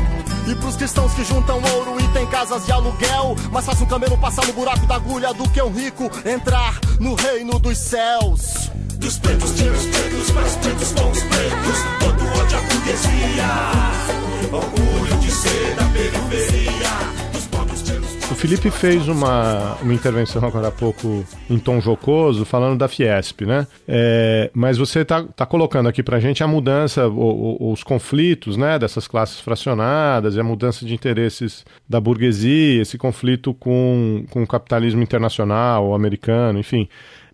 E 0.49 0.55
pros 0.57 0.77
cristãos 0.77 1.15
que 1.15 1.25
juntam 1.25 1.63
ouro 1.75 2.01
e 2.01 2.09
tem 2.09 2.27
casas 2.27 2.67
de 2.67 2.73
aluguel, 2.73 3.37
mais 3.53 3.65
fácil 3.65 3.85
um 3.85 3.89
camelo 3.89 4.19
passar 4.19 4.45
no 4.47 4.53
buraco 4.53 4.85
da 4.87 4.97
agulha 4.97 5.33
do 5.33 5.49
que 5.49 5.63
um 5.63 5.73
rico 5.73 6.11
entrar 6.27 6.81
no 6.99 7.15
reino 7.15 7.61
dos 7.61 7.79
céus 7.79 8.71
pretos, 9.19 9.53
pretos, 9.87 10.31
mais 10.31 10.57
pretos 10.57 10.93
pretos. 10.93 11.79
Todo 11.99 12.23
orgulho 14.53 15.17
de 15.21 15.31
ser 15.31 15.75
da 15.75 15.85
periferia. 15.87 16.63
O 18.31 18.35
Felipe 18.35 18.71
fez 18.71 19.09
uma, 19.09 19.75
uma 19.83 19.93
intervenção 19.93 20.45
agora 20.45 20.69
há 20.69 20.71
pouco 20.73 21.25
em 21.51 21.59
tom 21.59 21.81
jocoso, 21.81 22.45
falando 22.45 22.79
da 22.79 22.89
Fiesp, 22.89 23.43
né? 23.43 23.67
É, 23.87 24.51
mas 24.55 24.79
você 24.79 25.01
está 25.01 25.23
tá 25.23 25.47
colocando 25.47 25.89
aqui 25.89 26.03
para 26.03 26.17
a 26.17 26.21
gente 26.21 26.43
a 26.43 26.47
mudança, 26.47 27.07
o, 27.07 27.59
o, 27.61 27.73
os 27.73 27.85
conflitos 27.85 28.57
né, 28.57 28.79
dessas 28.79 29.07
classes 29.07 29.39
fracionadas, 29.39 30.37
a 30.39 30.43
mudança 30.43 30.85
de 30.85 30.95
interesses 30.95 31.65
da 31.89 32.01
burguesia, 32.01 32.83
esse 32.83 32.97
conflito 32.97 33.55
com, 33.55 34.25
com 34.31 34.43
o 34.43 34.47
capitalismo 34.47 35.03
internacional, 35.03 35.95
americano, 35.95 36.59
enfim. 36.59 36.89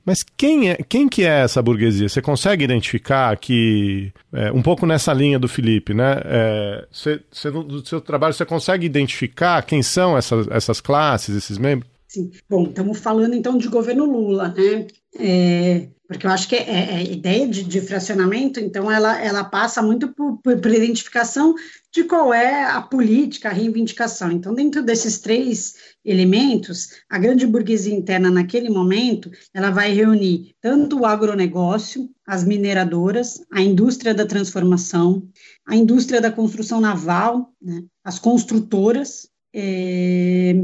Mas 0.09 0.23
quem, 0.23 0.71
é, 0.71 0.77
quem 0.77 1.07
que 1.07 1.23
é 1.23 1.43
essa 1.43 1.61
burguesia? 1.61 2.09
Você 2.09 2.23
consegue 2.23 2.65
identificar 2.65 3.37
que, 3.37 4.11
é, 4.33 4.51
um 4.51 4.63
pouco 4.63 4.87
nessa 4.87 5.13
linha 5.13 5.39
do 5.39 5.47
Felipe, 5.47 5.93
né? 5.93 6.23
É, 6.25 6.87
você, 6.91 7.21
você, 7.31 7.51
seu 7.85 8.01
trabalho, 8.01 8.33
você 8.33 8.47
consegue 8.47 8.87
identificar 8.87 9.61
quem 9.61 9.83
são 9.83 10.17
essas, 10.17 10.49
essas 10.49 10.81
classes, 10.81 11.37
esses 11.37 11.59
membros? 11.59 11.91
Sim. 12.09 12.31
Bom, 12.49 12.65
estamos 12.65 12.99
falando 12.99 13.35
então 13.35 13.59
de 13.59 13.69
governo 13.69 14.07
Lula, 14.07 14.49
né? 14.57 14.87
É, 15.19 15.89
porque 16.09 16.27
eu 16.27 16.31
acho 16.31 16.49
que 16.49 16.57
é, 16.57 16.71
é, 16.71 16.95
a 16.97 17.03
ideia 17.03 17.47
de, 17.47 17.63
de, 17.63 17.81
fracionamento, 17.83 18.59
então, 18.59 18.91
ela, 18.91 19.23
ela 19.23 19.45
passa 19.45 19.83
muito 19.83 20.09
por, 20.09 20.39
por, 20.39 20.59
por, 20.59 20.73
identificação 20.73 21.55
de 21.93 22.05
qual 22.05 22.33
é 22.33 22.65
a 22.65 22.81
política, 22.81 23.51
a 23.51 23.53
reivindicação. 23.53 24.33
Então, 24.33 24.55
dentro 24.55 24.83
desses 24.83 25.19
três 25.19 25.75
elementos, 26.11 26.91
a 27.09 27.19
grande 27.19 27.47
burguesia 27.47 27.95
interna, 27.95 28.31
naquele 28.31 28.71
momento, 28.71 29.31
ela 29.53 29.71
vai 29.71 29.93
reunir 29.93 30.55
tanto 30.61 31.01
o 31.01 31.07
agronegócio, 31.07 32.09
as 32.27 32.45
mineradoras, 32.45 33.43
a 33.53 33.61
indústria 33.61 34.15
da 34.15 34.27
transformação, 34.27 35.23
a 35.67 35.77
indústria 35.77 36.21
da 36.21 36.33
construção 36.33 36.81
naval, 36.81 37.53
né, 37.61 37.85
as 38.03 38.19
construtoras, 38.19 39.29
é, 39.55 40.55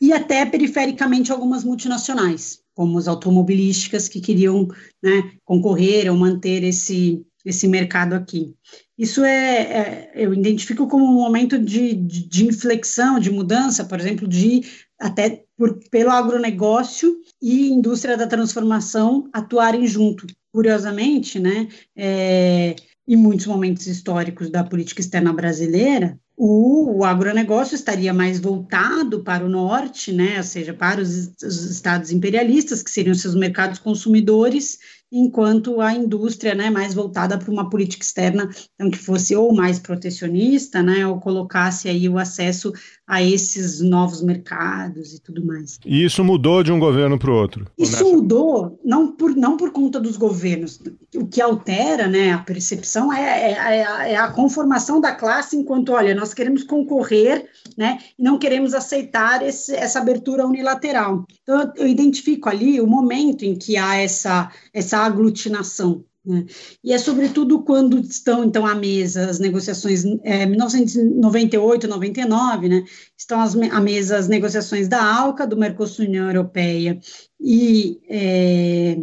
e 0.00 0.12
até 0.12 0.46
perifericamente 0.46 1.30
algumas 1.30 1.64
multinacionais, 1.64 2.60
como 2.74 2.96
as 2.96 3.06
automobilísticas 3.06 4.08
que 4.08 4.20
queriam 4.20 4.66
né, 5.02 5.32
concorrer 5.44 6.10
ou 6.10 6.16
manter 6.16 6.62
esse, 6.62 7.24
esse 7.44 7.68
mercado 7.68 8.14
aqui. 8.14 8.54
Isso 9.00 9.24
é, 9.24 9.62
é 9.62 10.12
eu 10.14 10.34
identifico 10.34 10.86
como 10.86 11.06
um 11.06 11.14
momento 11.14 11.58
de, 11.58 11.94
de, 11.94 12.28
de, 12.28 12.46
inflexão, 12.46 13.18
de 13.18 13.30
mudança, 13.30 13.82
por 13.82 13.98
exemplo, 13.98 14.28
de 14.28 14.62
até 15.00 15.42
por, 15.56 15.80
pelo 15.90 16.10
agronegócio 16.10 17.16
e 17.40 17.70
indústria 17.70 18.14
da 18.14 18.26
transformação 18.26 19.26
atuarem 19.32 19.86
junto. 19.86 20.26
Curiosamente, 20.52 21.40
né, 21.40 21.66
é, 21.96 22.76
em 23.08 23.16
muitos 23.16 23.46
momentos 23.46 23.86
históricos 23.86 24.50
da 24.50 24.62
política 24.62 25.00
externa 25.00 25.32
brasileira, 25.32 26.18
o, 26.36 26.98
o, 26.98 27.04
agronegócio 27.04 27.74
estaria 27.74 28.12
mais 28.12 28.38
voltado 28.38 29.22
para 29.22 29.44
o 29.44 29.48
norte, 29.48 30.12
né, 30.12 30.36
ou 30.36 30.44
seja, 30.44 30.74
para 30.74 31.00
os, 31.00 31.34
os 31.42 31.70
estados 31.70 32.10
imperialistas, 32.10 32.82
que 32.82 32.90
seriam 32.90 33.14
seus 33.14 33.34
mercados 33.34 33.78
consumidores, 33.78 34.78
enquanto 35.12 35.80
a 35.80 35.92
indústria, 35.92 36.54
né, 36.54 36.70
mais 36.70 36.94
voltada 36.94 37.36
para 37.36 37.50
uma 37.50 37.68
política 37.68 38.04
externa, 38.04 38.48
então 38.74 38.90
que 38.90 38.98
fosse 38.98 39.34
ou 39.34 39.52
mais 39.52 39.78
protecionista, 39.78 40.82
né, 40.82 41.06
ou 41.06 41.18
colocasse 41.18 41.88
aí 41.88 42.08
o 42.08 42.18
acesso 42.18 42.72
a 43.06 43.22
esses 43.22 43.80
novos 43.80 44.22
mercados 44.22 45.14
e 45.14 45.20
tudo 45.20 45.44
mais. 45.44 45.80
E 45.84 46.04
isso 46.04 46.22
mudou 46.22 46.62
de 46.62 46.70
um 46.70 46.78
governo 46.78 47.18
para 47.18 47.30
o 47.30 47.34
outro? 47.34 47.66
Isso 47.76 47.92
nessa... 47.92 48.04
mudou 48.04 48.78
não 48.84 49.12
por, 49.12 49.34
não 49.34 49.56
por 49.56 49.72
conta 49.72 49.98
dos 49.98 50.16
governos. 50.16 50.80
O 51.16 51.26
que 51.26 51.40
altera, 51.40 52.06
né, 52.06 52.32
a 52.32 52.38
percepção 52.38 53.12
é, 53.12 53.20
é, 53.20 53.52
é, 53.52 54.12
é 54.12 54.16
a 54.16 54.30
conformação 54.30 55.00
da 55.00 55.12
classe 55.12 55.56
enquanto, 55.56 55.92
olha, 55.92 56.14
nós 56.14 56.32
queremos 56.32 56.62
concorrer, 56.62 57.48
né, 57.76 57.98
e 58.16 58.22
não 58.22 58.38
queremos 58.38 58.74
aceitar 58.74 59.42
esse, 59.42 59.74
essa 59.74 59.98
abertura 59.98 60.46
unilateral. 60.46 61.24
Então, 61.42 61.72
eu 61.76 61.88
identifico 61.88 62.48
ali 62.48 62.80
o 62.80 62.86
momento 62.86 63.44
em 63.44 63.56
que 63.56 63.76
há 63.76 63.96
essa, 63.96 64.50
essa 64.72 64.99
aglutinação. 65.04 66.04
Né? 66.24 66.44
E 66.84 66.92
é 66.92 66.98
sobretudo 66.98 67.62
quando 67.62 67.98
estão, 67.98 68.44
então, 68.44 68.66
à 68.66 68.74
mesa 68.74 69.30
as 69.30 69.38
negociações, 69.38 70.04
é, 70.22 70.44
1998, 70.44 71.88
99, 71.88 72.68
né, 72.68 72.84
estão 73.16 73.40
as, 73.40 73.56
à 73.56 73.80
mesa 73.80 74.18
as 74.18 74.28
negociações 74.28 74.86
da 74.86 75.02
ALCA, 75.02 75.46
do 75.46 75.56
Mercosul 75.56 76.04
União 76.04 76.26
Europeia 76.26 77.00
e 77.40 78.00
é, 78.08 78.98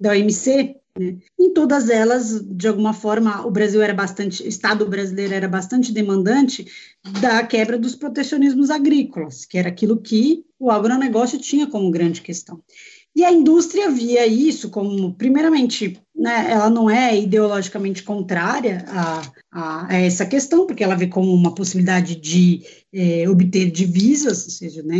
da 0.00 0.12
OMC, 0.12 0.76
né? 0.98 1.16
Em 1.38 1.52
todas 1.52 1.88
elas, 1.88 2.42
de 2.44 2.68
alguma 2.68 2.92
forma, 2.92 3.46
o 3.46 3.50
Brasil 3.50 3.80
era 3.80 3.94
bastante, 3.94 4.42
o 4.42 4.48
Estado 4.48 4.86
brasileiro 4.86 5.34
era 5.34 5.48
bastante 5.48 5.92
demandante 5.92 6.66
da 7.20 7.44
quebra 7.46 7.78
dos 7.78 7.94
protecionismos 7.94 8.70
agrícolas, 8.70 9.44
que 9.44 9.56
era 9.56 9.68
aquilo 9.68 10.00
que 10.00 10.44
o 10.58 10.70
agronegócio 10.70 11.38
tinha 11.38 11.66
como 11.66 11.90
grande 11.90 12.20
questão. 12.20 12.62
E 13.14 13.24
a 13.24 13.32
indústria 13.32 13.90
via 13.90 14.26
isso 14.26 14.70
como, 14.70 15.14
primeiramente, 15.14 16.00
né, 16.14 16.50
ela 16.50 16.68
não 16.68 16.90
é 16.90 17.18
ideologicamente 17.18 18.02
contrária 18.02 18.84
a, 18.88 19.22
a, 19.50 19.94
essa 19.94 20.26
questão, 20.26 20.66
porque 20.66 20.84
ela 20.84 20.94
vê 20.94 21.06
como 21.06 21.32
uma 21.32 21.54
possibilidade 21.54 22.16
de 22.16 22.62
é, 22.92 23.28
obter 23.28 23.70
divisas, 23.70 24.44
ou 24.44 24.50
seja, 24.50 24.82
né, 24.82 24.98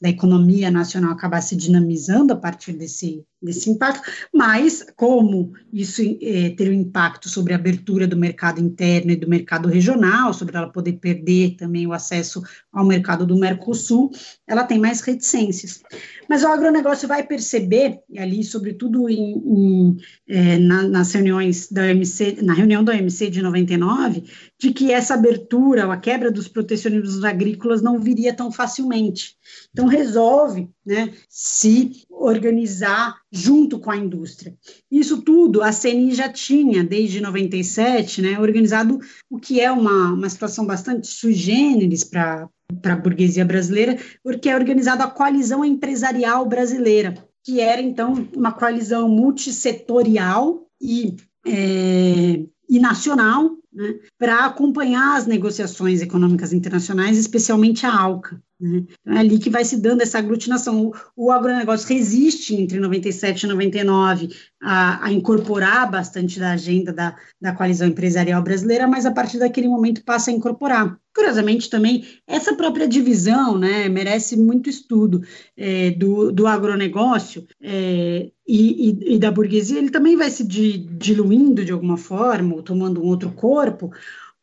da 0.00 0.08
economia 0.08 0.70
nacional 0.70 1.12
acabar 1.12 1.40
se 1.40 1.54
dinamizando 1.54 2.32
a 2.32 2.36
partir 2.36 2.72
desse, 2.72 3.24
desse 3.40 3.70
impacto, 3.70 4.10
mas 4.34 4.84
como 4.96 5.52
isso 5.72 6.02
é, 6.20 6.50
ter 6.50 6.68
um 6.68 6.72
impacto 6.72 7.28
sobre 7.28 7.52
a 7.52 7.56
abertura 7.56 8.06
do 8.06 8.16
mercado 8.16 8.60
interno 8.60 9.12
e 9.12 9.16
do 9.16 9.28
mercado 9.28 9.68
regional, 9.68 10.34
sobre 10.34 10.56
ela 10.56 10.72
poder 10.72 10.94
perder 10.94 11.56
também 11.56 11.86
o 11.86 11.92
acesso 11.92 12.42
ao 12.72 12.84
mercado 12.84 13.24
do 13.24 13.38
Mercosul, 13.38 14.10
ela 14.46 14.64
tem 14.64 14.78
mais 14.78 15.00
reticências. 15.00 15.82
Mas 16.28 16.42
o 16.42 16.48
agronegócio 16.48 17.06
vai 17.06 17.24
perceber, 17.24 18.00
ali, 18.16 18.42
sobretudo 18.42 19.08
em, 19.08 19.34
em, 19.36 19.96
é, 20.28 20.39
na, 20.58 20.82
nas 20.84 21.12
reuniões 21.12 21.70
da 21.70 21.82
OMC, 21.82 22.38
na 22.42 22.54
reunião 22.54 22.84
da 22.84 22.92
OMC 22.92 23.30
de 23.30 23.42
99, 23.42 24.24
de 24.58 24.72
que 24.72 24.92
essa 24.92 25.14
abertura, 25.14 25.92
a 25.92 25.96
quebra 25.96 26.30
dos 26.30 26.48
protecionismos 26.48 27.24
agrícolas 27.24 27.82
não 27.82 27.98
viria 27.98 28.34
tão 28.34 28.52
facilmente. 28.52 29.36
Então, 29.72 29.86
resolve 29.86 30.68
né, 30.84 31.12
se 31.28 32.04
organizar 32.10 33.16
junto 33.32 33.78
com 33.78 33.90
a 33.90 33.96
indústria. 33.96 34.54
Isso 34.90 35.22
tudo 35.22 35.62
a 35.62 35.72
CNI 35.72 36.14
já 36.14 36.28
tinha, 36.28 36.84
desde 36.84 37.20
97, 37.20 38.22
né, 38.22 38.38
organizado 38.38 39.00
o 39.28 39.38
que 39.38 39.60
é 39.60 39.70
uma, 39.70 40.12
uma 40.12 40.28
situação 40.28 40.66
bastante 40.66 41.06
sui 41.06 41.32
generis 41.32 42.04
para 42.04 42.48
a 42.84 42.96
burguesia 42.96 43.44
brasileira, 43.44 43.98
porque 44.22 44.48
é 44.48 44.54
organizada 44.54 45.04
a 45.04 45.10
coalizão 45.10 45.64
empresarial 45.64 46.46
brasileira, 46.46 47.14
que 47.44 47.60
era, 47.60 47.80
então, 47.80 48.28
uma 48.34 48.52
coalizão 48.52 49.08
multissetorial 49.08 50.66
e, 50.80 51.16
é, 51.46 52.44
e 52.68 52.78
nacional, 52.78 53.50
né, 53.72 53.98
para 54.18 54.44
acompanhar 54.44 55.16
as 55.16 55.26
negociações 55.26 56.02
econômicas 56.02 56.52
internacionais, 56.52 57.16
especialmente 57.18 57.86
a 57.86 57.92
ALCA. 57.92 58.42
Né? 58.60 58.84
Então, 59.00 59.16
é 59.16 59.18
ali 59.18 59.38
que 59.38 59.48
vai 59.48 59.64
se 59.64 59.76
dando 59.78 60.02
essa 60.02 60.18
aglutinação. 60.18 60.86
O, 60.86 60.94
o 61.16 61.30
agronegócio 61.30 61.88
resiste 61.88 62.54
entre 62.54 62.78
97 62.78 63.44
e 63.44 63.48
99 63.48 64.28
a, 64.62 65.06
a, 65.06 65.12
incorporar 65.12 65.90
bastante 65.90 66.38
da 66.38 66.52
agenda 66.52 66.92
da, 66.92 67.16
da 67.40 67.54
coalizão 67.54 67.88
empresarial 67.88 68.42
brasileira, 68.42 68.86
mas 68.86 69.06
a 69.06 69.10
partir 69.10 69.38
daquele 69.38 69.68
momento 69.68 70.04
passa 70.04 70.30
a 70.30 70.34
incorporar. 70.34 70.98
Curiosamente, 71.14 71.68
também, 71.68 72.04
essa 72.26 72.54
própria 72.54 72.86
divisão 72.86 73.58
né, 73.58 73.88
merece 73.88 74.36
muito 74.36 74.70
estudo 74.70 75.22
é, 75.56 75.90
do, 75.90 76.30
do 76.30 76.46
agronegócio 76.46 77.46
é, 77.60 78.30
e, 78.46 78.90
e, 78.90 79.14
e, 79.14 79.18
da 79.18 79.30
burguesia, 79.30 79.78
ele 79.78 79.90
também 79.90 80.16
vai 80.16 80.30
se 80.30 80.44
diluindo 80.44 81.64
de 81.64 81.72
alguma 81.72 81.96
forma, 81.96 82.54
ou 82.54 82.62
tomando 82.62 83.02
um 83.02 83.06
outro 83.06 83.32
corpo, 83.32 83.90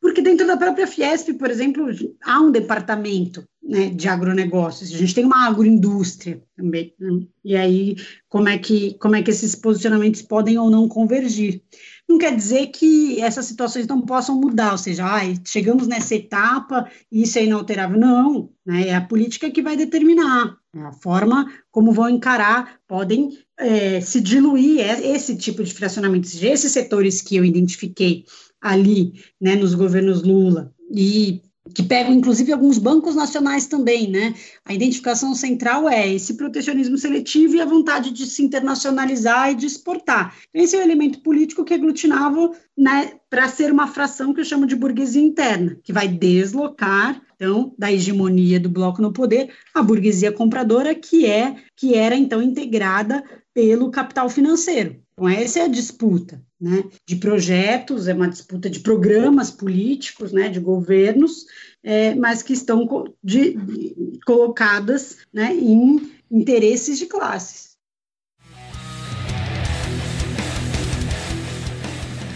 porque 0.02 0.22
dentro 0.22 0.46
da 0.46 0.58
própria 0.58 0.88
Fiesp, 0.88 1.34
por 1.34 1.50
exemplo, 1.50 1.88
há 2.24 2.40
um 2.40 2.52
departamento 2.52 3.44
né, 3.64 3.90
de 3.90 4.08
agronegócios, 4.08 4.94
a 4.94 4.98
gente 4.98 5.14
tem 5.14 5.26
uma 5.26 5.46
agroindústria 5.48 6.42
também, 6.56 6.94
né? 7.00 7.26
e 7.44 7.56
aí 7.56 7.96
como 8.30 8.48
é, 8.48 8.58
que, 8.58 8.94
como 8.96 9.16
é 9.16 9.22
que 9.22 9.32
esses 9.32 9.56
posicionamentos 9.56 10.22
podem 10.22 10.58
ou 10.58 10.70
não 10.70 10.88
convergir. 10.88 11.62
Não 12.08 12.18
quer 12.18 12.34
dizer 12.34 12.68
que 12.68 13.20
essas 13.20 13.46
situações 13.46 13.86
não 13.86 14.02
possam 14.02 14.40
mudar, 14.40 14.72
ou 14.72 14.78
seja, 14.78 15.06
ah, 15.06 15.20
chegamos 15.46 15.88
nessa 15.88 16.16
etapa 16.16 16.90
e 17.12 17.24
isso 17.24 17.38
é 17.38 17.44
inalterável. 17.44 18.00
Não, 18.00 18.50
né, 18.66 18.88
é 18.88 18.96
a 18.96 19.02
política 19.02 19.52
que 19.52 19.62
vai 19.62 19.76
determinar, 19.76 20.56
é 20.74 20.80
a 20.80 20.94
forma 20.94 21.52
como 21.70 21.92
vão 21.92 22.10
encarar, 22.10 22.80
podem 22.88 23.38
é, 23.58 24.00
se 24.00 24.22
diluir 24.22 24.80
esse 24.80 25.36
tipo 25.36 25.64
de 25.64 25.74
fracionamentos, 25.74 26.42
esses 26.42 26.72
setores 26.72 27.22
que 27.22 27.36
eu 27.36 27.44
identifiquei 27.44 28.24
ali, 28.62 29.14
né, 29.40 29.56
nos 29.56 29.74
governos 29.74 30.24
Lula, 30.24 30.74
e 30.92 31.42
que 31.74 31.84
pegam 31.84 32.14
inclusive 32.14 32.52
alguns 32.52 32.78
bancos 32.78 33.16
nacionais 33.16 33.68
também, 33.68 34.10
né? 34.10 34.34
A 34.66 34.74
identificação 34.74 35.36
central 35.36 35.90
é 35.90 36.14
esse 36.14 36.36
protecionismo 36.36 36.98
seletivo 36.98 37.56
e 37.56 37.62
a 37.62 37.66
vontade 37.66 38.12
de 38.12 38.26
se 38.26 38.42
internacionalizar 38.42 39.52
e 39.52 39.56
de 39.56 39.66
exportar. 39.66 40.36
Esse 40.54 40.76
é 40.76 40.80
o 40.80 40.82
elemento 40.82 41.20
político 41.20 41.64
que 41.64 41.74
aglutinava 41.74 42.52
né, 42.78 43.14
para 43.30 43.48
ser 43.48 43.72
uma 43.72 43.88
fração 43.88 44.34
que 44.34 44.40
eu 44.40 44.46
chamo 44.46 44.66
de 44.66 44.76
burguesia 44.76 45.22
interna, 45.22 45.78
que 45.84 45.94
vai 45.94 46.08
deslocar 46.08 47.22
então 47.36 47.74
da 47.78 47.92
hegemonia 47.92 48.60
do 48.60 48.70
bloco 48.70 49.02
no 49.02 49.14
poder 49.14 49.54
a 49.74 49.84
burguesia 49.84 50.32
compradora 50.32 50.96
que 50.96 51.26
é 51.26 51.56
que 51.76 51.94
era 51.94 52.16
então 52.16 52.42
integrada 52.42 53.24
pelo 53.54 53.92
capital 53.92 54.30
financeiro. 54.30 55.00
Então, 55.18 55.28
essa 55.28 55.60
é 55.60 55.62
a 55.64 55.68
disputa 55.68 56.40
né, 56.62 56.84
de 57.08 57.16
projetos, 57.16 58.08
é 58.08 58.14
uma 58.14 58.30
disputa 58.30 58.70
de 58.70 58.82
programas 58.82 59.50
políticos, 59.50 60.32
né, 60.32 60.48
de 60.48 60.60
governos, 60.60 61.48
é, 61.84 62.14
mas 62.14 62.44
que 62.44 62.54
estão 62.54 62.88
de, 63.24 63.54
de, 63.58 64.20
colocadas 64.28 65.18
né, 65.34 65.56
em 65.56 66.12
interesses 66.30 67.00
de 67.00 67.08
classes. 67.08 67.76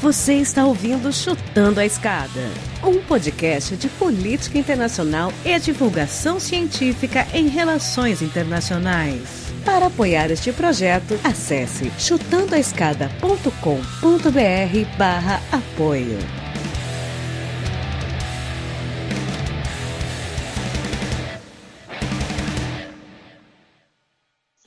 Você 0.01 0.33
está 0.33 0.65
ouvindo 0.65 1.13
Chutando 1.13 1.79
a 1.79 1.85
Escada, 1.85 2.49
um 2.83 2.99
podcast 3.05 3.77
de 3.77 3.87
política 3.89 4.57
internacional 4.57 5.31
e 5.45 5.59
divulgação 5.59 6.39
científica 6.39 7.27
em 7.31 7.47
relações 7.47 8.23
internacionais. 8.23 9.40
Para 9.63 9.87
apoiar 9.87 10.31
este 10.31 10.51
projeto, 10.51 11.19
acesse 11.23 11.91
chutandoaescada.com.br 11.97 14.97
barra 14.97 15.39
apoio. 15.51 16.17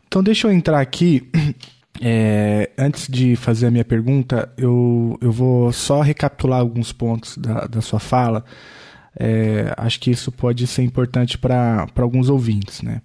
Então 0.07 0.23
deixa 0.23 0.47
eu 0.47 0.53
entrar 0.53 0.81
aqui. 0.81 1.29
É, 2.07 2.71
antes 2.77 3.07
de 3.07 3.37
fazer 3.37 3.69
a 3.69 3.71
minha 3.71 3.85
pergunta, 3.85 4.53
eu, 4.59 5.17
eu 5.23 5.31
vou 5.31 5.73
só 5.73 6.01
recapitular 6.01 6.59
alguns 6.59 6.93
pontos 6.93 7.39
da, 7.39 7.67
da 7.67 7.81
sua 7.81 8.01
fala. 8.01 8.45
É, 9.19 9.73
acho 9.77 10.01
que 10.01 10.11
isso 10.11 10.33
pode 10.33 10.67
ser 10.67 10.83
importante 10.83 11.39
para 11.39 11.87
alguns 11.97 12.29
ouvintes, 12.29 12.83
né? 12.83 13.01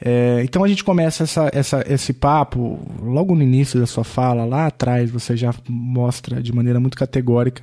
É, 0.00 0.42
então 0.42 0.64
a 0.64 0.68
gente 0.68 0.82
começa 0.82 1.22
essa, 1.22 1.48
essa, 1.52 1.84
esse 1.88 2.12
papo 2.12 2.80
logo 3.00 3.34
no 3.34 3.42
início 3.42 3.78
da 3.78 3.86
sua 3.86 4.04
fala, 4.04 4.44
lá 4.44 4.66
atrás 4.66 5.10
você 5.10 5.36
já 5.36 5.54
mostra 5.68 6.42
de 6.42 6.52
maneira 6.52 6.80
muito 6.80 6.96
categórica 6.96 7.62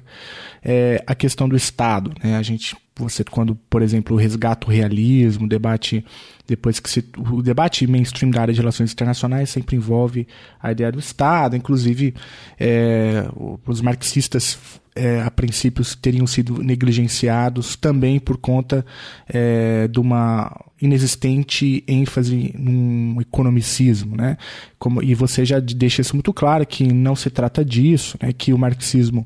é, 0.63 1.03
a 1.05 1.13
questão 1.13 1.49
do 1.49 1.55
Estado, 1.55 2.13
né? 2.23 2.37
A 2.37 2.41
gente 2.41 2.75
você 2.95 3.23
quando, 3.23 3.55
por 3.69 3.81
exemplo, 3.81 4.15
resgata 4.15 4.67
o 4.67 4.69
realismo, 4.69 5.47
debate 5.47 6.05
depois 6.47 6.79
que 6.79 6.89
se, 6.89 7.03
o 7.17 7.41
debate 7.41 7.87
mainstream 7.87 8.29
da 8.29 8.41
área 8.41 8.53
de 8.53 8.59
relações 8.59 8.91
internacionais 8.91 9.49
sempre 9.49 9.75
envolve 9.75 10.27
a 10.61 10.71
ideia 10.71 10.91
do 10.91 10.99
Estado, 10.99 11.55
inclusive 11.55 12.13
é, 12.59 13.25
os 13.65 13.81
marxistas 13.81 14.57
é, 14.95 15.21
a 15.21 15.31
princípio 15.31 15.83
teriam 16.01 16.27
sido 16.27 16.61
negligenciados 16.61 17.75
também 17.75 18.19
por 18.19 18.37
conta 18.37 18.85
é, 19.27 19.87
de 19.87 19.99
uma 19.99 20.65
inexistente 20.81 21.83
ênfase 21.87 22.53
num 22.57 23.21
economicismo, 23.21 24.15
né? 24.15 24.37
Como, 24.77 25.01
e 25.01 25.13
você 25.15 25.45
já 25.45 25.59
deixa 25.59 26.01
isso 26.01 26.15
muito 26.15 26.33
claro 26.33 26.65
que 26.65 26.91
não 26.91 27.15
se 27.15 27.29
trata 27.29 27.63
disso, 27.63 28.17
né? 28.21 28.33
Que 28.33 28.53
o 28.53 28.57
marxismo 28.57 29.25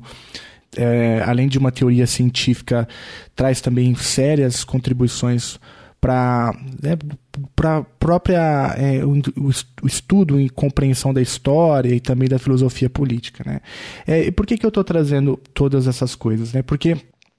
é, 0.76 1.22
além 1.24 1.48
de 1.48 1.58
uma 1.58 1.72
teoria 1.72 2.06
científica, 2.06 2.86
traz 3.34 3.60
também 3.60 3.94
sérias 3.94 4.62
contribuições 4.62 5.58
para 6.06 6.54
né, 6.80 6.96
para 7.56 7.82
própria 7.98 8.76
é, 8.78 9.04
o, 9.04 9.20
o, 9.82 9.86
estudo 9.86 10.40
e 10.40 10.48
compreensão 10.48 11.12
da 11.12 11.20
história 11.20 11.92
e 11.92 11.98
também 11.98 12.28
da 12.28 12.38
filosofia 12.38 12.88
política, 12.88 13.42
né? 13.44 13.60
É, 14.06 14.26
e 14.26 14.30
por 14.30 14.46
que, 14.46 14.56
que 14.56 14.64
eu 14.64 14.68
estou 14.68 14.84
trazendo 14.84 15.36
todas 15.52 15.88
essas 15.88 16.14
coisas, 16.14 16.52
né? 16.52 16.62
Porque 16.62 16.96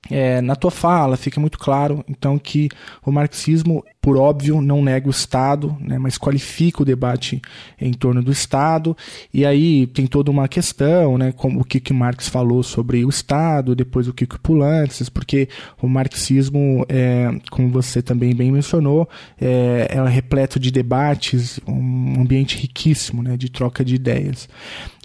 é, 0.09 0.41
na 0.41 0.55
tua 0.55 0.71
fala 0.71 1.17
fica 1.17 1.39
muito 1.39 1.57
claro, 1.57 2.03
então, 2.07 2.37
que 2.37 2.69
o 3.05 3.11
marxismo, 3.11 3.83
por 4.01 4.17
óbvio, 4.17 4.61
não 4.61 4.81
nega 4.81 5.07
o 5.07 5.11
Estado, 5.11 5.75
né, 5.79 5.97
mas 5.97 6.17
qualifica 6.17 6.81
o 6.81 6.85
debate 6.85 7.41
em 7.79 7.91
torno 7.91 8.23
do 8.23 8.31
Estado. 8.31 8.95
E 9.33 9.45
aí 9.45 9.87
tem 9.87 10.07
toda 10.07 10.31
uma 10.31 10.47
questão, 10.47 11.17
né, 11.17 11.33
como 11.33 11.59
o 11.59 11.63
que, 11.63 11.79
que 11.79 11.93
Marx 11.93 12.29
falou 12.29 12.63
sobre 12.63 13.03
o 13.03 13.09
Estado, 13.09 13.75
depois 13.75 14.07
o 14.07 14.13
que, 14.13 14.25
que 14.25 14.39
Pulantzas, 14.39 15.09
porque 15.09 15.49
o 15.81 15.87
marxismo, 15.87 16.85
é, 16.87 17.29
como 17.51 17.69
você 17.69 18.01
também 18.01 18.33
bem 18.33 18.51
mencionou, 18.51 19.09
é, 19.39 19.87
é 19.89 20.07
repleto 20.07 20.59
de 20.59 20.71
debates, 20.71 21.59
um 21.67 22.21
ambiente 22.21 22.57
riquíssimo 22.57 23.21
né, 23.21 23.35
de 23.35 23.49
troca 23.51 23.83
de 23.83 23.95
ideias. 23.95 24.47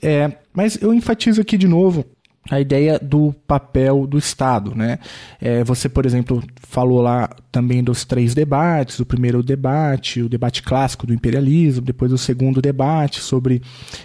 É, 0.00 0.30
mas 0.52 0.80
eu 0.80 0.94
enfatizo 0.94 1.40
aqui 1.40 1.56
de 1.56 1.66
novo 1.66 2.04
a 2.50 2.60
ideia 2.60 2.98
do 2.98 3.34
papel 3.46 4.06
do 4.06 4.18
Estado. 4.18 4.74
Né? 4.74 4.98
É, 5.40 5.62
você, 5.62 5.88
por 5.88 6.04
exemplo, 6.04 6.42
falou 6.60 7.00
lá 7.00 7.30
também 7.50 7.82
dos 7.82 8.04
três 8.04 8.34
debates: 8.34 8.98
o 8.98 9.06
primeiro 9.06 9.42
debate, 9.42 10.22
o 10.22 10.28
debate 10.28 10.62
clássico 10.62 11.06
do 11.06 11.14
imperialismo, 11.14 11.82
depois 11.82 12.12
o 12.12 12.18
segundo 12.18 12.60
debate 12.60 13.20
sobre, 13.20 13.62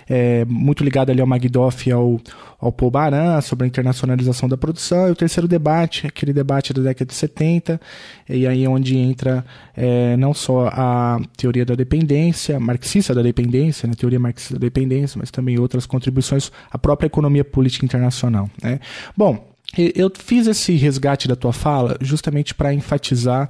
é, 0.08 0.46
muito 0.46 0.84
ligado 0.84 1.10
ali 1.10 1.22
ao 1.22 1.28
Magdoff 1.28 1.90
e 1.90 1.92
ao, 1.92 2.20
ao 2.60 2.72
Paul 2.72 2.90
Baran, 2.90 3.40
sobre 3.42 3.66
a 3.66 3.68
internacionalização 3.68 4.50
da 4.50 4.58
produção, 4.58 5.08
e 5.08 5.12
o 5.12 5.16
terceiro 5.16 5.48
debate, 5.48 6.08
aquele 6.08 6.34
debate 6.34 6.74
da 6.74 6.82
década 6.82 7.06
de 7.06 7.14
70, 7.14 7.80
e 8.28 8.48
aí 8.48 8.64
é 8.64 8.70
onde 8.70 8.98
entra 8.98 9.46
é, 9.76 10.18
não 10.18 10.34
só 10.34 10.68
a 10.68 11.20
teoria 11.38 11.66
da 11.66 11.76
dependência, 11.76 12.60
marxista 12.60 13.14
da 13.14 13.22
dependência, 13.22 13.88
né, 13.88 13.94
teoria 13.96 14.20
marxista 14.20 14.56
da 14.56 14.60
dependência, 14.60 15.20
mas 15.20 15.30
também 15.30 15.60
outras 15.60 15.86
contribuições 15.86 16.52
à 16.72 16.78
própria 16.78 17.08
economia 17.08 17.46
política 17.46 17.86
internacional. 17.86 18.50
Né? 18.62 18.80
Bom, 19.16 19.48
eu 19.78 20.12
fiz 20.16 20.48
esse 20.48 20.76
resgate 20.76 21.28
da 21.28 21.36
tua 21.36 21.54
fala 21.54 21.98
justamente 22.02 22.56
para 22.56 22.74
enfatizar 22.74 23.50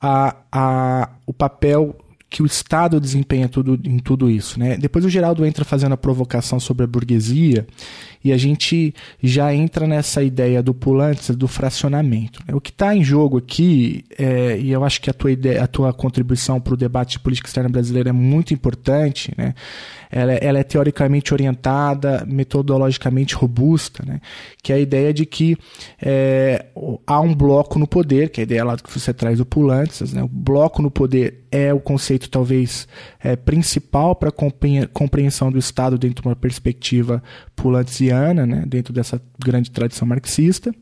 a, 0.00 0.34
a, 0.50 1.10
o 1.26 1.32
papel 1.32 1.96
que 2.32 2.42
o 2.42 2.46
Estado 2.46 2.98
desempenha 2.98 3.46
tudo, 3.46 3.78
em 3.84 3.98
tudo 3.98 4.30
isso. 4.30 4.58
Né? 4.58 4.78
Depois 4.78 5.04
o 5.04 5.10
Geraldo 5.10 5.44
entra 5.44 5.66
fazendo 5.66 5.92
a 5.92 5.98
provocação 5.98 6.58
sobre 6.58 6.84
a 6.84 6.86
burguesia 6.86 7.66
e 8.24 8.32
a 8.32 8.38
gente 8.38 8.94
já 9.22 9.54
entra 9.54 9.86
nessa 9.86 10.22
ideia 10.22 10.62
do 10.62 10.72
pulante, 10.72 11.30
do 11.34 11.46
fracionamento. 11.46 12.40
Né? 12.48 12.54
O 12.54 12.60
que 12.60 12.70
está 12.70 12.96
em 12.96 13.04
jogo 13.04 13.36
aqui, 13.36 14.02
é, 14.18 14.58
e 14.58 14.70
eu 14.70 14.82
acho 14.82 15.02
que 15.02 15.10
a 15.10 15.12
tua, 15.12 15.30
ideia, 15.30 15.62
a 15.62 15.66
tua 15.66 15.92
contribuição 15.92 16.58
para 16.58 16.72
o 16.72 16.76
debate 16.76 17.12
de 17.12 17.18
política 17.18 17.48
externa 17.48 17.68
brasileira 17.68 18.08
é 18.08 18.12
muito 18.14 18.54
importante, 18.54 19.30
né? 19.36 19.54
ela, 20.10 20.32
ela, 20.32 20.58
é 20.58 20.62
teoricamente 20.62 21.34
orientada, 21.34 22.24
metodologicamente 22.26 23.34
robusta, 23.34 24.02
né? 24.06 24.22
que 24.62 24.72
é 24.72 24.76
a 24.76 24.78
ideia 24.78 25.12
de 25.12 25.26
que 25.26 25.54
é, 26.00 26.64
há 27.06 27.20
um 27.20 27.34
bloco 27.34 27.78
no 27.78 27.86
poder, 27.86 28.30
que 28.30 28.40
é 28.40 28.42
a 28.42 28.44
ideia 28.44 28.64
lá 28.64 28.78
que 28.78 28.90
você 28.90 29.12
traz 29.12 29.36
do 29.36 29.44
Pulantzas, 29.44 30.14
né? 30.14 30.22
o 30.22 30.28
bloco 30.28 30.80
no 30.80 30.90
poder 30.90 31.41
é 31.52 31.72
o 31.72 31.78
conceito 31.78 32.30
talvez 32.30 32.88
é, 33.22 33.36
principal 33.36 34.16
para 34.16 34.30
a 34.30 34.88
compreensão 34.92 35.52
do 35.52 35.58
Estado 35.58 35.98
dentro 35.98 36.22
de 36.22 36.28
uma 36.28 36.34
perspectiva 36.34 37.22
pulantiana, 37.54 38.46
né, 38.46 38.64
dentro 38.66 38.92
dessa 38.92 39.20
grande 39.38 39.70
tradição 39.70 40.08
marxista. 40.08 40.74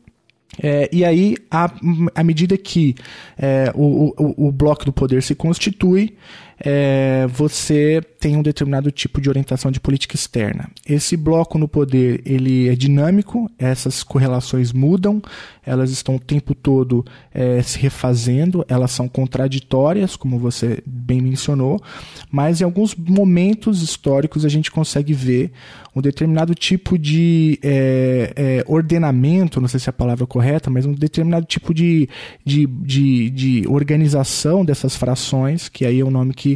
É, 0.61 0.89
e 0.91 1.05
aí, 1.05 1.35
à, 1.49 1.71
à 2.15 2.23
medida 2.23 2.57
que 2.57 2.95
é, 3.37 3.71
o, 3.75 4.13
o, 4.17 4.47
o 4.47 4.51
bloco 4.51 4.85
do 4.85 4.91
poder 4.91 5.21
se 5.23 5.35
constitui, 5.35 6.15
é, 6.63 7.25
você 7.27 8.01
tem 8.19 8.37
um 8.37 8.43
determinado 8.43 8.91
tipo 8.91 9.19
de 9.19 9.27
orientação 9.27 9.71
de 9.71 9.79
política 9.79 10.15
externa. 10.15 10.69
Esse 10.87 11.17
bloco 11.17 11.57
no 11.57 11.67
poder 11.67 12.21
ele 12.23 12.69
é 12.69 12.75
dinâmico, 12.75 13.49
essas 13.57 14.03
correlações 14.03 14.71
mudam, 14.71 15.21
elas 15.65 15.89
estão 15.89 16.15
o 16.15 16.19
tempo 16.19 16.53
todo 16.53 17.03
é, 17.33 17.61
se 17.63 17.79
refazendo, 17.79 18.63
elas 18.67 18.91
são 18.91 19.07
contraditórias, 19.07 20.15
como 20.15 20.37
você 20.37 20.83
bem 20.85 21.19
mencionou, 21.19 21.81
mas 22.29 22.61
em 22.61 22.63
alguns 22.63 22.95
momentos 22.95 23.81
históricos 23.81 24.45
a 24.45 24.49
gente 24.49 24.69
consegue 24.69 25.13
ver 25.13 25.51
um 25.95 26.01
determinado 26.01 26.55
tipo 26.55 26.97
de 26.97 27.59
é, 27.61 28.33
é, 28.35 28.63
ordenamento, 28.65 29.59
não 29.59 29.67
sei 29.67 29.79
se 29.79 29.89
é 29.89 29.91
a 29.91 29.93
palavra 29.93 30.25
correta, 30.25 30.69
mas 30.69 30.85
um 30.85 30.93
determinado 30.93 31.45
tipo 31.45 31.73
de, 31.73 32.07
de, 32.45 32.65
de, 32.65 33.29
de 33.29 33.67
organização 33.67 34.63
dessas 34.63 34.95
frações, 34.95 35.67
que 35.67 35.85
aí 35.85 35.99
é 35.99 36.03
o 36.03 36.11
nome 36.11 36.33
que 36.33 36.50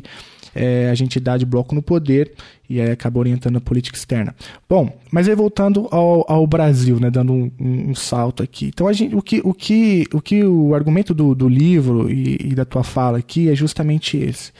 é, 0.55 0.89
a 0.89 0.95
gente 0.95 1.19
dá 1.19 1.37
de 1.37 1.45
bloco 1.45 1.75
no 1.75 1.81
poder 1.81 2.31
e 2.69 2.79
aí 2.79 2.89
acaba 2.89 3.19
orientando 3.19 3.57
a 3.57 3.61
política 3.61 3.97
externa. 3.97 4.33
Bom, 4.67 4.97
mas 5.11 5.27
aí 5.27 5.35
voltando 5.35 5.87
ao, 5.91 6.25
ao 6.31 6.47
Brasil, 6.47 6.99
né, 6.99 7.11
dando 7.11 7.33
um, 7.33 7.51
um, 7.59 7.93
salto 7.93 8.41
aqui. 8.41 8.67
Então 8.67 8.91
gente, 8.93 9.15
o 9.15 9.21
que 9.21 9.41
o, 9.43 9.53
que, 9.53 10.05
o, 10.13 10.21
que 10.21 10.43
o 10.43 10.73
argumento 10.73 11.13
do, 11.13 11.35
do 11.35 11.49
livro 11.49 12.09
e, 12.09 12.37
e 12.41 12.55
da 12.55 12.63
tua 12.63 12.83
fala 12.83 13.17
aqui 13.17 13.49
é 13.49 13.55
justamente 13.55 14.17
esse. 14.17 14.51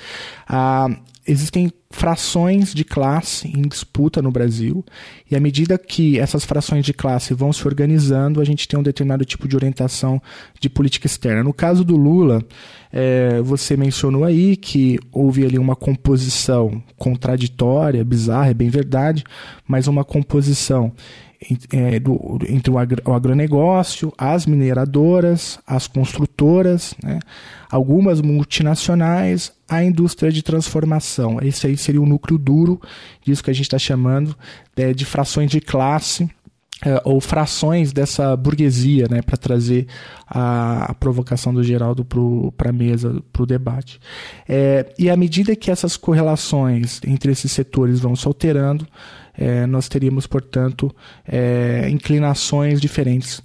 Ah, 0.47 0.89
existem 1.25 1.71
frações 1.95 2.73
de 2.73 2.83
classe 2.83 3.47
em 3.47 3.61
disputa 3.61 4.21
no 4.21 4.29
Brasil, 4.29 4.83
e 5.31 5.35
à 5.35 5.39
medida 5.39 5.77
que 5.77 6.19
essas 6.19 6.43
frações 6.43 6.85
de 6.85 6.93
classe 6.93 7.33
vão 7.33 7.53
se 7.53 7.65
organizando, 7.65 8.41
a 8.41 8.43
gente 8.43 8.67
tem 8.67 8.77
um 8.77 8.83
determinado 8.83 9.23
tipo 9.23 9.47
de 9.47 9.55
orientação 9.55 10.21
de 10.59 10.69
política 10.69 11.07
externa. 11.07 11.41
No 11.41 11.53
caso 11.53 11.85
do 11.85 11.95
Lula, 11.95 12.43
é, 12.91 13.41
você 13.41 13.77
mencionou 13.77 14.25
aí 14.25 14.57
que 14.57 14.99
houve 15.09 15.45
ali 15.45 15.57
uma 15.57 15.73
composição 15.73 16.83
contraditória, 16.97 18.03
bizarra, 18.03 18.49
é 18.49 18.53
bem 18.53 18.69
verdade, 18.69 19.23
mas 19.65 19.87
uma 19.87 20.03
composição 20.03 20.91
é, 21.71 21.99
do, 21.99 22.39
entre 22.49 22.71
o, 22.71 22.77
agro, 22.77 23.01
o, 23.05 23.13
agronegócio, 23.13 24.11
as 24.17 24.45
mineradoras, 24.45 25.59
as 25.65 25.87
construtoras, 25.87 26.95
né, 27.03 27.19
algumas 27.69 28.21
multinacionais, 28.21 29.51
a 29.67 29.83
indústria 29.83 30.31
de 30.31 30.41
transformação. 30.41 31.39
Esse 31.41 31.67
aí 31.67 31.77
seria 31.77 32.01
o 32.01 32.05
núcleo 32.05 32.37
duro 32.37 32.81
disso 33.23 33.43
que 33.43 33.51
a 33.51 33.53
gente 33.53 33.65
está 33.65 33.77
chamando 33.77 34.35
é, 34.75 34.93
de 34.93 35.05
frações 35.05 35.49
de 35.49 35.61
classe. 35.61 36.29
É, 36.83 37.01
ou 37.05 37.21
frações 37.21 37.93
dessa 37.93 38.35
burguesia, 38.35 39.07
né, 39.09 39.21
para 39.21 39.37
trazer 39.37 39.87
a, 40.27 40.91
a, 40.91 40.93
provocação 40.93 41.53
do 41.53 41.63
Geraldo 41.63 42.05
para 42.55 42.69
a 42.69 42.73
mesa, 42.73 43.23
para 43.31 43.43
o 43.43 43.45
debate. 43.45 43.97
É, 44.47 44.93
e 44.99 45.09
à 45.09 45.15
medida 45.15 45.55
que 45.55 45.71
essas 45.71 45.95
correlações 45.95 46.99
entre 47.07 47.31
esses 47.31 47.53
setores 47.53 48.01
vão 48.01 48.13
se 48.13 48.27
alterando, 48.27 48.85
é, 49.37 49.65
nós 49.65 49.87
teríamos, 49.87 50.27
portanto, 50.27 50.93
é, 51.27 51.87
inclinações 51.89 52.79
diferentes 52.79 53.41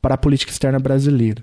para 0.00 0.14
a 0.14 0.18
política 0.18 0.52
externa 0.52 0.78
brasileira. 0.78 1.42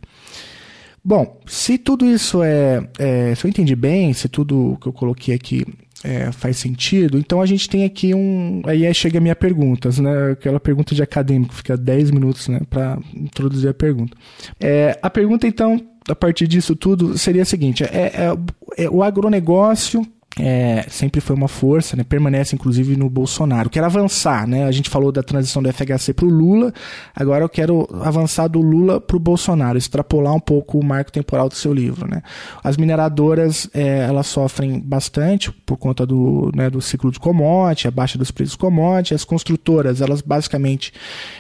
Bom, 1.04 1.40
se 1.46 1.78
tudo 1.78 2.06
isso 2.06 2.44
é, 2.44 2.86
é, 3.00 3.34
Se 3.34 3.46
eu 3.46 3.50
entendi 3.50 3.76
bem, 3.78 4.12
se 4.12 4.28
tudo 4.28 4.78
que 4.82 4.88
eu 4.88 4.94
coloquei 4.94 5.34
aqui 5.34 5.66
é, 6.04 6.32
faz 6.32 6.58
sentido, 6.58 7.18
então 7.18 7.42
a 7.42 7.46
gente 7.46 7.70
tem 7.70 7.86
aqui 7.86 8.14
um. 8.14 8.62
Aí 8.66 8.94
chega 8.94 9.18
a 9.18 9.22
minha 9.22 9.36
pergunta, 9.36 9.90
né? 10.02 10.32
Aquela 10.32 10.60
pergunta 10.60 10.94
de 10.94 11.02
acadêmico, 11.02 11.54
fica 11.54 11.78
10 11.78 12.12
minutos 12.12 12.48
né, 12.50 12.60
para 12.70 13.00
introduzir 13.16 13.70
a 13.70 13.74
pergunta. 13.74 14.16
É, 14.60 15.00
a 15.02 15.10
pergunta, 15.10 15.48
então, 15.48 15.82
a 16.10 16.16
partir 16.16 16.48
disso 16.48 16.76
tudo, 16.76 17.18
seria 17.18 17.44
a 17.44 17.46
seguinte: 17.46 17.84
é, 17.84 17.88
é, 17.88 18.38
é 18.86 18.90
o 18.90 19.02
agronegócio 19.02 20.06
é, 20.40 20.86
sempre 20.90 21.20
foi 21.20 21.36
uma 21.36 21.48
força, 21.48 21.96
né, 21.96 22.04
permanece 22.04 22.56
inclusive 22.56 22.96
no 22.96 23.10
Bolsonaro. 23.10 23.70
Quero 23.70 23.86
avançar, 23.86 24.48
né? 24.48 24.66
A 24.66 24.72
gente 24.72 24.90
falou 24.90 25.12
da 25.12 25.24
transição 25.24 25.64
do 25.64 25.72
FHC 25.72 26.14
para 26.14 26.26
o 26.26 26.30
Lula, 26.30 26.74
agora 27.16 27.44
eu 27.44 27.50
quero 27.50 27.88
avançar 28.04 28.48
do 28.48 28.62
Lula 28.62 29.02
para 29.02 29.18
o 29.18 29.20
Bolsonaro, 29.20 29.78
extrapolar 29.78 30.34
um 30.34 30.40
pouco 30.40 30.80
o 30.80 30.84
marco 30.84 31.12
temporal 31.12 31.50
do 31.50 31.56
seu 31.56 31.74
livro. 31.74 32.08
Né? 32.08 32.22
As 32.64 32.78
mineradoras 32.78 33.70
é, 33.74 34.06
elas 34.08 34.28
sofrem 34.28 34.80
bastante 34.80 35.52
por 35.52 35.78
conta 35.78 36.06
do, 36.06 36.52
né, 36.56 36.70
do 36.70 36.82
ciclo 36.82 37.12
de 37.12 37.20
commodity, 37.20 37.88
a 37.88 37.92
baixa 37.92 38.18
dos 38.18 38.32
preços 38.32 38.56
commodity. 38.56 39.14
As 39.14 39.24
construtoras 39.24 40.02
elas 40.02 40.22
basicamente 40.22 40.94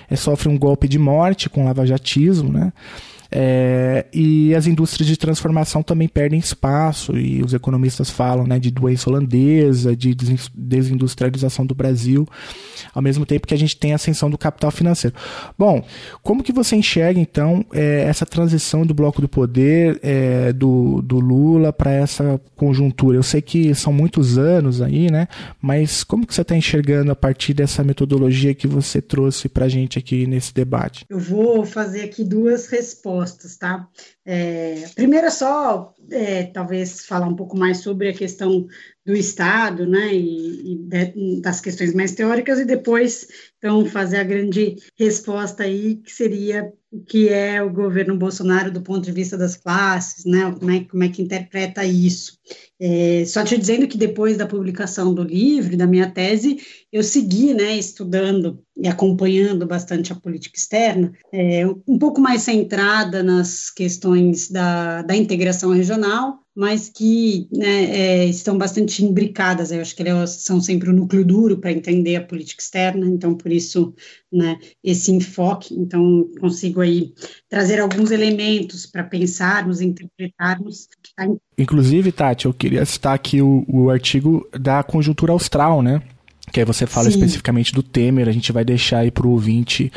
é, 0.09 0.15
sofrem 0.15 0.53
um 0.53 0.57
golpe 0.57 0.87
de 0.87 0.97
morte 0.97 1.49
com 1.49 1.65
lavajatismo, 1.65 2.51
né? 2.51 2.73
É, 3.31 4.05
e 4.13 4.55
as 4.55 4.67
indústrias 4.67 5.07
de 5.07 5.17
transformação 5.17 5.83
também 5.83 6.07
perdem 6.07 6.39
espaço, 6.39 7.17
e 7.17 7.43
os 7.43 7.53
economistas 7.53 8.09
falam 8.09 8.45
né, 8.45 8.59
de 8.59 8.71
doença 8.71 9.09
holandesa, 9.09 9.95
de 9.95 10.15
desindustrialização 10.55 11.65
do 11.65 11.75
Brasil, 11.75 12.27
ao 12.93 13.01
mesmo 13.01 13.25
tempo 13.25 13.45
que 13.45 13.53
a 13.53 13.57
gente 13.57 13.77
tem 13.77 13.91
a 13.91 13.95
ascensão 13.95 14.29
do 14.29 14.37
capital 14.37 14.71
financeiro. 14.71 15.15
Bom, 15.57 15.83
como 16.23 16.43
que 16.43 16.53
você 16.53 16.75
enxerga, 16.75 17.19
então, 17.19 17.65
é, 17.73 18.03
essa 18.07 18.25
transição 18.25 18.85
do 18.85 18.93
bloco 18.93 19.21
do 19.21 19.27
poder 19.27 19.99
é, 20.01 20.53
do, 20.53 21.01
do 21.01 21.19
Lula 21.19 21.73
para 21.73 21.91
essa 21.91 22.39
conjuntura? 22.55 23.17
Eu 23.17 23.23
sei 23.23 23.41
que 23.41 23.75
são 23.75 23.91
muitos 23.91 24.37
anos 24.37 24.81
aí, 24.81 25.11
né? 25.11 25.27
Mas 25.61 26.03
como 26.03 26.25
que 26.25 26.33
você 26.33 26.41
está 26.41 26.55
enxergando 26.55 27.11
a 27.11 27.15
partir 27.15 27.53
dessa 27.53 27.83
metodologia 27.83 28.53
que 28.53 28.67
você 28.67 29.01
trouxe 29.01 29.49
para 29.49 29.65
a 29.65 29.69
gente 29.69 29.99
aqui 29.99 30.25
nesse 30.25 30.53
debate? 30.53 31.05
Eu 31.09 31.19
vou 31.19 31.65
fazer 31.65 32.03
aqui 32.03 32.23
duas 32.23 32.67
respostas 32.67 33.57
tá? 33.57 33.87
É, 34.25 34.85
primeiro 34.95 35.27
é 35.27 35.29
só, 35.29 35.93
é, 36.11 36.43
talvez, 36.43 37.05
falar 37.05 37.27
um 37.27 37.35
pouco 37.35 37.57
mais 37.57 37.79
sobre 37.79 38.09
a 38.09 38.13
questão 38.13 38.67
do 39.07 39.15
Estado, 39.15 39.87
né, 39.87 40.13
e, 40.13 40.73
e 40.73 40.75
de, 40.75 41.39
das 41.39 41.61
questões 41.61 41.93
mais 41.93 42.11
teóricas, 42.11 42.59
e 42.59 42.65
depois, 42.65 43.25
então, 43.57 43.85
fazer 43.85 44.17
a 44.17 44.23
grande 44.23 44.75
resposta 44.99 45.63
aí, 45.63 45.95
que 45.95 46.11
seria 46.11 46.73
o 46.91 46.99
que 46.99 47.29
é 47.29 47.63
o 47.63 47.69
governo 47.69 48.17
Bolsonaro 48.17 48.69
do 48.69 48.81
ponto 48.81 49.05
de 49.05 49.13
vista 49.13 49.37
das 49.37 49.55
classes, 49.55 50.25
né, 50.25 50.53
como 50.59 50.71
é, 50.71 50.83
como 50.83 51.03
é 51.05 51.07
que 51.07 51.21
interpreta 51.21 51.85
isso. 51.85 52.37
É, 52.79 53.25
só 53.25 53.43
te 53.43 53.57
dizendo 53.57 53.87
que 53.87 53.97
depois 53.97 54.37
da 54.37 54.45
publicação 54.45 55.13
do 55.13 55.23
livro, 55.23 55.75
da 55.75 55.87
minha 55.87 56.11
tese, 56.11 56.57
eu 56.91 57.03
segui, 57.03 57.53
né, 57.53 57.75
estudando 57.75 58.63
e 58.75 58.87
acompanhando 58.87 59.65
bastante 59.65 60.13
a 60.13 60.15
política 60.15 60.57
externa, 60.57 61.11
é, 61.33 61.65
um 61.87 61.97
pouco 61.97 62.21
mais 62.21 62.43
centrada 62.43 63.23
nas 63.23 63.71
questões 63.71 64.51
da, 64.51 65.01
da 65.01 65.15
integração 65.15 65.71
regional, 65.71 66.39
mas 66.55 66.89
que 66.89 67.47
né, 67.51 67.85
é, 67.85 68.25
estão 68.25 68.57
bastante 68.57 69.03
imbricadas. 69.03 69.71
Eu 69.71 69.81
acho 69.81 69.95
que 69.95 70.03
elas 70.03 70.41
são 70.43 70.61
sempre 70.61 70.89
o 70.89 70.93
núcleo 70.93 71.25
duro 71.25 71.59
para 71.59 71.71
entender 71.71 72.15
a 72.15 72.25
política 72.25 72.61
externa, 72.61 73.07
então 73.07 73.35
por 73.35 73.51
isso 73.51 73.93
né, 74.31 74.59
esse 74.83 75.11
enfoque. 75.11 75.75
Então 75.75 76.29
consigo 76.39 76.81
aí 76.81 77.13
trazer 77.49 77.79
alguns 77.79 78.11
elementos 78.11 78.85
para 78.85 79.03
pensarmos, 79.03 79.81
interpretarmos. 79.81 80.87
Tá 81.15 81.27
Inclusive, 81.57 82.11
Tati, 82.11 82.45
eu 82.45 82.53
queria 82.53 82.85
citar 82.85 83.15
aqui 83.15 83.41
o, 83.41 83.65
o 83.67 83.89
artigo 83.89 84.47
da 84.51 84.83
conjuntura 84.83 85.31
austral, 85.31 85.81
né? 85.81 86.01
que 86.51 86.59
aí 86.59 86.65
você 86.65 86.85
fala 86.85 87.05
Sim. 87.05 87.17
especificamente 87.17 87.73
do 87.73 87.83
Temer, 87.83 88.27
a 88.27 88.31
gente 88.31 88.51
vai 88.51 88.63
deixar 88.63 88.99
aí 88.99 89.11
para 89.11 89.27
o 89.27 89.31
ouvinte 89.31 89.91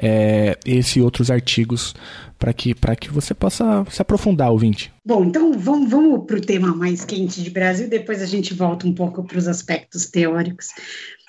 é, 0.00 0.58
esse 0.64 0.98
e 0.98 1.02
outros 1.02 1.30
artigos 1.30 1.94
para 2.38 2.54
que, 2.54 2.74
que 2.98 3.10
você 3.10 3.34
possa 3.34 3.84
se 3.90 4.00
aprofundar, 4.00 4.50
ouvinte. 4.50 4.90
Bom, 5.04 5.24
então 5.24 5.52
vamos, 5.52 5.90
vamos 5.90 6.24
para 6.26 6.38
o 6.38 6.40
tema 6.40 6.74
mais 6.74 7.04
quente 7.04 7.42
de 7.42 7.50
Brasil, 7.50 7.88
depois 7.88 8.22
a 8.22 8.26
gente 8.26 8.54
volta 8.54 8.86
um 8.86 8.94
pouco 8.94 9.22
para 9.22 9.38
os 9.38 9.46
aspectos 9.46 10.06
teóricos. 10.06 10.68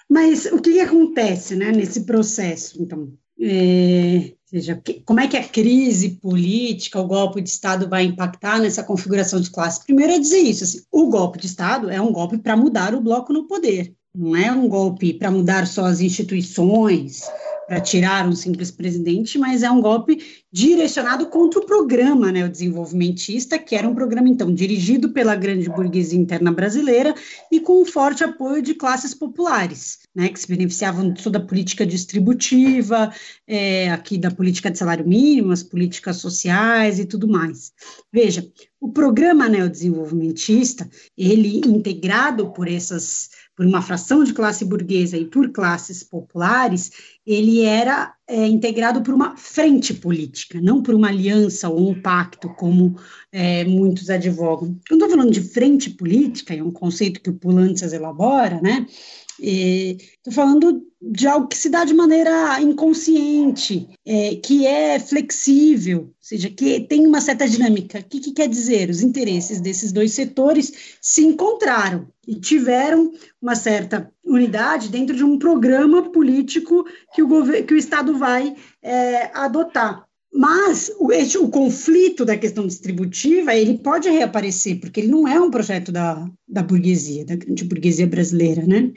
Mas 0.09 0.45
o 0.45 0.59
que, 0.59 0.73
que 0.73 0.79
acontece 0.79 1.55
né, 1.55 1.71
nesse 1.71 2.05
processo, 2.05 2.81
então? 2.81 3.11
É, 3.41 4.33
seja, 4.45 4.81
como 5.03 5.19
é 5.19 5.27
que 5.27 5.35
a 5.35 5.47
crise 5.47 6.09
política, 6.09 7.01
o 7.01 7.07
golpe 7.07 7.41
de 7.41 7.49
Estado 7.49 7.89
vai 7.89 8.03
impactar 8.03 8.59
nessa 8.59 8.83
configuração 8.83 9.41
de 9.41 9.49
classe? 9.49 9.83
Primeiro 9.83 10.13
é 10.13 10.19
dizer 10.19 10.39
isso, 10.39 10.63
assim, 10.63 10.81
o 10.91 11.09
golpe 11.09 11.39
de 11.39 11.47
Estado 11.47 11.89
é 11.89 11.99
um 11.99 12.11
golpe 12.11 12.37
para 12.37 12.55
mudar 12.55 12.93
o 12.93 13.01
bloco 13.01 13.33
no 13.33 13.47
poder, 13.47 13.95
não 14.13 14.35
é 14.35 14.51
um 14.51 14.67
golpe 14.67 15.13
para 15.13 15.31
mudar 15.31 15.65
só 15.65 15.85
as 15.85 16.01
instituições, 16.01 17.23
para 17.71 17.79
tirar 17.79 18.27
um 18.27 18.35
simples 18.35 18.69
presidente, 18.69 19.39
mas 19.39 19.63
é 19.63 19.71
um 19.71 19.79
golpe 19.79 20.21
direcionado 20.51 21.27
contra 21.27 21.57
o 21.57 21.65
programa, 21.65 22.29
né, 22.29 22.43
o 22.43 22.49
desenvolvimentista, 22.49 23.57
que 23.57 23.77
era 23.77 23.87
um 23.87 23.95
programa, 23.95 24.27
então, 24.27 24.53
dirigido 24.53 25.13
pela 25.13 25.37
grande 25.37 25.69
burguesia 25.69 26.19
interna 26.19 26.51
brasileira 26.51 27.15
e 27.49 27.61
com 27.61 27.81
um 27.81 27.85
forte 27.85 28.25
apoio 28.25 28.61
de 28.61 28.73
classes 28.73 29.13
populares, 29.13 29.99
né, 30.13 30.27
que 30.27 30.37
se 30.37 30.49
beneficiavam 30.49 31.13
de 31.13 31.23
toda 31.23 31.37
a 31.37 31.45
política 31.45 31.85
distributiva, 31.85 33.09
é, 33.47 33.89
aqui 33.89 34.17
da 34.17 34.29
política 34.29 34.69
de 34.69 34.77
salário 34.77 35.07
mínimo, 35.07 35.53
as 35.53 35.63
políticas 35.63 36.17
sociais 36.17 36.99
e 36.99 37.05
tudo 37.05 37.25
mais. 37.25 37.71
Veja, 38.11 38.45
o 38.81 38.91
programa 38.91 39.47
neodesenvolvimentista, 39.47 40.89
ele 41.17 41.59
integrado 41.59 42.51
por 42.51 42.67
essas 42.67 43.29
por 43.55 43.65
uma 43.65 43.81
fração 43.81 44.23
de 44.23 44.33
classe 44.33 44.65
burguesa 44.65 45.17
e 45.17 45.25
por 45.25 45.49
classes 45.49 46.03
populares, 46.03 46.91
ele 47.25 47.63
era 47.63 48.13
é, 48.27 48.47
integrado 48.47 49.01
por 49.01 49.13
uma 49.13 49.35
frente 49.35 49.93
política, 49.93 50.59
não 50.61 50.81
por 50.81 50.95
uma 50.95 51.09
aliança 51.09 51.69
ou 51.69 51.89
um 51.89 52.01
pacto, 52.01 52.49
como 52.55 52.95
é, 53.31 53.63
muitos 53.65 54.09
advogam. 54.09 54.79
Quando 54.87 55.03
estou 55.03 55.09
falando 55.09 55.31
de 55.31 55.41
frente 55.41 55.89
política, 55.89 56.55
é 56.55 56.63
um 56.63 56.71
conceito 56.71 57.21
que 57.21 57.29
o 57.29 57.35
Pulantzas 57.35 57.93
elabora, 57.93 58.59
né? 58.61 58.85
Estou 59.41 60.31
falando 60.31 60.85
de 61.01 61.27
algo 61.27 61.47
que 61.47 61.57
se 61.57 61.67
dá 61.67 61.83
de 61.83 61.95
maneira 61.95 62.61
inconsciente, 62.61 63.89
é, 64.05 64.35
que 64.35 64.67
é 64.67 64.99
flexível, 64.99 66.01
ou 66.01 66.13
seja, 66.19 66.47
que 66.49 66.81
tem 66.81 67.07
uma 67.07 67.19
certa 67.19 67.47
dinâmica. 67.47 67.99
O 67.99 68.03
que, 68.03 68.19
que 68.19 68.31
quer 68.33 68.47
dizer? 68.47 68.89
Os 68.89 69.01
interesses 69.01 69.59
desses 69.59 69.91
dois 69.91 70.13
setores 70.13 70.71
se 71.01 71.25
encontraram 71.25 72.07
e 72.27 72.35
tiveram 72.35 73.11
uma 73.41 73.55
certa 73.55 74.11
unidade 74.23 74.89
dentro 74.89 75.15
de 75.15 75.23
um 75.23 75.39
programa 75.39 76.11
político 76.11 76.85
que 77.15 77.23
o, 77.23 77.63
que 77.63 77.73
o 77.73 77.77
Estado 77.77 78.17
vai 78.17 78.55
é, 78.83 79.31
adotar. 79.33 80.05
Mas 80.33 80.89
o, 80.97 81.09
o, 81.43 81.49
conflito 81.49 82.23
da 82.23 82.37
questão 82.37 82.65
distributiva, 82.65 83.53
ele 83.53 83.77
pode 83.79 84.09
reaparecer, 84.09 84.79
porque 84.79 85.01
ele 85.01 85.09
não 85.09 85.27
é 85.27 85.37
um 85.37 85.51
projeto 85.51 85.91
da, 85.91 86.25
da 86.47 86.63
burguesia, 86.63 87.25
da 87.25 87.35
grande 87.35 87.65
burguesia 87.65 88.07
brasileira, 88.07 88.65
né? 88.65 88.93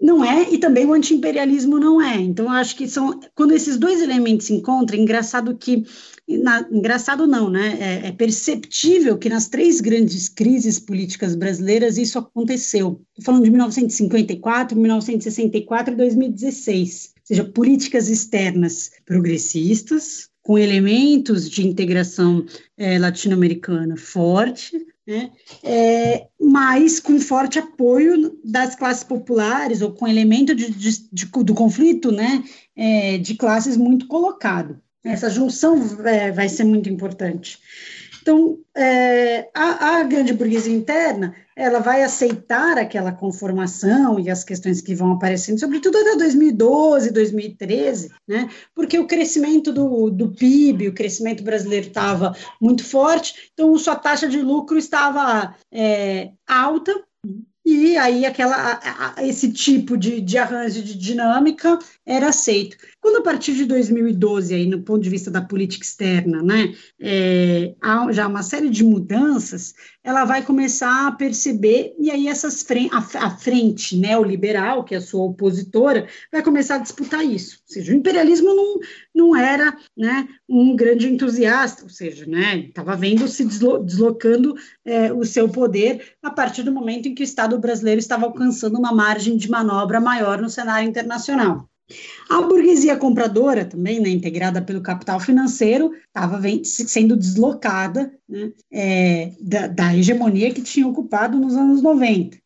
Não 0.00 0.24
é, 0.24 0.48
e 0.52 0.58
também 0.58 0.86
o 0.86 0.92
antiimperialismo 0.92 1.78
não 1.78 2.00
é. 2.00 2.20
Então, 2.20 2.44
eu 2.46 2.52
acho 2.52 2.76
que 2.76 2.86
são, 2.86 3.18
quando 3.34 3.52
esses 3.52 3.76
dois 3.76 4.00
elementos 4.00 4.46
se 4.46 4.54
encontram, 4.54 4.96
é 4.96 5.02
engraçado 5.02 5.56
que, 5.56 5.84
na, 6.28 6.64
engraçado 6.70 7.26
não, 7.26 7.50
né? 7.50 7.76
É, 7.80 8.08
é, 8.08 8.12
perceptível 8.12 9.18
que 9.18 9.28
nas 9.28 9.48
três 9.48 9.80
grandes 9.80 10.28
crises 10.28 10.78
políticas 10.78 11.34
brasileiras 11.34 11.98
isso 11.98 12.16
aconteceu. 12.16 13.00
Estou 13.10 13.24
falando 13.24 13.44
de 13.44 13.50
1954, 13.50 14.78
1964 14.78 15.94
e 15.94 15.96
2016. 15.96 17.14
Ou 17.16 17.22
seja, 17.24 17.44
políticas 17.44 18.08
externas 18.08 18.92
progressistas, 19.04 20.28
com 20.42 20.56
elementos 20.56 21.50
de 21.50 21.66
integração 21.66 22.46
é, 22.76 22.98
latino-americana 23.00 23.96
forte, 23.96 24.86
né? 25.08 25.30
É, 25.64 26.26
mas 26.38 27.00
com 27.00 27.18
forte 27.18 27.58
apoio 27.58 28.38
das 28.44 28.74
classes 28.74 29.02
populares 29.02 29.80
ou 29.80 29.90
com 29.90 30.06
elemento 30.06 30.54
de, 30.54 30.70
de, 30.70 31.08
de, 31.10 31.24
do 31.24 31.54
conflito 31.54 32.12
né? 32.12 32.44
É, 32.76 33.16
de 33.16 33.34
classes 33.34 33.78
muito 33.78 34.06
colocado. 34.06 34.78
Essa 35.02 35.30
junção 35.30 35.78
é, 36.04 36.30
vai 36.30 36.50
ser 36.50 36.64
muito 36.64 36.90
importante. 36.90 37.58
Então, 38.28 38.58
é, 38.76 39.48
a, 39.54 40.00
a, 40.00 40.02
grande 40.02 40.34
burguesia 40.34 40.70
interna, 40.70 41.34
ela 41.56 41.78
vai 41.78 42.02
aceitar 42.02 42.76
aquela 42.76 43.10
conformação 43.10 44.20
e 44.20 44.28
as 44.28 44.44
questões 44.44 44.82
que 44.82 44.94
vão 44.94 45.12
aparecendo, 45.12 45.58
sobretudo 45.58 45.96
até 45.96 46.14
2012, 46.14 47.10
2013, 47.10 48.10
né? 48.28 48.50
Porque 48.74 48.98
o 48.98 49.06
crescimento 49.06 49.72
do, 49.72 50.10
do 50.10 50.28
PIB, 50.28 50.88
o 50.88 50.94
crescimento 50.94 51.42
brasileiro 51.42 51.86
estava 51.86 52.36
muito 52.60 52.84
forte, 52.84 53.50
então 53.54 53.78
sua 53.78 53.96
taxa 53.96 54.28
de 54.28 54.42
lucro 54.42 54.76
estava 54.76 55.56
é, 55.72 56.32
alta, 56.46 56.92
e 57.64 57.98
aí 57.98 58.24
aquela, 58.24 58.80
esse 59.18 59.52
tipo 59.52 59.96
de, 59.96 60.22
de 60.22 60.38
arranjo 60.38 60.82
de 60.82 60.96
dinâmica 60.96 61.78
era 62.06 62.28
aceito. 62.28 62.76
Quando 63.08 63.20
a 63.20 63.22
partir 63.22 63.54
de 63.54 63.64
2012, 63.64 64.54
aí, 64.54 64.66
no 64.66 64.82
ponto 64.82 65.00
de 65.00 65.08
vista 65.08 65.30
da 65.30 65.40
política 65.40 65.82
externa, 65.82 66.42
né, 66.42 66.74
é, 67.00 67.74
há 67.80 68.12
já 68.12 68.28
uma 68.28 68.42
série 68.42 68.68
de 68.68 68.84
mudanças, 68.84 69.74
ela 70.04 70.26
vai 70.26 70.44
começar 70.44 71.06
a 71.06 71.12
perceber, 71.12 71.94
e 71.98 72.10
aí 72.10 72.28
essas 72.28 72.62
frente, 72.62 72.94
a, 72.94 72.98
a 72.98 73.30
frente 73.30 73.96
neoliberal, 73.96 74.84
que 74.84 74.94
é 74.94 74.98
a 74.98 75.00
sua 75.00 75.24
opositora, 75.24 76.06
vai 76.30 76.42
começar 76.42 76.74
a 76.74 76.80
disputar 76.80 77.24
isso. 77.24 77.62
Ou 77.66 77.72
seja, 77.72 77.92
o 77.92 77.96
imperialismo 77.96 78.54
não, 78.54 78.78
não 79.14 79.34
era 79.34 79.74
né, 79.96 80.28
um 80.46 80.76
grande 80.76 81.08
entusiasta, 81.08 81.84
ou 81.84 81.88
seja, 81.88 82.26
né, 82.26 82.58
estava 82.58 82.94
vendo 82.94 83.26
se 83.26 83.42
deslo, 83.42 83.82
deslocando 83.82 84.54
é, 84.84 85.10
o 85.14 85.24
seu 85.24 85.48
poder 85.48 86.12
a 86.22 86.30
partir 86.30 86.62
do 86.62 86.72
momento 86.72 87.08
em 87.08 87.14
que 87.14 87.22
o 87.22 87.24
Estado 87.24 87.58
brasileiro 87.58 88.00
estava 88.00 88.26
alcançando 88.26 88.78
uma 88.78 88.92
margem 88.92 89.34
de 89.34 89.50
manobra 89.50 89.98
maior 89.98 90.42
no 90.42 90.50
cenário 90.50 90.86
internacional. 90.86 91.66
A 92.28 92.42
burguesia 92.42 92.96
compradora, 92.96 93.64
também 93.64 93.98
né, 93.98 94.10
integrada 94.10 94.60
pelo 94.60 94.82
capital 94.82 95.18
financeiro, 95.18 95.92
estava 96.06 96.40
sendo 96.62 97.16
deslocada 97.16 98.12
né, 98.28 98.52
é, 98.70 99.32
da, 99.40 99.66
da, 99.66 99.96
hegemonia 99.96 100.52
que 100.52 100.60
tinha 100.60 100.86
ocupado 100.86 101.38
nos 101.38 101.56
anos 101.56 101.80
90. 101.80 102.36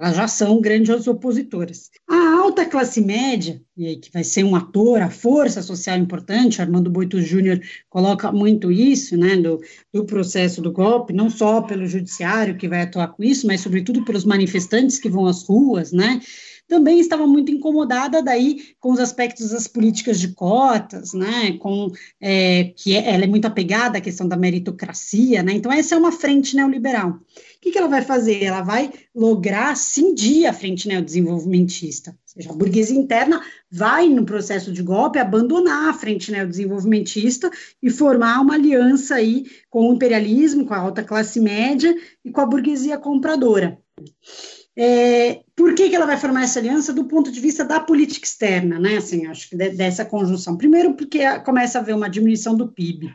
Elas 0.00 0.16
já 0.16 0.26
são 0.26 0.60
grandes 0.62 1.06
opositoras. 1.06 1.90
A 2.08 2.38
alta 2.38 2.64
classe 2.64 3.02
média, 3.02 3.60
que 3.76 4.10
vai 4.12 4.24
ser 4.24 4.44
um 4.44 4.56
ator, 4.56 5.02
a 5.02 5.10
força 5.10 5.60
social 5.60 5.98
importante, 5.98 6.62
Armando 6.62 6.88
Boito 6.90 7.20
Júnior 7.20 7.60
coloca 7.90 8.32
muito 8.32 8.72
isso, 8.72 9.14
né, 9.14 9.36
do, 9.36 9.60
do 9.92 10.06
processo 10.06 10.62
do 10.62 10.72
golpe, 10.72 11.12
não 11.12 11.28
só 11.28 11.60
pelo 11.60 11.86
judiciário 11.86 12.56
que 12.56 12.68
vai 12.68 12.82
atuar 12.82 13.08
com 13.08 13.22
isso, 13.22 13.46
mas 13.46 13.60
sobretudo 13.60 14.04
pelos 14.06 14.24
manifestantes 14.24 14.98
que 14.98 15.10
vão 15.10 15.26
às 15.26 15.42
ruas, 15.42 15.92
né, 15.92 16.20
também 16.68 16.98
estava 16.98 17.26
muito 17.26 17.52
incomodada 17.52 18.22
daí 18.22 18.74
com 18.80 18.92
os 18.92 18.98
aspectos 18.98 19.50
das 19.50 19.66
políticas 19.66 20.18
de 20.18 20.28
cotas, 20.28 21.12
né, 21.12 21.56
com 21.58 21.90
é, 22.20 22.72
que 22.76 22.96
é, 22.96 23.14
ela 23.14 23.24
é 23.24 23.26
muito 23.26 23.46
apegada 23.46 23.98
à 23.98 24.00
questão 24.00 24.26
da 24.26 24.36
meritocracia, 24.36 25.42
né, 25.42 25.52
então 25.52 25.72
essa 25.72 25.94
é 25.94 25.98
uma 25.98 26.12
frente 26.12 26.56
neoliberal. 26.56 27.10
O 27.10 27.60
que, 27.60 27.72
que 27.72 27.78
ela 27.78 27.88
vai 27.88 28.02
fazer? 28.02 28.44
Ela 28.44 28.62
vai 28.62 28.92
lograr 29.14 29.76
cindir 29.76 30.46
a 30.46 30.52
frente 30.52 30.86
neodesenvolvimentista, 30.86 32.10
ou 32.10 32.16
seja, 32.24 32.50
a 32.50 32.54
burguesia 32.54 32.96
interna 32.96 33.42
vai, 33.70 34.08
no 34.08 34.24
processo 34.24 34.72
de 34.72 34.82
golpe, 34.82 35.18
abandonar 35.18 35.88
a 35.88 35.94
frente 35.94 36.30
neodesenvolvimentista 36.30 37.50
e 37.82 37.90
formar 37.90 38.40
uma 38.40 38.54
aliança 38.54 39.16
aí 39.16 39.46
com 39.68 39.88
o 39.88 39.94
imperialismo, 39.94 40.66
com 40.66 40.74
a 40.74 40.78
alta 40.78 41.02
classe 41.02 41.40
média 41.40 41.94
e 42.24 42.30
com 42.30 42.40
a 42.40 42.46
burguesia 42.46 42.98
compradora. 42.98 43.78
É, 44.78 45.40
por 45.54 45.74
que, 45.74 45.88
que 45.88 45.96
ela 45.96 46.04
vai 46.04 46.18
formar 46.18 46.42
essa 46.42 46.58
aliança 46.58 46.92
do 46.92 47.04
ponto 47.06 47.32
de 47.32 47.40
vista 47.40 47.64
da 47.64 47.80
política 47.80 48.26
externa, 48.26 48.78
né? 48.78 48.98
Assim, 48.98 49.26
acho 49.26 49.48
que 49.48 49.56
de, 49.56 49.70
dessa 49.70 50.04
conjunção. 50.04 50.56
Primeiro, 50.56 50.94
porque 50.94 51.18
começa 51.40 51.78
a 51.78 51.80
haver 51.80 51.94
uma 51.94 52.10
diminuição 52.10 52.54
do 52.54 52.68
PIB. 52.68 53.14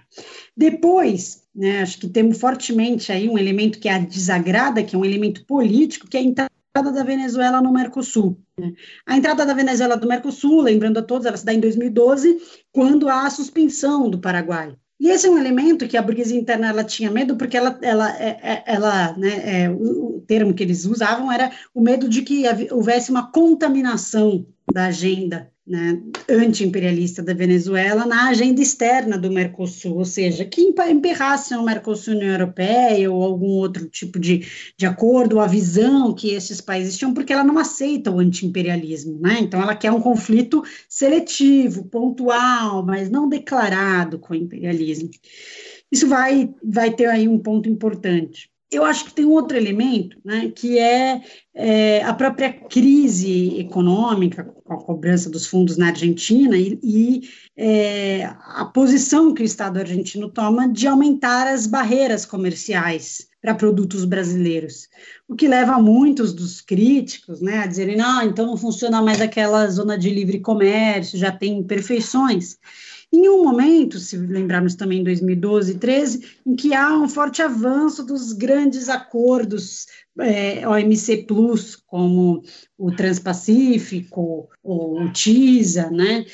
Depois, 0.58 1.44
né, 1.56 1.84
acho 1.84 2.00
que 2.00 2.10
temos 2.10 2.40
fortemente 2.40 3.12
aí 3.12 3.30
um 3.30 3.38
elemento 3.38 3.80
que 3.80 3.88
a 3.88 4.00
desagrada, 4.00 4.84
que 4.84 4.96
é 4.96 5.00
um 5.00 5.06
elemento 5.06 5.46
político, 5.46 6.08
que 6.08 6.18
é 6.18 6.20
a 6.22 6.24
entrada 6.24 6.52
da 6.74 7.04
Venezuela 7.04 7.62
no 7.62 7.72
Mercosul. 7.72 8.42
Né? 8.60 8.74
A 9.06 9.16
entrada 9.16 9.46
da 9.46 9.54
Venezuela 9.54 9.96
no 9.96 10.08
Mercosul, 10.08 10.62
lembrando 10.62 10.98
a 10.98 11.04
todos, 11.04 11.28
ela 11.28 11.38
se 11.38 11.46
dá 11.46 11.54
em 11.54 11.60
2012, 11.60 12.40
quando 12.72 13.08
há 13.08 13.28
a 13.28 13.30
suspensão 13.30 14.10
do 14.10 14.20
Paraguai. 14.20 14.76
E 15.02 15.10
esse 15.10 15.26
é 15.26 15.32
um 15.32 15.38
elemento 15.40 15.88
que 15.88 15.98
a 15.98 16.02
burguesia 16.02 16.40
interna 16.40 16.70
ela 16.70 16.84
tinha 16.84 17.10
medo, 17.10 17.36
porque 17.36 17.58
ela, 17.58 17.76
ela, 17.82 18.16
é, 18.20 18.38
é, 18.44 18.64
ela 18.68 19.18
né, 19.18 19.64
é, 19.64 19.70
o, 19.72 20.18
o, 20.18 20.22
termo 20.28 20.54
que 20.54 20.62
eles 20.62 20.86
usavam 20.86 21.32
era 21.32 21.52
o 21.74 21.82
medo 21.82 22.08
de 22.08 22.22
que 22.22 22.44
houvesse 22.72 23.10
uma 23.10 23.32
contaminação 23.32 24.46
da 24.72 24.86
agenda 24.86 25.52
né, 25.72 26.02
anti-imperialista 26.30 27.24
da 27.24 27.34
Venezuela 27.34 28.06
na 28.06 28.28
agenda 28.28 28.62
externa 28.62 29.18
do 29.18 29.32
Mercosul, 29.32 30.00
ou 30.00 30.04
seja, 30.04 30.44
que 30.44 30.62
emperrasse 30.62 31.56
o 31.56 31.64
Mercosul 31.64 32.16
União 32.16 32.32
Europeia 32.32 33.10
ou 33.10 33.24
algum 33.24 33.52
outro 33.52 33.88
tipo 33.88 34.20
de, 34.20 34.46
de 34.78 34.86
acordo, 34.86 35.40
a 35.40 35.48
visão 35.48 36.14
que 36.14 36.32
esses 36.32 36.60
países 36.60 36.98
tinham, 36.98 37.14
porque 37.14 37.32
ela 37.32 37.46
não 37.46 37.58
aceita 37.58 38.12
o 38.12 38.20
anti-imperialismo, 38.20 39.18
né? 39.22 39.38
Então 39.40 39.62
ela 39.62 39.74
quer 39.74 39.92
um 39.92 40.02
conflito 40.02 40.62
seletivo, 40.90 41.86
pontual, 41.86 42.86
mas 42.86 43.10
não 43.10 43.30
declarado 43.30 44.20
com 44.20 44.34
o 44.34 44.38
imperialismo. 44.38 45.10
Isso 45.90 46.06
vai, 46.06 46.54
vai 46.62 46.92
ter 46.92 47.06
aí 47.06 47.30
um 47.30 47.40
ponto 47.40 47.70
importante 47.70 48.51
eu 48.72 48.86
acho 48.86 49.06
que 49.06 49.14
tem 49.14 49.26
outro 49.26 49.58
elemento, 49.58 50.18
né, 50.24 50.50
que 50.56 50.80
é, 50.80 51.22
é, 51.54 52.02
a 52.04 52.14
própria 52.14 52.54
crise 52.54 53.60
econômica, 53.60 54.46
com 54.64 54.74
a 54.74 54.82
cobrança 54.82 55.30
dos 55.30 55.46
fundos 55.46 55.76
na 55.76 55.88
Argentina 55.88 56.58
e, 56.58 56.80
e 56.82 57.22
é, 57.58 58.24
a 58.24 58.64
posição 58.64 59.34
que 59.34 59.42
o 59.42 59.46
Estado 59.46 59.78
argentino 59.78 60.30
toma 60.30 60.70
de 60.70 60.88
aumentar 60.88 61.48
as 61.48 61.68
barreiras 61.68 62.26
comerciais 62.26 63.30
para 63.42 63.56
produtos 63.56 64.06
brasileiros, 64.06 64.88
o 65.28 65.36
que 65.36 65.48
leva 65.48 65.82
muitos 65.82 66.32
dos 66.32 66.62
críticos 66.62 67.42
né, 67.42 67.60
a 67.60 67.66
dizerem, 67.66 67.98
não, 67.98 68.22
então 68.22 68.46
não 68.46 68.56
funciona 68.56 69.02
mais 69.02 69.20
aquela 69.20 69.68
zona 69.68 69.98
de 69.98 70.10
livre 70.12 70.40
comércio, 70.40 71.18
já 71.18 71.32
tem 71.32 71.58
imperfeições. 71.58 72.58
Em 73.14 73.28
um 73.28 73.44
momento, 73.44 74.00
se 74.00 74.16
lembrarmos 74.18 74.76
também 74.76 75.00
em 75.00 75.04
2012 75.04 75.74
e 75.74 75.78
13, 75.78 76.26
em 76.46 76.56
que 76.56 76.74
há 76.74 76.98
um 76.98 77.10
forte 77.10 77.42
avanço 77.42 78.06
dos 78.06 78.32
grandes 78.32 78.88
acordos 78.88 79.86
é, 80.20 80.68
OMC 80.68 81.26
Plus, 81.28 81.76
como 81.76 82.42
o 82.78 82.92
Transpacífico, 82.92 84.50
o 84.64 85.10
TISA, 85.12 85.90
né? 85.90 86.26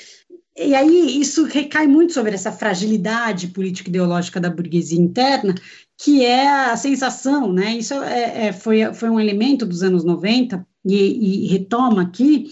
E 0.56 0.74
aí 0.74 1.20
isso 1.20 1.46
recai 1.46 1.88
muito 1.88 2.14
sobre 2.14 2.34
essa 2.34 2.52
fragilidade 2.52 3.48
político-ideológica 3.50 4.40
da 4.40 4.50
burguesia 4.50 5.00
interna, 5.00 5.54
que 5.98 6.26
é 6.26 6.48
a 6.48 6.78
sensação, 6.78 7.52
né? 7.52 7.78
Isso 7.78 7.94
é, 7.96 8.48
é, 8.48 8.54
foi, 8.54 8.94
foi 8.94 9.10
um 9.10 9.20
elemento 9.20 9.66
dos 9.66 9.84
anos 9.84 10.04
90, 10.04 10.66
e, 10.88 11.46
e 11.46 11.48
retoma 11.48 12.02
aqui, 12.04 12.48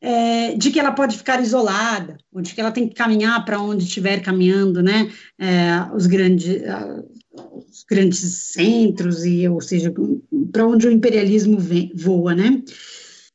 é, 0.00 0.54
de 0.54 0.70
que 0.70 0.78
ela 0.78 0.92
pode 0.92 1.16
ficar 1.16 1.40
isolada, 1.40 2.16
ou 2.32 2.40
de 2.40 2.54
que 2.54 2.60
ela 2.60 2.70
tem 2.70 2.88
que 2.88 2.94
caminhar 2.94 3.44
para 3.44 3.60
onde 3.60 3.84
estiver 3.84 4.20
caminhando, 4.20 4.82
né, 4.82 5.10
é, 5.38 5.94
os, 5.94 6.06
grandes, 6.06 6.62
os 7.70 7.84
grandes 7.88 8.20
centros, 8.52 9.24
e, 9.24 9.48
ou 9.48 9.60
seja, 9.60 9.92
para 10.52 10.66
onde 10.66 10.86
o 10.86 10.92
imperialismo 10.92 11.58
vem, 11.58 11.92
voa, 11.94 12.34
né. 12.34 12.62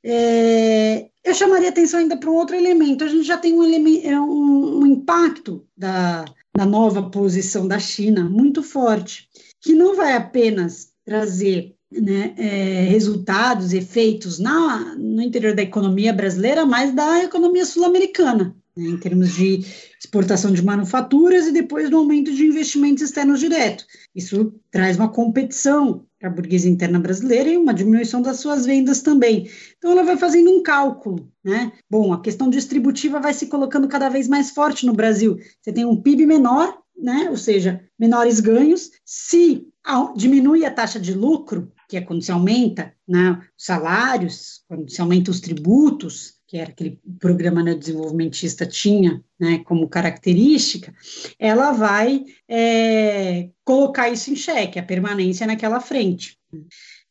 É, 0.06 1.08
eu 1.24 1.34
chamaria 1.34 1.70
atenção 1.70 2.00
ainda 2.00 2.18
para 2.18 2.30
um 2.30 2.36
outro 2.36 2.56
elemento, 2.56 3.04
a 3.04 3.08
gente 3.08 3.24
já 3.24 3.38
tem 3.38 3.54
um, 3.54 3.64
é, 4.04 4.20
um, 4.20 4.80
um 4.80 4.86
impacto 4.86 5.66
da, 5.78 6.26
da 6.56 6.66
nova 6.66 7.10
posição 7.10 7.68
da 7.68 7.80
China 7.80 8.24
muito 8.24 8.62
forte, 8.62 9.30
que 9.62 9.74
não 9.74 9.96
vai 9.96 10.14
apenas 10.14 10.92
trazer 11.06 11.76
né, 12.02 12.34
é, 12.38 12.84
resultados, 12.90 13.74
efeitos 13.74 14.40
na, 14.40 14.96
no 14.96 15.22
interior 15.22 15.56
da 15.56 15.62
economia 15.62 16.14
brasileira, 16.14 16.66
mas 16.66 16.94
da 16.94 17.24
economia 17.24 17.66
sul-americana, 17.66 18.56
né, 18.76 18.86
em 18.86 18.98
termos 18.98 19.34
de 19.34 19.66
exportação 20.00 20.52
de 20.52 20.64
manufaturas 20.64 21.48
e 21.48 21.52
depois 21.52 21.90
do 21.90 21.98
aumento 21.98 22.34
de 22.34 22.46
investimentos 22.46 23.04
externos 23.04 23.40
diretos. 23.40 23.86
Isso 24.14 24.54
traz 24.70 24.98
uma 24.98 25.10
competição 25.10 26.06
para 26.20 26.30
a 26.30 26.34
burguesia 26.34 26.72
interna 26.72 27.00
brasileira 27.00 27.50
e 27.50 27.58
uma 27.58 27.74
diminuição 27.74 28.22
das 28.22 28.40
suas 28.40 28.66
vendas 28.66 29.02
também. 29.02 29.50
Então, 29.78 29.92
ela 29.92 30.04
vai 30.04 30.16
fazendo 30.16 30.50
um 30.52 30.64
cálculo, 30.64 31.30
né? 31.44 31.72
Bom, 31.90 32.14
a 32.14 32.22
questão 32.22 32.50
distributiva 32.50 33.20
vai 33.20 33.34
se 33.34 33.48
colocando 33.48 33.90
cada 33.90 34.08
vez 34.08 34.28
mais 34.28 34.52
forte 34.52 34.86
no 34.86 34.94
Brasil. 34.94 35.38
Você 35.62 35.74
tem 35.74 35.84
um 35.84 36.02
PIB 36.02 36.26
menor, 36.26 36.78
né? 36.98 37.28
Ou 37.30 37.36
seja, 37.36 37.82
menores 38.00 38.40
ganhos. 38.40 38.92
Se 39.04 39.68
diminui 40.16 40.64
a 40.64 40.72
taxa 40.72 40.98
de 40.98 41.14
lucro, 41.14 41.73
que 41.94 41.98
é 41.98 42.02
quando 42.02 42.24
se 42.24 42.32
aumenta 42.32 42.92
né, 43.08 43.40
os 43.56 43.66
salários, 43.66 44.64
quando 44.68 44.90
se 44.90 45.00
aumenta 45.00 45.30
os 45.30 45.40
tributos, 45.40 46.40
que 46.48 46.58
era 46.58 46.72
aquele 46.72 47.00
programa 47.20 47.62
né, 47.62 47.76
desenvolvimentista 47.76 48.66
tinha 48.66 49.24
né, 49.40 49.60
como 49.60 49.88
característica, 49.88 50.92
ela 51.38 51.72
vai 51.72 52.26
é, 52.50 53.48
colocar 53.64 54.10
isso 54.10 54.32
em 54.32 54.36
xeque, 54.36 54.80
a 54.80 54.84
permanência 54.84 55.46
naquela 55.46 55.80
frente. 55.80 56.36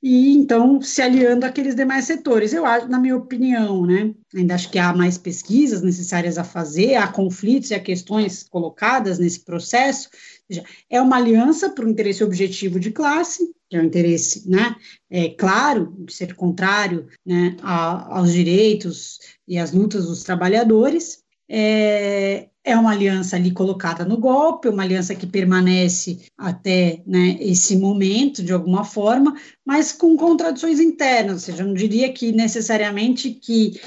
E 0.03 0.33
então 0.33 0.83
se 0.83 1.01
aliando 1.01 1.47
àqueles 1.47 1.77
demais 1.77 2.07
setores. 2.07 2.53
Eu 2.53 2.67
acho, 2.67 2.89
na 2.89 2.99
minha 2.99 3.17
opinião, 3.17 3.87
né, 3.87 4.13
ainda 4.35 4.57
acho 4.57 4.69
que 4.69 4.81
há 4.81 4.93
mais 4.93 5.17
pesquisas 5.17 5.81
necessárias 5.81 6.39
a 6.39 6.43
fazer, 6.43 6.97
há 6.97 7.07
conflitos 7.07 7.71
e 7.71 7.75
há 7.77 7.79
questões 7.79 8.43
colocadas 8.43 9.21
nesse 9.21 9.45
processo. 9.45 10.09
É 10.91 11.01
uma 11.01 11.19
aliança 11.19 11.71
para 11.71 11.87
o 11.87 11.89
interesse 11.89 12.25
objetivo 12.25 12.81
de 12.81 12.91
classe, 12.91 13.49
que 13.73 13.77
é 13.79 13.81
o 13.81 13.85
interesse, 13.87 14.47
né, 14.47 14.77
é, 15.09 15.31
claro, 15.31 15.97
de 16.01 16.13
ser 16.13 16.35
contrário 16.35 17.07
né, 17.25 17.57
a, 17.63 18.19
aos 18.19 18.31
direitos 18.31 19.19
e 19.49 19.57
às 19.57 19.73
lutas 19.73 20.05
dos 20.05 20.23
trabalhadores. 20.23 21.23
É, 21.49 22.49
é 22.63 22.77
uma 22.77 22.91
aliança 22.91 23.35
ali 23.35 23.51
colocada 23.51 24.05
no 24.05 24.19
golpe, 24.19 24.69
uma 24.69 24.83
aliança 24.83 25.15
que 25.15 25.27
permanece 25.27 26.21
até 26.37 27.03
né, 27.07 27.39
esse 27.41 27.75
momento, 27.77 28.43
de 28.43 28.53
alguma 28.53 28.85
forma, 28.85 29.35
mas 29.65 29.91
com 29.91 30.19
contradições 30.19 30.79
internas, 30.79 31.33
ou 31.33 31.41
seja, 31.41 31.63
eu 31.63 31.69
não 31.69 31.75
diria 31.75 32.13
que 32.13 32.31
necessariamente 32.31 33.31
que 33.31 33.81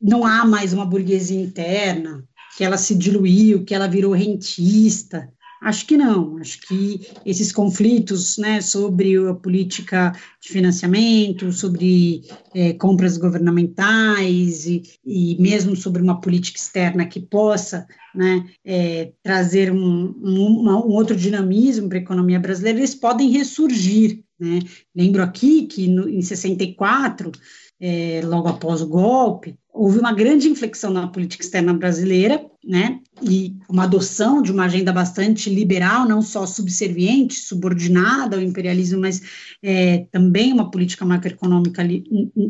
não 0.00 0.24
há 0.24 0.46
mais 0.46 0.72
uma 0.72 0.86
burguesia 0.86 1.38
interna, 1.38 2.24
que 2.56 2.64
ela 2.64 2.78
se 2.78 2.94
diluiu, 2.94 3.62
que 3.62 3.74
ela 3.74 3.86
virou 3.86 4.12
rentista. 4.12 5.30
Acho 5.60 5.86
que 5.86 5.96
não, 5.96 6.38
acho 6.38 6.60
que 6.60 7.00
esses 7.26 7.50
conflitos 7.50 8.38
né, 8.38 8.60
sobre 8.60 9.16
a 9.16 9.34
política 9.34 10.12
de 10.40 10.48
financiamento, 10.48 11.52
sobre 11.52 12.22
é, 12.54 12.72
compras 12.74 13.16
governamentais 13.16 14.66
e, 14.66 14.82
e, 15.04 15.36
mesmo 15.40 15.74
sobre 15.74 16.00
uma 16.00 16.20
política 16.20 16.58
externa 16.58 17.06
que 17.06 17.20
possa 17.20 17.86
né, 18.14 18.44
é, 18.64 19.12
trazer 19.22 19.72
um, 19.72 20.14
um, 20.22 20.68
um, 20.68 20.92
outro 20.92 21.16
dinamismo 21.16 21.88
para 21.88 21.98
a 21.98 22.02
economia 22.02 22.38
brasileira, 22.38 22.78
eles 22.78 22.94
podem 22.94 23.30
ressurgir. 23.30 24.22
Né? 24.38 24.60
Lembro 24.94 25.22
aqui 25.22 25.66
que 25.66 25.88
no, 25.88 26.08
em 26.08 26.22
64, 26.22 27.32
é, 27.80 28.20
logo 28.24 28.48
após 28.48 28.80
o 28.80 28.88
golpe, 28.88 29.56
houve 29.72 29.98
uma 29.98 30.12
grande 30.12 30.48
inflexão 30.48 30.92
na 30.92 31.06
política 31.06 31.44
externa 31.44 31.72
brasileira, 31.72 32.44
né, 32.68 33.00
e 33.22 33.56
uma 33.66 33.84
adoção 33.84 34.42
de 34.42 34.52
uma 34.52 34.66
agenda 34.66 34.92
bastante 34.92 35.48
liberal, 35.48 36.06
não 36.06 36.20
só 36.20 36.44
subserviente, 36.44 37.34
subordinada 37.36 38.36
ao 38.36 38.42
imperialismo, 38.42 39.00
mas 39.00 39.22
é, 39.62 40.06
também 40.12 40.52
uma 40.52 40.70
política 40.70 41.02
macroeconômica 41.06 41.82
li, 41.82 42.04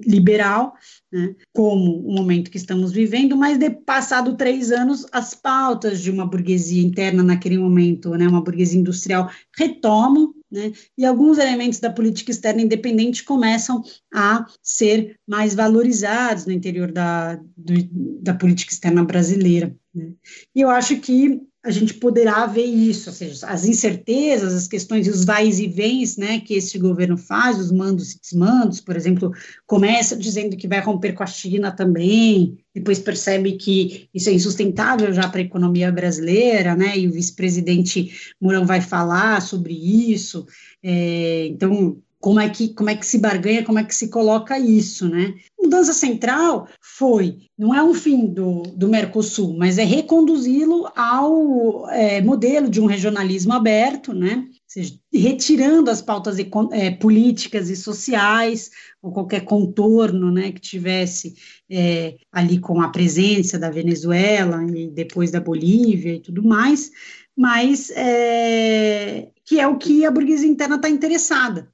liberal, 0.05 0.75
né, 1.13 1.37
como 1.53 2.01
o 2.01 2.13
momento 2.13 2.51
que 2.51 2.57
estamos 2.57 2.91
vivendo, 2.91 3.37
mas 3.37 3.59
de 3.59 3.71
passado 3.71 4.37
três 4.37 4.73
anos, 4.73 5.07
as 5.13 5.35
pautas 5.35 6.01
de 6.01 6.11
uma 6.11 6.27
burguesia 6.27 6.83
interna 6.83 7.23
naquele 7.23 7.57
momento, 7.57 8.11
né, 8.11 8.27
uma 8.27 8.43
burguesia 8.43 8.81
industrial, 8.81 9.31
retomam 9.57 10.35
né? 10.51 10.73
E 10.97 11.05
alguns 11.05 11.39
elementos 11.39 11.79
da 11.79 11.91
política 11.91 12.31
externa 12.31 12.63
independente 12.63 13.25
começam 13.25 13.83
a 14.13 14.47
ser 14.63 15.19
mais 15.27 15.55
valorizados 15.55 16.47
no 16.47 16.53
interior 16.53 16.91
da, 16.91 17.37
do, 17.57 17.75
da 18.23 18.35
política 18.35 18.73
externa 18.73 19.05
brasileira. 19.05 19.75
Né? 19.95 20.13
E 20.55 20.61
eu 20.61 20.71
acho 20.71 20.99
que 21.01 21.43
a 21.65 21.71
gente 21.71 21.95
poderá 21.95 22.47
ver 22.47 22.65
isso, 22.65 23.11
ou 23.11 23.15
seja, 23.15 23.47
as 23.47 23.65
incertezas, 23.65 24.55
as 24.55 24.69
questões 24.69 25.07
e 25.07 25.11
os 25.11 25.25
vais 25.25 25.59
e 25.59 25.67
vens 25.67 26.17
né, 26.17 26.39
que 26.41 26.55
esse 26.55 26.79
governo 26.79 27.17
faz, 27.17 27.59
os 27.59 27.73
mandos 27.73 28.13
e 28.13 28.21
desmandos, 28.21 28.81
por 28.81 28.95
exemplo, 28.95 29.33
começa 29.67 30.17
dizendo 30.17 30.57
que 30.57 30.69
vai 30.69 30.81
romper 30.81 31.15
com 31.15 31.25
a 31.25 31.27
China 31.27 31.73
também, 31.73 32.59
depois 32.73 33.01
percebe 33.01 33.53
que 33.57 34.09
isso 34.15 34.31
é 34.31 34.33
insustentável 34.33 35.13
já 35.13 35.29
para 35.29 35.41
a 35.41 35.45
economia 35.45 35.91
brasileira, 35.91 36.77
né, 36.77 36.97
e 36.97 37.09
o 37.09 37.13
vice-presidente 37.13 38.13
Mourão 38.41 38.65
vai 38.65 38.81
falar 38.81 39.43
sobre 39.43 39.75
isso, 39.75 40.47
é, 40.81 41.47
então 41.47 42.01
como 42.21 42.41
é 42.41 42.49
que 42.49 42.75
como 42.75 42.91
é 42.91 42.97
que 42.97 43.07
se 43.07 43.19
barganha, 43.19 43.65
como 43.65 43.79
é 43.79 43.85
que 43.85 43.95
se 43.95 44.09
coloca 44.09 44.59
isso, 44.59 45.09
né? 45.09 45.35
Mudança 45.61 45.93
central 45.93 46.69
foi, 46.81 47.39
não 47.57 47.75
é 47.75 47.83
um 47.83 47.95
fim 47.95 48.27
do, 48.27 48.63
do 48.63 48.89
Mercosul, 48.89 49.57
mas 49.57 49.79
é 49.79 49.85
reconduzi-lo 49.85 50.91
ao 50.97 51.89
é, 51.91 52.21
modelo 52.21 52.69
de 52.69 52.81
um 52.81 52.87
regionalismo 52.87 53.53
aberto, 53.53 54.13
né? 54.13 54.45
Ou 54.49 54.55
seja, 54.67 54.95
retirando 55.13 55.91
as 55.91 56.03
pautas 56.03 56.37
é, 56.73 56.91
políticas 56.91 57.71
e 57.71 57.77
sociais, 57.77 58.71
ou 59.01 59.13
qualquer 59.13 59.45
contorno 59.45 60.31
né, 60.31 60.53
que 60.53 60.61
tivesse 60.61 61.35
é, 61.71 62.17
ali 62.33 62.59
com 62.59 62.81
a 62.81 62.89
presença 62.89 63.59
da 63.59 63.71
Venezuela 63.71 64.63
e 64.65 64.89
depois 64.89 65.31
da 65.31 65.41
Bolívia 65.41 66.15
e 66.15 66.21
tudo 66.21 66.43
mais, 66.43 66.91
mas 67.37 67.91
é, 67.91 69.29
que 69.49 69.59
é 69.59 69.67
o 69.67 69.79
que 69.79 70.05
a 70.05 70.11
burguesia 70.11 70.47
interna 70.47 70.77
está 70.77 70.91
interessada. 70.91 71.73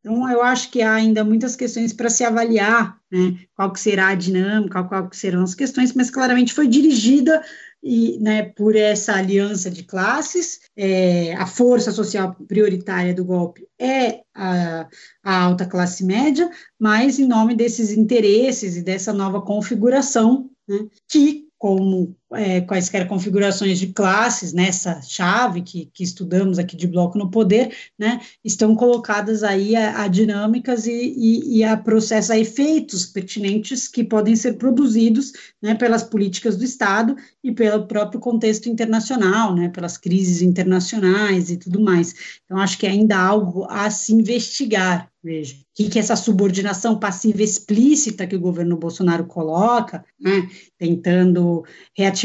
Então, 0.00 0.28
eu 0.28 0.42
acho 0.42 0.68
que 0.68 0.82
há 0.82 0.94
ainda 0.94 1.22
muitas 1.22 1.54
questões 1.54 1.92
para 1.92 2.10
se 2.10 2.24
avaliar, 2.24 2.98
né, 3.08 3.38
qual 3.54 3.72
que 3.72 3.78
será 3.78 4.08
a 4.08 4.14
dinâmica, 4.16 4.82
qual 4.82 5.08
que 5.08 5.16
serão 5.16 5.44
as 5.44 5.54
questões, 5.54 5.92
mas 5.92 6.10
claramente 6.10 6.52
foi 6.52 6.66
dirigida 6.66 7.40
e, 7.80 8.18
né, 8.18 8.42
por 8.42 8.74
essa 8.74 9.14
aliança 9.14 9.70
de 9.70 9.84
classes, 9.84 10.58
é, 10.76 11.34
a 11.34 11.46
força 11.46 11.92
social 11.92 12.34
prioritária 12.48 13.14
do 13.14 13.24
golpe 13.24 13.64
é 13.78 14.22
a, 14.34 14.88
a 15.22 15.42
alta 15.44 15.66
classe 15.66 16.04
média, 16.04 16.50
mas 16.80 17.20
em 17.20 17.28
nome 17.28 17.54
desses 17.54 17.92
interesses 17.92 18.76
e 18.76 18.82
dessa 18.82 19.12
nova 19.12 19.40
configuração 19.40 20.50
né, 20.68 20.80
que 21.08 21.44
como 21.56 22.16
é, 22.36 22.60
quaisquer 22.60 23.06
configurações 23.06 23.78
de 23.78 23.88
classes 23.88 24.52
nessa 24.52 25.00
chave 25.02 25.62
que, 25.62 25.90
que, 25.92 26.02
estudamos 26.02 26.58
aqui 26.58 26.76
de 26.76 26.86
bloco 26.86 27.18
no 27.18 27.30
poder, 27.30 27.74
né, 27.98 28.20
estão 28.44 28.74
colocadas 28.74 29.42
aí 29.42 29.74
a, 29.76 30.02
a 30.02 30.08
dinâmicas 30.08 30.86
e, 30.86 30.92
e, 30.92 31.58
e, 31.58 31.64
a 31.64 31.76
processos, 31.76 32.30
a 32.30 32.38
efeitos 32.38 33.06
pertinentes 33.06 33.88
que 33.88 34.04
podem 34.04 34.36
ser 34.36 34.54
produzidos 34.54 35.32
né, 35.62 35.74
pelas 35.74 36.02
políticas 36.02 36.56
do 36.56 36.64
Estado 36.64 37.16
e 37.42 37.52
pelo 37.52 37.86
próprio 37.86 38.20
contexto 38.20 38.68
internacional, 38.68 39.54
né, 39.54 39.68
pelas 39.68 39.96
crises 39.96 40.42
internacionais 40.42 41.50
e 41.50 41.56
tudo 41.56 41.80
mais. 41.80 42.14
Então, 42.44 42.58
acho 42.58 42.78
que 42.78 42.86
ainda 42.86 43.16
há 43.16 43.26
algo 43.26 43.66
a 43.68 43.90
se 43.90 44.12
investigar, 44.12 45.10
veja, 45.22 45.56
que, 45.74 45.88
que 45.88 45.98
essa 45.98 46.14
subordinação 46.14 46.98
passiva 46.98 47.42
explícita 47.42 48.26
que 48.26 48.36
o 48.36 48.40
governo 48.40 48.76
Bolsonaro 48.76 49.24
coloca, 49.24 50.04
né, 50.20 50.48
tentando 50.78 51.64
reativar, 51.96 52.23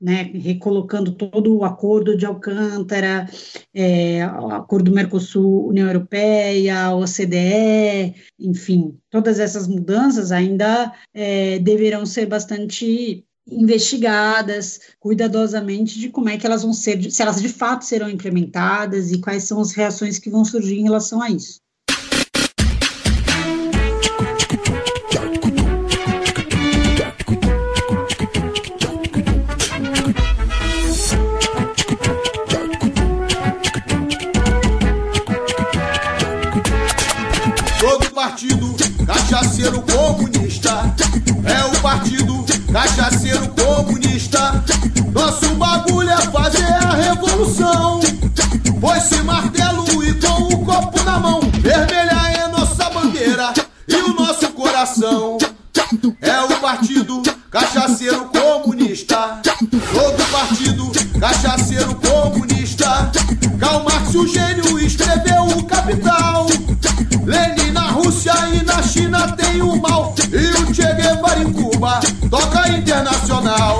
né, 0.00 0.30
recolocando 0.34 1.12
todo 1.12 1.56
o 1.56 1.64
acordo 1.64 2.16
de 2.16 2.26
Alcântara, 2.26 3.28
é, 3.72 4.26
o 4.26 4.50
acordo 4.50 4.92
Mercosul, 4.92 5.68
União 5.68 5.86
Europeia, 5.86 6.94
OCDE, 6.94 8.14
enfim, 8.38 8.98
todas 9.10 9.40
essas 9.40 9.66
mudanças 9.66 10.30
ainda 10.30 10.92
é, 11.12 11.58
deverão 11.58 12.04
ser 12.04 12.26
bastante 12.26 13.24
investigadas 13.46 14.80
cuidadosamente 14.98 15.98
de 15.98 16.08
como 16.08 16.28
é 16.28 16.38
que 16.38 16.46
elas 16.46 16.62
vão 16.62 16.72
ser, 16.72 17.10
se 17.10 17.22
elas 17.22 17.40
de 17.40 17.48
fato 17.48 17.84
serão 17.84 18.08
implementadas 18.08 19.12
e 19.12 19.20
quais 19.20 19.44
são 19.44 19.60
as 19.60 19.72
reações 19.72 20.18
que 20.18 20.30
vão 20.30 20.44
surgir 20.44 20.78
em 20.78 20.84
relação 20.84 21.20
a 21.20 21.30
isso. 21.30 21.63
Cachaceiro 39.06 39.80
comunista 39.82 40.92
é 41.44 41.64
o 41.66 41.80
partido 41.80 42.44
Cachaceiro 42.72 43.46
comunista. 43.50 44.64
Nosso 45.12 45.54
bagulho 45.54 46.10
é 46.10 46.20
fazer 46.32 46.64
a 46.64 46.94
revolução. 46.94 48.00
Foi-se 48.80 49.22
martelo 49.22 49.84
e 50.02 50.14
com 50.14 50.52
o 50.52 50.64
copo 50.64 51.00
na 51.04 51.20
mão. 51.20 51.42
Vermelha 51.60 52.28
é 52.36 52.48
nossa 52.48 52.90
bandeira 52.90 53.54
e 53.86 53.94
o 53.94 54.14
nosso 54.14 54.48
coração. 54.48 55.38
É 56.20 56.40
o 56.40 56.60
partido 56.60 57.22
Cachaceiro 57.48 58.24
comunista. 58.24 59.40
Todo 59.44 60.30
partido 60.32 60.90
Cachaceiro 61.20 61.94
comunista. 61.94 63.12
Karl 63.60 63.84
Marx, 63.84 64.12
o 64.16 64.26
gênio, 64.26 64.63
China 68.84 69.32
tem 69.36 69.62
o 69.62 69.76
mal. 69.76 70.14
E 70.30 70.62
o 70.62 70.74
Che 70.74 70.82
Guevara 70.94 71.42
em 71.42 71.52
Cuba 71.52 72.00
toca 72.30 72.68
internacional. 72.68 73.78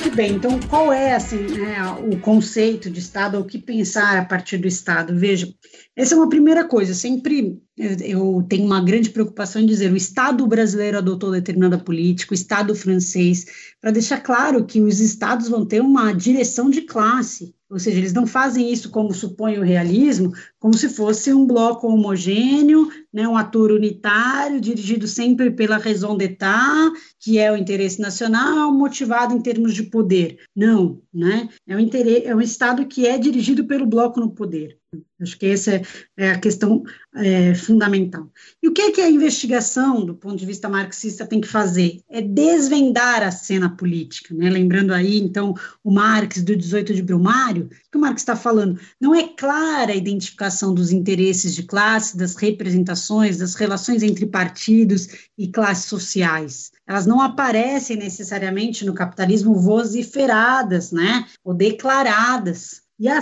Muito 0.00 0.16
bem, 0.16 0.32
então 0.34 0.60
qual 0.68 0.92
é 0.92 1.14
assim, 1.14 1.38
né, 1.38 1.76
o 1.98 2.18
conceito 2.18 2.90
de 2.90 3.00
Estado, 3.00 3.40
o 3.40 3.44
que 3.44 3.58
pensar 3.58 4.18
a 4.18 4.24
partir 4.24 4.58
do 4.58 4.68
Estado? 4.68 5.18
Veja, 5.18 5.48
essa 5.94 6.14
é 6.14 6.16
uma 6.16 6.28
primeira 6.28 6.64
coisa. 6.64 6.94
Sempre 6.94 7.60
eu 7.76 8.44
tenho 8.48 8.64
uma 8.64 8.82
grande 8.82 9.10
preocupação 9.10 9.60
em 9.60 9.66
dizer 9.66 9.92
o 9.92 9.96
Estado 9.96 10.46
brasileiro 10.46 10.98
adotou 10.98 11.30
determinada 11.30 11.78
política, 11.78 12.32
o 12.32 12.34
Estado 12.34 12.74
francês, 12.74 13.44
para 13.80 13.90
deixar 13.90 14.20
claro 14.20 14.64
que 14.64 14.80
os 14.80 15.00
Estados 15.00 15.48
vão 15.48 15.66
ter 15.66 15.80
uma 15.80 16.12
direção 16.12 16.70
de 16.70 16.82
classe. 16.82 17.54
Ou 17.68 17.78
seja, 17.78 17.98
eles 17.98 18.12
não 18.12 18.26
fazem 18.26 18.70
isso 18.70 18.90
como 18.90 19.14
supõe 19.14 19.58
o 19.58 19.62
realismo, 19.62 20.32
como 20.58 20.74
se 20.74 20.90
fosse 20.90 21.32
um 21.32 21.46
bloco 21.46 21.86
homogêneo, 21.88 22.90
né, 23.10 23.26
um 23.26 23.36
ator 23.36 23.72
unitário, 23.72 24.60
dirigido 24.60 25.06
sempre 25.08 25.50
pela 25.50 25.78
raison 25.78 26.14
d'État, 26.14 26.92
que 27.18 27.38
é 27.38 27.50
o 27.50 27.56
interesse 27.56 27.98
nacional, 27.98 28.72
motivado 28.74 29.34
em 29.34 29.40
termos 29.40 29.72
de 29.72 29.84
poder. 29.84 30.38
Não, 30.54 31.00
né? 31.12 31.48
É 31.66 31.74
um, 31.74 31.80
interesse, 31.80 32.26
é 32.26 32.36
um 32.36 32.42
Estado 32.42 32.86
que 32.86 33.06
é 33.06 33.16
dirigido 33.16 33.64
pelo 33.64 33.86
bloco 33.86 34.20
no 34.20 34.30
poder. 34.30 34.81
Acho 35.20 35.38
que 35.38 35.46
essa 35.46 35.76
é, 35.76 35.82
é 36.16 36.30
a 36.32 36.38
questão 36.38 36.82
é, 37.14 37.54
fundamental. 37.54 38.28
E 38.62 38.68
o 38.68 38.72
que, 38.72 38.82
é 38.82 38.90
que 38.90 39.00
a 39.00 39.10
investigação, 39.10 40.04
do 40.04 40.14
ponto 40.14 40.36
de 40.36 40.44
vista 40.44 40.68
marxista, 40.68 41.26
tem 41.26 41.40
que 41.40 41.48
fazer? 41.48 42.00
É 42.10 42.20
desvendar 42.20 43.22
a 43.22 43.30
cena 43.30 43.70
política. 43.74 44.34
Né? 44.34 44.50
Lembrando 44.50 44.92
aí, 44.92 45.18
então, 45.18 45.54
o 45.82 45.90
Marx 45.90 46.42
do 46.42 46.56
18 46.56 46.92
de 46.92 47.02
Brumário, 47.02 47.70
que 47.90 47.96
o 47.96 48.00
Marx 48.00 48.22
está 48.22 48.34
falando, 48.34 48.78
não 49.00 49.14
é 49.14 49.28
clara 49.28 49.92
a 49.92 49.96
identificação 49.96 50.74
dos 50.74 50.90
interesses 50.90 51.54
de 51.54 51.62
classe, 51.62 52.16
das 52.16 52.34
representações, 52.34 53.38
das 53.38 53.54
relações 53.54 54.02
entre 54.02 54.26
partidos 54.26 55.08
e 55.38 55.48
classes 55.48 55.86
sociais. 55.86 56.72
Elas 56.86 57.06
não 57.06 57.20
aparecem 57.20 57.96
necessariamente 57.96 58.84
no 58.84 58.92
capitalismo 58.92 59.54
vociferadas, 59.54 60.90
né, 60.90 61.26
ou 61.44 61.54
declaradas. 61.54 62.81
E 63.02 63.08
a, 63.08 63.20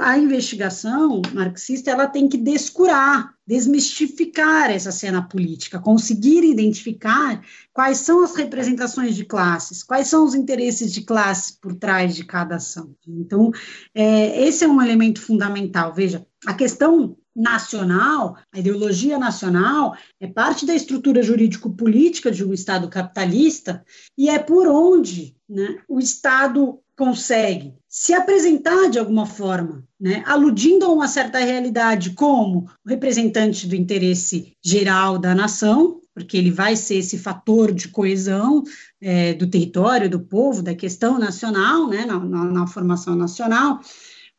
a, 0.00 0.16
investigação 0.16 1.20
marxista 1.34 1.90
ela 1.90 2.06
tem 2.06 2.26
que 2.26 2.38
descurar, 2.38 3.34
desmistificar 3.46 4.70
essa 4.70 4.90
cena 4.90 5.20
política, 5.20 5.78
conseguir 5.78 6.42
identificar 6.42 7.44
quais 7.74 7.98
são 7.98 8.24
as 8.24 8.34
representações 8.34 9.14
de 9.14 9.26
classes, 9.26 9.82
quais 9.82 10.08
são 10.08 10.24
os 10.24 10.34
interesses 10.34 10.94
de 10.94 11.02
classe 11.02 11.60
por 11.60 11.74
trás 11.74 12.16
de 12.16 12.24
cada 12.24 12.56
ação. 12.56 12.96
Então, 13.06 13.50
é, 13.94 14.46
esse 14.46 14.64
é 14.64 14.66
um 14.66 14.80
elemento 14.80 15.20
fundamental. 15.20 15.92
Veja, 15.92 16.26
a 16.46 16.54
questão 16.54 17.14
nacional, 17.36 18.38
a 18.50 18.60
ideologia 18.60 19.18
nacional, 19.18 19.94
é 20.18 20.26
parte 20.26 20.64
da 20.64 20.74
estrutura 20.74 21.22
jurídico-política 21.22 22.30
de 22.30 22.42
um 22.42 22.54
Estado 22.54 22.88
capitalista 22.88 23.84
e 24.16 24.30
é 24.30 24.38
por 24.38 24.66
onde 24.68 25.36
né, 25.46 25.82
o 25.86 26.00
Estado 26.00 26.78
consegue 26.96 27.74
se 27.94 28.14
apresentar 28.14 28.88
de 28.88 28.98
alguma 28.98 29.26
forma, 29.26 29.86
né, 30.00 30.24
aludindo 30.26 30.86
a 30.86 30.88
uma 30.88 31.06
certa 31.06 31.38
realidade 31.40 32.12
como 32.12 32.66
representante 32.86 33.66
do 33.66 33.76
interesse 33.76 34.56
geral 34.64 35.18
da 35.18 35.34
nação, 35.34 36.00
porque 36.14 36.38
ele 36.38 36.50
vai 36.50 36.74
ser 36.74 36.96
esse 36.96 37.18
fator 37.18 37.70
de 37.70 37.88
coesão 37.88 38.62
é, 38.98 39.34
do 39.34 39.46
território, 39.46 40.08
do 40.08 40.20
povo, 40.20 40.62
da 40.62 40.74
questão 40.74 41.18
nacional, 41.18 41.86
né, 41.86 42.06
na, 42.06 42.18
na, 42.18 42.44
na 42.46 42.66
formação 42.66 43.14
nacional, 43.14 43.78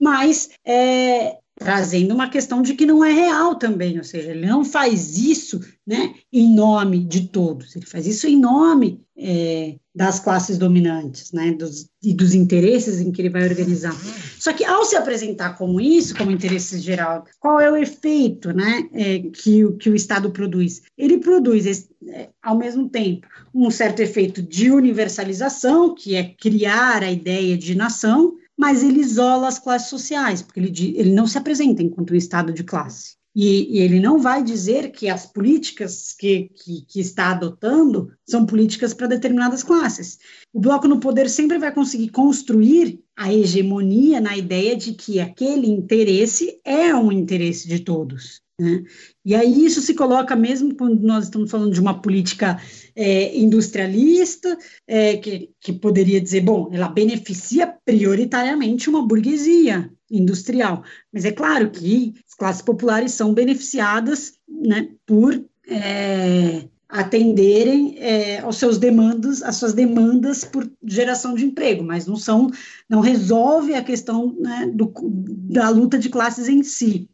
mas 0.01 0.49
é, 0.65 1.37
trazendo 1.55 2.15
uma 2.15 2.29
questão 2.29 2.59
de 2.59 2.73
que 2.73 2.87
não 2.87 3.05
é 3.05 3.13
real 3.13 3.53
também, 3.53 3.99
ou 3.99 4.03
seja, 4.03 4.31
ele 4.31 4.47
não 4.47 4.65
faz 4.65 5.15
isso 5.15 5.59
né, 5.85 6.15
em 6.31 6.53
nome 6.55 7.03
de 7.03 7.27
todos, 7.27 7.75
ele 7.75 7.85
faz 7.85 8.07
isso 8.07 8.25
em 8.25 8.39
nome 8.39 9.01
é, 9.17 9.75
das 9.93 10.19
classes 10.19 10.57
dominantes, 10.57 11.31
né, 11.31 11.51
dos, 11.51 11.87
e 12.01 12.13
dos 12.13 12.33
interesses 12.33 12.99
em 12.99 13.11
que 13.11 13.21
ele 13.21 13.29
vai 13.29 13.47
organizar. 13.47 13.93
Só 14.39 14.53
que 14.53 14.63
ao 14.63 14.85
se 14.85 14.95
apresentar 14.95 15.57
como 15.57 15.79
isso, 15.79 16.15
como 16.15 16.31
interesse 16.31 16.79
geral, 16.79 17.25
qual 17.39 17.59
é 17.59 17.69
o 17.69 17.75
efeito 17.75 18.53
né, 18.53 18.89
é, 18.93 19.19
que, 19.19 19.71
que 19.73 19.89
o 19.89 19.95
Estado 19.95 20.31
produz? 20.31 20.81
Ele 20.97 21.17
produz, 21.17 21.87
é, 22.07 22.29
ao 22.41 22.57
mesmo 22.57 22.89
tempo, 22.89 23.27
um 23.53 23.69
certo 23.69 23.99
efeito 23.99 24.41
de 24.41 24.71
universalização, 24.71 25.93
que 25.93 26.15
é 26.15 26.23
criar 26.23 27.03
a 27.03 27.11
ideia 27.11 27.57
de 27.57 27.75
nação, 27.75 28.35
mas 28.57 28.83
ele 28.83 28.99
isola 28.99 29.47
as 29.47 29.59
classes 29.59 29.89
sociais, 29.89 30.41
porque 30.41 30.59
ele, 30.59 30.93
ele 30.95 31.11
não 31.11 31.27
se 31.27 31.37
apresenta 31.37 31.83
enquanto 31.83 32.13
um 32.13 32.17
Estado 32.17 32.53
de 32.53 32.63
classe. 32.63 33.15
E, 33.35 33.77
e, 33.77 33.79
ele 33.79 33.99
não 33.99 34.19
vai 34.19 34.43
dizer 34.43 34.91
que 34.91 35.09
as 35.09 35.25
políticas 35.25 36.13
que, 36.13 36.51
que, 36.55 36.81
que 36.87 36.99
está 36.99 37.31
adotando 37.31 38.11
são 38.27 38.45
políticas 38.45 38.93
para 38.93 39.07
determinadas 39.07 39.63
classes. 39.63 40.19
O 40.53 40.59
bloco 40.59 40.87
no 40.87 40.99
poder 40.99 41.29
sempre 41.29 41.57
vai 41.57 41.73
conseguir 41.73 42.09
construir 42.09 42.99
a 43.17 43.33
hegemonia 43.33 44.21
na 44.21 44.37
ideia 44.37 44.75
de 44.75 44.93
que 44.93 45.19
aquele 45.19 45.67
interesse 45.67 46.59
é 46.63 46.93
um 46.95 47.11
interesse 47.11 47.67
de 47.67 47.79
todos. 47.79 48.41
Né? 48.63 48.81
E 49.25 49.35
aí 49.35 49.65
isso 49.65 49.81
se 49.81 49.93
coloca 49.93 50.37
mesmo 50.37 50.73
quando 50.73 51.01
nós 51.01 51.25
estamos 51.25 51.51
falando 51.51 51.73
de 51.73 51.81
uma 51.81 52.01
política 52.01 52.57
é, 52.95 53.37
industrialista, 53.37 54.57
é, 54.87 55.17
que, 55.17 55.49
que 55.59 55.73
poderia 55.73 56.21
dizer, 56.21 56.41
bom, 56.41 56.69
ela 56.71 56.87
beneficia 56.87 57.67
prioritariamente 57.83 58.89
uma 58.89 59.05
burguesia 59.05 59.91
industrial. 60.09 60.83
Mas 61.11 61.25
é 61.25 61.31
claro 61.31 61.69
que 61.71 62.13
as 62.25 62.35
classes 62.35 62.61
populares 62.61 63.11
são 63.11 63.33
beneficiadas 63.33 64.35
né, 64.47 64.87
por 65.05 65.43
é, 65.67 66.63
atenderem 66.87 67.97
é, 67.97 68.39
aos 68.39 68.57
seus 68.57 68.77
demandas, 68.77 69.43
às 69.43 69.57
suas 69.57 69.73
demandas 69.73 70.45
por 70.45 70.71
geração 70.85 71.33
de 71.33 71.43
emprego, 71.43 71.83
mas 71.83 72.05
não 72.05 72.15
são, 72.15 72.49
não 72.87 73.01
resolve 73.01 73.73
a 73.73 73.83
questão 73.83 74.33
né, 74.39 74.71
do, 74.73 74.93
da 74.95 75.69
luta 75.69 75.97
de 75.97 76.07
classes 76.07 76.47
em 76.47 76.63
si. 76.63 77.09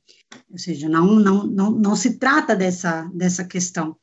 Ou 0.51 0.57
seja, 0.57 0.87
não, 0.87 1.15
não, 1.15 1.45
não, 1.45 1.71
não 1.71 1.95
se 1.95 2.17
trata 2.17 2.55
dessa, 2.55 3.09
dessa 3.13 3.43
questão. 3.43 3.95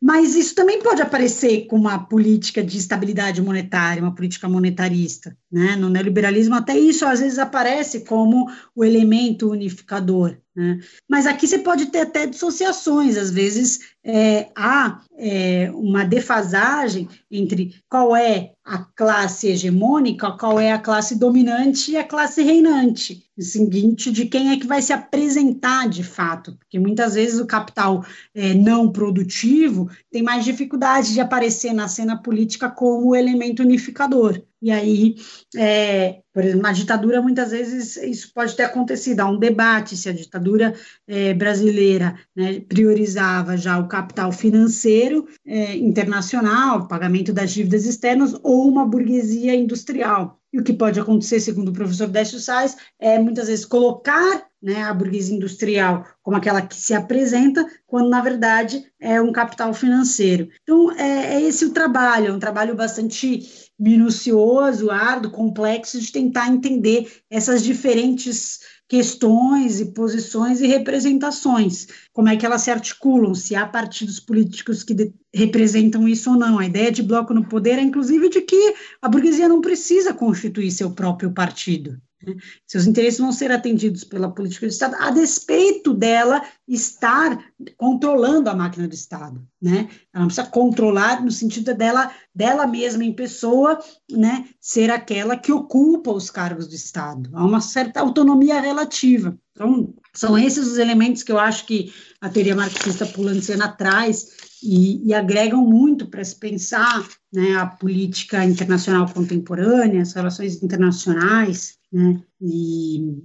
Mas 0.00 0.34
isso 0.34 0.54
também 0.54 0.80
pode 0.82 1.02
aparecer 1.02 1.66
com 1.66 1.76
uma 1.76 1.98
política 1.98 2.62
de 2.62 2.78
estabilidade 2.78 3.42
monetária, 3.42 4.02
uma 4.02 4.14
política 4.14 4.48
monetarista. 4.48 5.36
Né? 5.50 5.76
No 5.76 5.88
neoliberalismo, 5.88 6.54
até 6.54 6.78
isso 6.78 7.06
às 7.06 7.20
vezes 7.20 7.38
aparece 7.38 8.00
como 8.00 8.50
o 8.74 8.84
elemento 8.84 9.50
unificador. 9.50 10.36
Né? 10.58 10.80
Mas 11.08 11.24
aqui 11.24 11.46
você 11.46 11.58
pode 11.60 11.86
ter 11.86 12.00
até 12.00 12.26
dissociações, 12.26 13.16
às 13.16 13.30
vezes 13.30 13.78
é, 14.04 14.50
há 14.56 15.00
é, 15.16 15.70
uma 15.72 16.04
defasagem 16.04 17.08
entre 17.30 17.76
qual 17.88 18.16
é 18.16 18.54
a 18.64 18.78
classe 18.78 19.46
hegemônica, 19.46 20.32
qual 20.32 20.58
é 20.58 20.72
a 20.72 20.78
classe 20.78 21.16
dominante 21.16 21.92
e 21.92 21.96
a 21.96 22.02
classe 22.02 22.42
reinante. 22.42 23.24
O 23.38 23.42
seguinte, 23.42 24.10
de 24.10 24.26
quem 24.26 24.50
é 24.50 24.58
que 24.58 24.66
vai 24.66 24.82
se 24.82 24.92
apresentar 24.92 25.88
de 25.88 26.02
fato, 26.02 26.56
porque 26.58 26.78
muitas 26.78 27.14
vezes 27.14 27.38
o 27.38 27.46
capital 27.46 28.04
é, 28.34 28.52
não 28.52 28.90
produtivo 28.90 29.88
tem 30.10 30.22
mais 30.24 30.44
dificuldade 30.44 31.12
de 31.12 31.20
aparecer 31.20 31.72
na 31.72 31.86
cena 31.86 32.20
política 32.20 32.68
como 32.68 33.14
elemento 33.14 33.62
unificador. 33.62 34.42
E 34.60 34.72
aí, 34.72 35.14
é, 35.56 36.20
por 36.32 36.42
exemplo, 36.42 36.62
na 36.62 36.72
ditadura, 36.72 37.22
muitas 37.22 37.52
vezes 37.52 37.96
isso 37.96 38.32
pode 38.34 38.56
ter 38.56 38.64
acontecido. 38.64 39.20
Há 39.20 39.26
um 39.26 39.38
debate 39.38 39.96
se 39.96 40.08
a 40.08 40.12
ditadura 40.12 40.74
é, 41.06 41.32
brasileira 41.32 42.18
né, 42.34 42.60
priorizava 42.60 43.56
já 43.56 43.78
o 43.78 43.86
capital 43.86 44.32
financeiro 44.32 45.28
é, 45.46 45.76
internacional, 45.76 46.88
pagamento 46.88 47.32
das 47.32 47.52
dívidas 47.52 47.86
externas, 47.86 48.34
ou 48.42 48.68
uma 48.68 48.84
burguesia 48.84 49.54
industrial. 49.54 50.38
E 50.52 50.58
o 50.58 50.64
que 50.64 50.72
pode 50.72 50.98
acontecer, 50.98 51.40
segundo 51.40 51.68
o 51.68 51.74
professor 51.74 52.08
Décio 52.08 52.38
Sais, 52.38 52.76
é 52.98 53.18
muitas 53.18 53.48
vezes 53.48 53.66
colocar 53.66 54.48
né, 54.62 54.82
a 54.82 54.94
burguesia 54.94 55.36
industrial 55.36 56.06
como 56.22 56.36
aquela 56.36 56.62
que 56.62 56.74
se 56.74 56.94
apresenta, 56.94 57.66
quando 57.86 58.08
na 58.08 58.20
verdade 58.20 58.84
é 58.98 59.20
um 59.20 59.30
capital 59.30 59.72
financeiro. 59.74 60.48
Então, 60.62 60.90
é, 60.92 61.34
é 61.34 61.42
esse 61.42 61.64
o 61.64 61.72
trabalho, 61.72 62.28
é 62.28 62.32
um 62.32 62.38
trabalho 62.38 62.74
bastante 62.74 63.67
minucioso, 63.78 64.90
árduo, 64.90 65.30
complexo 65.30 66.00
de 66.00 66.10
tentar 66.10 66.48
entender 66.48 67.10
essas 67.30 67.62
diferentes 67.62 68.60
questões 68.88 69.80
e 69.80 69.92
posições 69.92 70.60
e 70.62 70.66
representações, 70.66 71.86
como 72.12 72.28
é 72.28 72.36
que 72.36 72.46
elas 72.46 72.62
se 72.62 72.70
articulam, 72.70 73.34
se 73.34 73.54
há 73.54 73.66
partidos 73.66 74.18
políticos 74.18 74.82
que 74.82 75.12
representam 75.32 76.08
isso 76.08 76.30
ou 76.30 76.36
não. 76.36 76.58
A 76.58 76.64
ideia 76.64 76.90
de 76.90 77.02
bloco 77.02 77.34
no 77.34 77.46
poder 77.46 77.78
é, 77.78 77.82
inclusive, 77.82 78.30
de 78.30 78.40
que 78.40 78.74
a 79.02 79.08
burguesia 79.08 79.48
não 79.48 79.60
precisa 79.60 80.14
constituir 80.14 80.70
seu 80.70 80.90
próprio 80.90 81.30
partido. 81.32 82.00
Seus 82.66 82.86
interesses 82.86 83.20
vão 83.20 83.30
ser 83.30 83.52
atendidos 83.52 84.02
pela 84.02 84.30
política 84.30 84.66
do 84.66 84.70
Estado, 84.70 84.96
a 84.98 85.10
despeito 85.10 85.94
dela 85.94 86.42
estar 86.66 87.38
controlando 87.76 88.50
a 88.50 88.54
máquina 88.54 88.88
do 88.88 88.94
Estado. 88.94 89.46
Né? 89.60 89.88
Ela 90.12 90.22
não 90.22 90.26
precisa 90.26 90.46
controlar 90.48 91.24
no 91.24 91.30
sentido 91.30 91.74
dela, 91.74 92.10
dela 92.34 92.66
mesma 92.66 93.04
em 93.04 93.12
pessoa, 93.12 93.78
né, 94.10 94.48
ser 94.60 94.90
aquela 94.90 95.36
que 95.36 95.52
ocupa 95.52 96.10
os 96.10 96.30
cargos 96.30 96.66
do 96.66 96.74
Estado. 96.74 97.30
Há 97.32 97.44
uma 97.44 97.60
certa 97.60 98.00
autonomia 98.00 98.60
relativa. 98.60 99.38
Então, 99.52 99.94
são 100.14 100.38
esses 100.38 100.66
os 100.66 100.78
elementos 100.78 101.22
que 101.22 101.32
eu 101.32 101.38
acho 101.38 101.66
que 101.66 101.92
a 102.20 102.28
teoria 102.28 102.54
marxista 102.54 103.06
Pulanciana 103.06 103.68
traz 103.68 104.28
e, 104.62 105.06
e 105.06 105.14
agregam 105.14 105.64
muito 105.64 106.06
para 106.06 106.24
se 106.24 106.36
pensar 106.36 107.08
né, 107.32 107.56
a 107.56 107.66
política 107.66 108.44
internacional 108.44 109.08
contemporânea, 109.12 110.02
as 110.02 110.12
relações 110.12 110.62
internacionais, 110.62 111.77
né? 111.92 112.20
E 112.40 113.22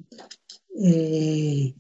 é, 0.76 1.74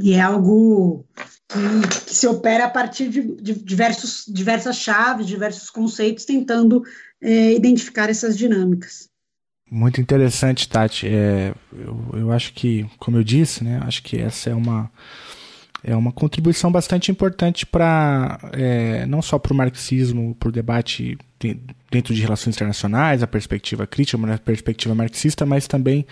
e 0.00 0.12
é 0.12 0.20
algo 0.20 1.06
que, 1.48 2.04
que, 2.04 2.14
se 2.14 2.26
opera 2.26 2.64
a 2.64 2.70
partir 2.70 3.08
de, 3.08 3.22
de 3.36 3.54
diversos, 3.54 4.24
diversas 4.28 4.76
chaves, 4.76 5.26
diversos 5.26 5.70
conceitos, 5.70 6.24
tentando 6.24 6.82
é, 7.22 7.52
identificar 7.52 8.10
essas 8.10 8.36
dinâmicas. 8.36 9.08
Muito 9.70 10.00
interessante, 10.00 10.68
Tati. 10.68 11.06
É, 11.06 11.54
eu, 11.72 12.10
eu 12.12 12.32
acho 12.32 12.52
que, 12.52 12.88
como 12.98 13.16
eu 13.16 13.22
disse, 13.22 13.62
né, 13.62 13.80
acho 13.84 14.02
que 14.02 14.18
essa 14.18 14.50
é 14.50 14.54
uma, 14.54 14.90
é 15.82 15.96
uma 15.96 16.12
contribuição 16.12 16.70
bastante 16.70 17.10
importante 17.10 17.64
para 17.64 18.38
é, 18.52 19.06
não 19.06 19.22
só 19.22 19.38
para 19.38 19.52
o 19.52 19.56
marxismo, 19.56 20.34
para 20.34 20.48
o 20.48 20.52
debate 20.52 21.16
dentro 21.90 22.14
de 22.14 22.20
relações 22.20 22.54
internacionais, 22.54 23.22
a 23.22 23.26
perspectiva 23.26 23.86
crítica, 23.86 24.18
a 24.32 24.38
perspectiva 24.38 24.94
marxista, 24.94 25.46
mas 25.46 25.66
também 25.66 26.06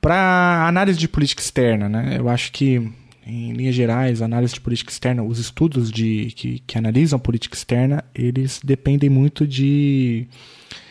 para 0.00 0.66
análise 0.66 0.98
de 0.98 1.08
política 1.08 1.42
externa, 1.42 1.88
né? 1.88 2.16
Eu 2.18 2.28
acho 2.28 2.52
que 2.52 2.90
em 3.26 3.52
linhas 3.52 3.74
gerais, 3.74 4.22
a 4.22 4.24
análise 4.24 4.54
de 4.54 4.60
política 4.60 4.90
externa, 4.90 5.22
os 5.22 5.38
estudos 5.38 5.92
de, 5.92 6.32
que, 6.34 6.62
que 6.66 6.78
analisam 6.78 7.18
política 7.18 7.54
externa, 7.54 8.02
eles 8.14 8.58
dependem 8.64 9.10
muito 9.10 9.46
de 9.46 10.26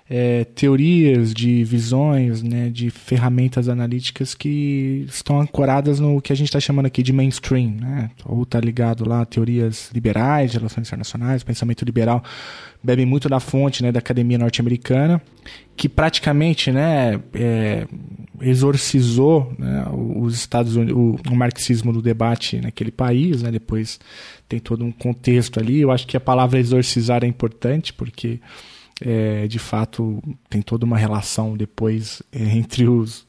é, 0.10 0.46
teorias, 0.46 1.34
de 1.34 1.64
visões, 1.64 2.42
né, 2.42 2.70
de 2.70 2.90
ferramentas 2.90 3.68
analíticas 3.68 4.34
que 4.34 5.06
estão 5.08 5.42
ancoradas 5.42 6.00
no 6.00 6.22
que 6.22 6.32
a 6.32 6.36
gente 6.36 6.48
está 6.48 6.60
chamando 6.60 6.86
aqui 6.86 7.04
de 7.04 7.12
mainstream, 7.12 7.72
né? 7.72 8.10
ou 8.26 8.44
está 8.44 8.60
ligado 8.60 9.08
lá 9.08 9.22
a 9.22 9.26
teorias 9.26 9.90
liberais 9.94 10.52
de 10.52 10.58
relações 10.58 10.88
internacionais, 10.88 11.44
pensamento 11.44 11.84
liberal 11.84 12.24
bebe 12.84 13.06
muito 13.06 13.28
da 13.28 13.40
fonte 13.40 13.84
né, 13.84 13.92
da 13.92 14.00
academia 14.00 14.38
norte-americana, 14.38 15.22
que 15.76 15.90
praticamente 15.90 16.72
né, 16.72 17.20
é, 17.34 17.88
exorcizou 18.42 19.54
né, 19.58 19.86
os 19.92 20.36
Estados 20.36 20.76
Unidos, 20.76 21.20
o, 21.30 21.36
marxismo 21.36 21.92
no 21.92 22.02
debate 22.02 22.62
naquele 22.62 22.92
país. 22.92 23.42
Né, 23.42 23.52
depois 23.52 24.00
tem 24.48 24.60
todo 24.60 24.86
um 24.86 24.92
contexto 24.92 25.60
ali. 25.60 25.82
Eu 25.82 25.92
acho 25.92 26.08
que 26.08 26.16
a 26.16 26.20
palavra 26.20 26.60
exorcizar 26.60 27.24
é 27.24 27.28
importante 27.28 27.94
porque 27.94 28.40
é, 29.02 29.48
de 29.48 29.60
fato 29.60 30.22
tem 30.50 30.62
toda 30.62 30.86
uma 30.86 30.98
relação 30.98 31.56
depois 31.56 32.22
é, 32.32 32.44
entre 32.58 32.88
os, 32.88 33.28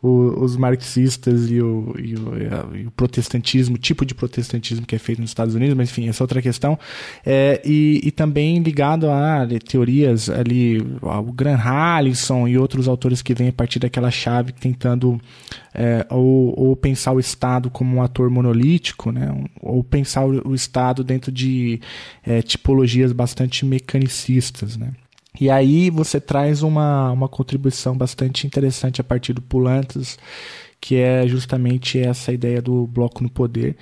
o, 0.00 0.44
os 0.44 0.56
marxistas 0.56 1.50
e 1.50 1.60
o, 1.60 1.94
e, 1.98 2.14
o, 2.14 2.76
e 2.76 2.86
o, 2.86 2.90
protestantismo, 2.92 3.74
o 3.74 3.78
tipo 3.78 4.06
de 4.06 4.14
protestantismo 4.14 4.86
que 4.86 4.94
é 4.94 4.98
feito 4.98 5.20
nos 5.20 5.30
Estados 5.30 5.54
Unidos, 5.54 5.76
mas 5.76 5.90
enfim, 5.90 6.08
essa 6.08 6.22
é 6.22 6.24
outra 6.24 6.40
questão. 6.40 6.78
É, 7.26 7.60
e, 7.64 8.00
e, 8.04 8.10
também 8.12 8.60
ligado 8.60 9.10
a 9.10 9.46
teorias 9.66 10.30
ali, 10.30 10.80
o 11.02 11.32
Graham 11.32 11.58
Allison 11.64 12.46
e 12.46 12.56
outros 12.56 12.86
autores 12.86 13.20
que 13.20 13.34
vêm 13.34 13.48
a 13.48 13.52
partir 13.52 13.80
daquela 13.80 14.10
chave 14.10 14.52
tentando 14.52 15.20
é, 15.74 16.06
ou, 16.10 16.54
ou, 16.56 16.76
pensar 16.76 17.12
o 17.12 17.20
Estado 17.20 17.68
como 17.70 17.96
um 17.96 18.02
ator 18.02 18.30
monolítico, 18.30 19.10
né, 19.10 19.28
ou 19.60 19.82
pensar 19.82 20.24
o 20.24 20.54
Estado 20.54 21.02
dentro 21.02 21.32
de 21.32 21.80
é, 22.24 22.40
tipologias 22.40 23.12
bastante 23.12 23.64
mecanicistas, 23.64 24.76
né. 24.76 24.92
E 25.40 25.50
aí 25.50 25.90
você 25.90 26.20
traz 26.20 26.62
uma, 26.62 27.12
uma 27.12 27.28
contribuição 27.28 27.96
bastante 27.96 28.46
interessante 28.46 29.00
a 29.00 29.04
partir 29.04 29.32
do 29.32 29.42
Pulantas, 29.42 30.18
que 30.80 30.96
é 30.96 31.26
justamente 31.26 31.98
essa 31.98 32.32
ideia 32.32 32.60
do 32.60 32.86
bloco 32.86 33.22
no 33.22 33.30
poder, 33.30 33.76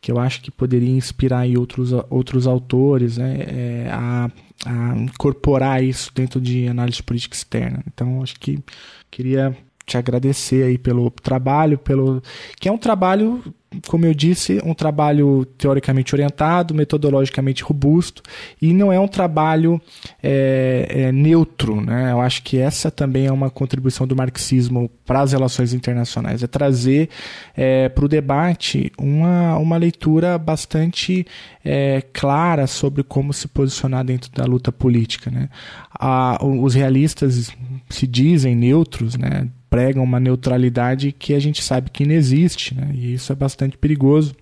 que 0.00 0.12
eu 0.12 0.18
acho 0.18 0.40
que 0.42 0.50
poderia 0.50 0.90
inspirar 0.90 1.46
outros, 1.56 1.92
outros 2.10 2.46
autores 2.46 3.16
né, 3.16 3.36
é, 3.40 3.88
a, 3.90 4.30
a 4.66 4.96
incorporar 4.98 5.82
isso 5.82 6.10
dentro 6.14 6.40
de 6.40 6.68
análise 6.68 7.02
política 7.02 7.34
externa. 7.34 7.82
Então, 7.86 8.22
acho 8.22 8.38
que 8.38 8.58
queria 9.10 9.56
te 9.86 9.96
agradecer 9.96 10.64
aí 10.64 10.78
pelo 10.78 11.10
trabalho, 11.10 11.78
pelo 11.78 12.22
que 12.58 12.68
é 12.68 12.72
um 12.72 12.78
trabalho 12.78 13.42
como 13.88 14.06
eu 14.06 14.14
disse, 14.14 14.60
um 14.64 14.74
trabalho 14.74 15.44
teoricamente 15.58 16.14
orientado, 16.14 16.74
metodologicamente 16.74 17.62
robusto, 17.62 18.22
e 18.60 18.72
não 18.72 18.92
é 18.92 18.98
um 18.98 19.08
trabalho 19.08 19.80
é, 20.22 20.86
é, 20.88 21.12
neutro. 21.12 21.80
Né? 21.80 22.12
Eu 22.12 22.20
acho 22.20 22.42
que 22.42 22.58
essa 22.58 22.90
também 22.90 23.26
é 23.26 23.32
uma 23.32 23.50
contribuição 23.50 24.06
do 24.06 24.16
marxismo 24.16 24.90
para 25.04 25.20
as 25.20 25.32
relações 25.32 25.72
internacionais, 25.72 26.42
é 26.42 26.46
trazer 26.46 27.08
é, 27.56 27.88
para 27.88 28.04
o 28.04 28.08
debate 28.08 28.92
uma, 28.98 29.56
uma 29.58 29.76
leitura 29.76 30.38
bastante 30.38 31.26
é, 31.64 32.02
clara 32.12 32.66
sobre 32.66 33.02
como 33.02 33.32
se 33.32 33.48
posicionar 33.48 34.04
dentro 34.04 34.30
da 34.32 34.44
luta 34.44 34.70
política. 34.70 35.30
Né? 35.30 35.48
A, 35.92 36.38
os 36.44 36.74
realistas 36.74 37.50
se 37.88 38.06
dizem 38.06 38.54
neutros, 38.54 39.16
né? 39.16 39.48
Pregam 39.74 40.04
uma 40.04 40.20
neutralidade 40.20 41.10
que 41.10 41.34
a 41.34 41.40
gente 41.40 41.60
sabe 41.60 41.90
que 41.90 42.06
não 42.06 42.14
existe, 42.14 42.76
né? 42.76 42.90
e 42.94 43.14
isso 43.14 43.32
é 43.32 43.34
bastante 43.34 43.76
perigoso, 43.76 44.32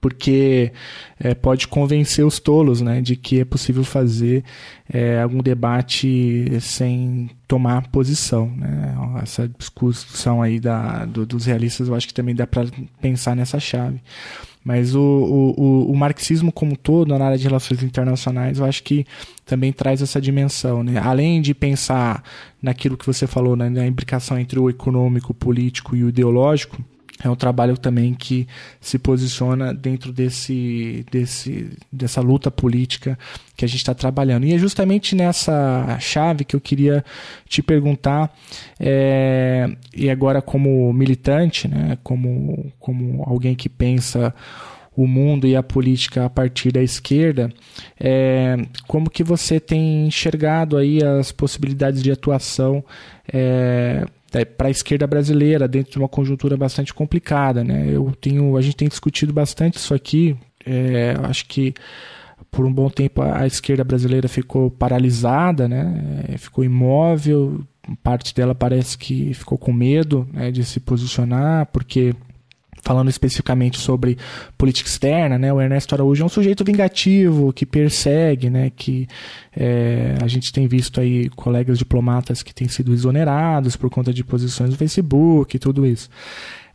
porque 0.00 0.72
é, 1.18 1.34
pode 1.34 1.66
convencer 1.66 2.24
os 2.24 2.38
tolos 2.38 2.80
né, 2.80 3.00
de 3.00 3.16
que 3.16 3.40
é 3.40 3.44
possível 3.44 3.82
fazer 3.84 4.44
é, 4.88 5.20
algum 5.20 5.42
debate 5.42 6.48
sem 6.60 7.30
tomar 7.46 7.88
posição. 7.88 8.50
Né? 8.56 8.96
Essa 9.22 9.48
discussão 9.48 10.40
aí 10.40 10.60
da, 10.60 11.04
do, 11.04 11.26
dos 11.26 11.46
realistas, 11.46 11.88
eu 11.88 11.94
acho 11.94 12.06
que 12.06 12.14
também 12.14 12.34
dá 12.34 12.46
para 12.46 12.66
pensar 13.00 13.34
nessa 13.34 13.58
chave. 13.58 14.00
Mas 14.64 14.94
o, 14.94 15.00
o, 15.00 15.90
o, 15.90 15.96
marxismo 15.96 16.52
como 16.52 16.76
todo, 16.76 17.16
na 17.16 17.24
área 17.24 17.38
de 17.38 17.44
relações 17.44 17.82
internacionais, 17.82 18.58
eu 18.58 18.66
acho 18.66 18.82
que 18.82 19.06
também 19.46 19.72
traz 19.72 20.02
essa 20.02 20.20
dimensão. 20.20 20.82
Né? 20.82 21.00
Além 21.02 21.40
de 21.40 21.54
pensar 21.54 22.22
naquilo 22.60 22.96
que 22.96 23.06
você 23.06 23.26
falou, 23.26 23.56
né, 23.56 23.70
na 23.70 23.86
implicação 23.86 24.38
entre 24.38 24.58
o 24.58 24.68
econômico, 24.68 25.32
o 25.32 25.34
político 25.34 25.96
e 25.96 26.04
o 26.04 26.10
ideológico, 26.10 26.84
é 27.22 27.28
um 27.28 27.34
trabalho 27.34 27.76
também 27.76 28.14
que 28.14 28.46
se 28.80 28.98
posiciona 28.98 29.74
dentro 29.74 30.12
desse, 30.12 31.04
desse, 31.10 31.70
dessa 31.92 32.20
luta 32.20 32.50
política 32.50 33.18
que 33.56 33.64
a 33.64 33.68
gente 33.68 33.78
está 33.78 33.94
trabalhando. 33.94 34.46
E 34.46 34.54
é 34.54 34.58
justamente 34.58 35.16
nessa 35.16 35.98
chave 35.98 36.44
que 36.44 36.54
eu 36.54 36.60
queria 36.60 37.04
te 37.48 37.60
perguntar, 37.60 38.32
é, 38.78 39.68
e 39.94 40.08
agora 40.08 40.40
como 40.40 40.92
militante, 40.92 41.66
né, 41.66 41.98
como, 42.04 42.72
como 42.78 43.24
alguém 43.24 43.54
que 43.54 43.68
pensa 43.68 44.32
o 44.96 45.06
mundo 45.06 45.46
e 45.46 45.54
a 45.54 45.62
política 45.62 46.24
a 46.24 46.30
partir 46.30 46.72
da 46.72 46.82
esquerda, 46.82 47.52
é, 47.98 48.56
como 48.86 49.08
que 49.08 49.22
você 49.22 49.60
tem 49.60 50.06
enxergado 50.06 50.76
aí 50.76 51.02
as 51.04 51.30
possibilidades 51.30 52.02
de 52.02 52.10
atuação 52.10 52.84
é, 53.32 54.04
para 54.56 54.68
a 54.68 54.70
esquerda 54.70 55.06
brasileira 55.06 55.66
dentro 55.66 55.92
de 55.92 55.98
uma 55.98 56.08
conjuntura 56.08 56.56
bastante 56.56 56.92
complicada, 56.92 57.64
né? 57.64 57.88
Eu 57.90 58.12
tenho, 58.20 58.56
a 58.56 58.60
gente 58.60 58.76
tem 58.76 58.88
discutido 58.88 59.32
bastante 59.32 59.78
isso 59.78 59.94
aqui. 59.94 60.36
É, 60.66 61.16
acho 61.22 61.46
que 61.46 61.72
por 62.50 62.66
um 62.66 62.72
bom 62.72 62.88
tempo 62.90 63.22
a, 63.22 63.40
a 63.40 63.46
esquerda 63.46 63.84
brasileira 63.84 64.28
ficou 64.28 64.70
paralisada, 64.70 65.68
né? 65.68 66.24
É, 66.28 66.38
ficou 66.38 66.64
imóvel. 66.64 67.64
Parte 68.02 68.34
dela 68.34 68.54
parece 68.54 68.98
que 68.98 69.32
ficou 69.32 69.56
com 69.56 69.72
medo 69.72 70.28
né, 70.30 70.50
de 70.50 70.62
se 70.62 70.78
posicionar, 70.78 71.66
porque 71.72 72.14
falando 72.88 73.10
especificamente 73.10 73.78
sobre 73.78 74.16
política 74.56 74.88
externa, 74.88 75.36
né, 75.38 75.52
o 75.52 75.60
Ernesto 75.60 75.94
Araújo 75.94 76.22
é 76.22 76.24
um 76.24 76.28
sujeito 76.30 76.64
vingativo, 76.64 77.52
que 77.52 77.66
persegue, 77.66 78.48
né, 78.48 78.72
que 78.74 79.06
é, 79.54 80.14
a 80.22 80.26
gente 80.26 80.50
tem 80.50 80.66
visto 80.66 80.98
aí 80.98 81.28
colegas 81.36 81.76
diplomatas 81.76 82.42
que 82.42 82.54
têm 82.54 82.66
sido 82.66 82.94
exonerados 82.94 83.76
por 83.76 83.90
conta 83.90 84.10
de 84.10 84.24
posições 84.24 84.70
no 84.70 84.76
Facebook 84.76 85.54
e 85.54 85.58
tudo 85.58 85.84
isso. 85.84 86.08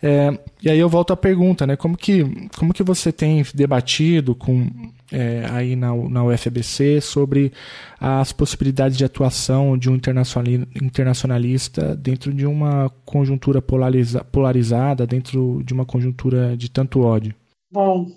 É, 0.04 0.38
e 0.62 0.70
aí 0.70 0.78
eu 0.78 0.88
volto 0.88 1.14
à 1.14 1.18
pergunta, 1.18 1.66
né? 1.66 1.78
Como 1.78 1.98
que, 1.98 2.26
como 2.58 2.74
que 2.74 2.84
você 2.84 3.10
tem 3.10 3.44
debatido 3.56 4.36
com 4.36 4.70
é, 5.14 5.46
aí 5.52 5.76
na, 5.76 5.96
na 5.96 6.26
UFBC 6.26 7.00
sobre 7.00 7.54
as 8.00 8.34
possibilidades 8.34 8.98
de 8.98 9.06
atuação 9.06 9.78
de 9.78 9.90
um 9.90 9.96
internacionalista 9.96 11.96
dentro 11.96 12.34
de 12.34 12.46
uma 12.46 12.90
conjuntura 13.06 13.62
polariza, 13.62 14.24
polarizada, 14.24 15.06
dentro 15.06 15.62
de 15.64 15.74
uma 15.74 15.86
conjuntura 15.86 16.58
de 16.58 16.70
tanto 16.70 17.02
ódio? 17.02 17.36
Bom, 17.72 18.12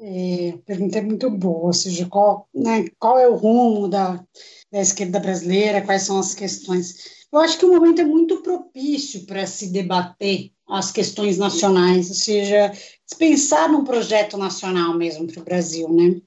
é, 0.00 0.54
pergunta 0.64 0.98
é 0.98 1.02
muito 1.02 1.30
boa, 1.30 1.66
ou 1.66 1.72
seja, 1.72 2.06
qual, 2.06 2.48
né, 2.54 2.86
qual 2.98 3.18
é 3.18 3.28
o 3.28 3.34
rumo 3.34 3.88
da, 3.88 4.22
da 4.70 4.80
esquerda 4.80 5.20
brasileira, 5.20 5.82
quais 5.82 6.02
são 6.02 6.18
as 6.18 6.34
questões. 6.34 7.26
Eu 7.32 7.40
acho 7.40 7.58
que 7.58 7.64
o 7.64 7.72
momento 7.72 8.00
é 8.00 8.04
muito 8.04 8.42
propício 8.42 9.26
para 9.26 9.46
se 9.46 9.72
debater 9.72 10.52
as 10.74 10.90
questões 10.90 11.38
nacionais, 11.38 12.08
ou 12.08 12.14
seja, 12.14 12.72
pensar 13.18 13.68
num 13.68 13.84
projeto 13.84 14.36
nacional 14.36 14.94
mesmo 14.94 15.26
para 15.26 15.40
o 15.40 15.44
Brasil, 15.44 15.88
né? 15.88 16.20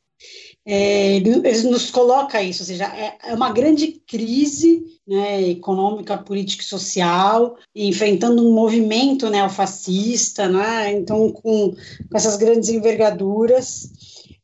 É, 0.68 1.20
nos 1.64 1.92
coloca 1.92 2.42
isso, 2.42 2.64
ou 2.64 2.66
seja, 2.66 2.86
é, 2.86 3.18
é 3.24 3.34
uma 3.36 3.52
grande 3.52 4.02
crise 4.08 4.84
né, 5.08 5.50
econômica, 5.50 6.18
política 6.18 6.64
e 6.64 6.66
social, 6.66 7.56
enfrentando 7.76 8.44
um 8.44 8.52
movimento 8.52 9.30
neofascista, 9.30 10.48
né, 10.48 10.92
então 10.92 11.32
com, 11.32 11.72
com 11.72 12.18
essas 12.18 12.38
grandes 12.38 12.70
envergaduras. 12.70 13.92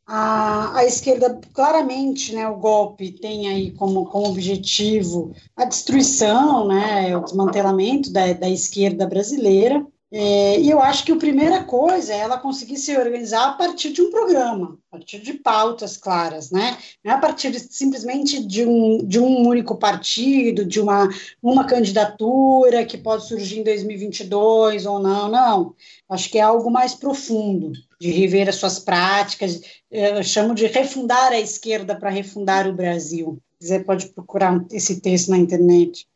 A, 0.07 0.79
a, 0.79 0.85
esquerda, 0.85 1.39
claramente, 1.53 2.33
né, 2.33 2.47
o 2.47 2.57
golpe 2.57 3.11
tem 3.11 3.47
aí 3.47 3.71
como, 3.71 4.05
como 4.05 4.27
objetivo 4.27 5.33
a 5.55 5.63
destruição, 5.63 6.67
né, 6.67 7.15
o 7.15 7.23
desmantelamento 7.23 8.11
da, 8.11 8.33
da 8.33 8.49
esquerda 8.49 9.07
brasileira, 9.07 9.85
é, 10.13 10.59
e 10.59 10.69
eu 10.69 10.81
acho 10.81 11.05
que 11.05 11.11
a 11.13 11.15
primeira 11.15 11.63
coisa 11.63 12.13
é 12.13 12.17
ela 12.17 12.37
conseguir 12.37 12.75
se 12.75 12.95
organizar 12.97 13.47
a 13.47 13.53
partir 13.53 13.93
de 13.93 14.01
um 14.01 14.11
programa, 14.11 14.77
a 14.89 14.97
partir 14.97 15.19
de 15.19 15.35
pautas 15.35 15.95
claras, 15.95 16.51
né? 16.51 16.77
Não 17.01 17.13
é 17.13 17.15
a 17.15 17.17
partir 17.17 17.49
de, 17.49 17.59
simplesmente 17.59 18.45
de 18.45 18.65
um, 18.65 18.97
de 19.07 19.21
um 19.21 19.47
único 19.47 19.77
partido, 19.77 20.65
de 20.65 20.81
uma, 20.81 21.07
uma 21.41 21.63
candidatura 21.65 22.85
que 22.85 22.97
pode 22.97 23.25
surgir 23.25 23.59
em 23.59 23.63
2022 23.63 24.85
ou 24.85 24.99
não, 24.99 25.29
não. 25.29 25.75
Acho 26.09 26.29
que 26.29 26.37
é 26.37 26.41
algo 26.41 26.69
mais 26.69 26.93
profundo, 26.93 27.71
de 28.01 28.09
rever 28.09 28.49
as 28.49 28.55
suas 28.55 28.79
práticas, 28.79 29.61
eu 29.91 30.23
chamo 30.23 30.55
de 30.55 30.65
refundar 30.65 31.31
a 31.31 31.39
esquerda 31.39 31.95
para 31.95 32.09
refundar 32.09 32.67
o 32.67 32.73
Brasil. 32.73 33.37
Você 33.59 33.79
pode 33.79 34.07
procurar 34.07 34.59
esse 34.71 34.99
texto 34.99 35.29
na 35.29 35.37
internet. 35.37 36.07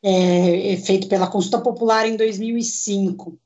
é, 0.00 0.76
feito 0.76 1.08
pela 1.08 1.26
consulta 1.26 1.60
popular 1.60 2.06
em 2.06 2.14
2005. 2.14 3.36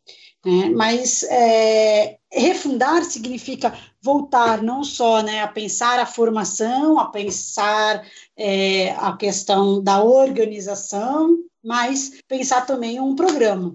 Né? 0.45 0.69
Mas 0.69 1.23
é, 1.23 2.19
refundar 2.31 3.05
significa 3.05 3.73
voltar 4.03 4.63
não 4.63 4.85
só 4.85 5.23
né, 5.23 5.41
a 5.41 5.49
pensar 5.49 5.99
a 5.99 6.05
formação, 6.05 6.99
a 6.99 7.07
pensar 7.07 8.07
é, 8.37 8.91
a 8.99 9.17
questão 9.17 9.83
da 9.83 10.05
organização, 10.05 11.39
mas 11.65 12.21
pensar 12.29 12.67
também 12.67 13.01
um 13.01 13.15
programa. 13.15 13.75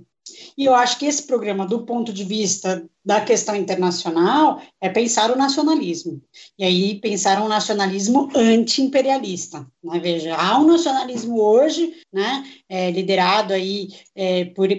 E 0.58 0.66
eu 0.66 0.74
acho 0.74 0.98
que 0.98 1.06
esse 1.06 1.22
programa, 1.24 1.68
do 1.68 1.86
ponto 1.86 2.12
de 2.12 2.24
vista 2.24 2.90
da 3.06 3.22
questão 3.22 3.56
internacional, 3.56 4.60
é 4.82 4.90
pensar 4.90 5.32
o 5.32 5.38
nacionalismo. 5.38 6.20
E 6.58 6.64
aí 6.64 7.00
pensar 7.00 7.42
um 7.42 7.48
nacionalismo 7.48 8.30
anti-imperialista. 8.36 9.68
Né? 9.84 10.00
Veja, 10.00 10.36
há 10.36 10.60
um 10.60 10.66
nacionalismo 10.66 11.40
hoje, 11.40 11.94
né, 12.12 12.44
é, 12.68 12.90
liderado 12.90 13.54
aí 13.54 13.90
é, 14.16 14.46
por 14.46 14.70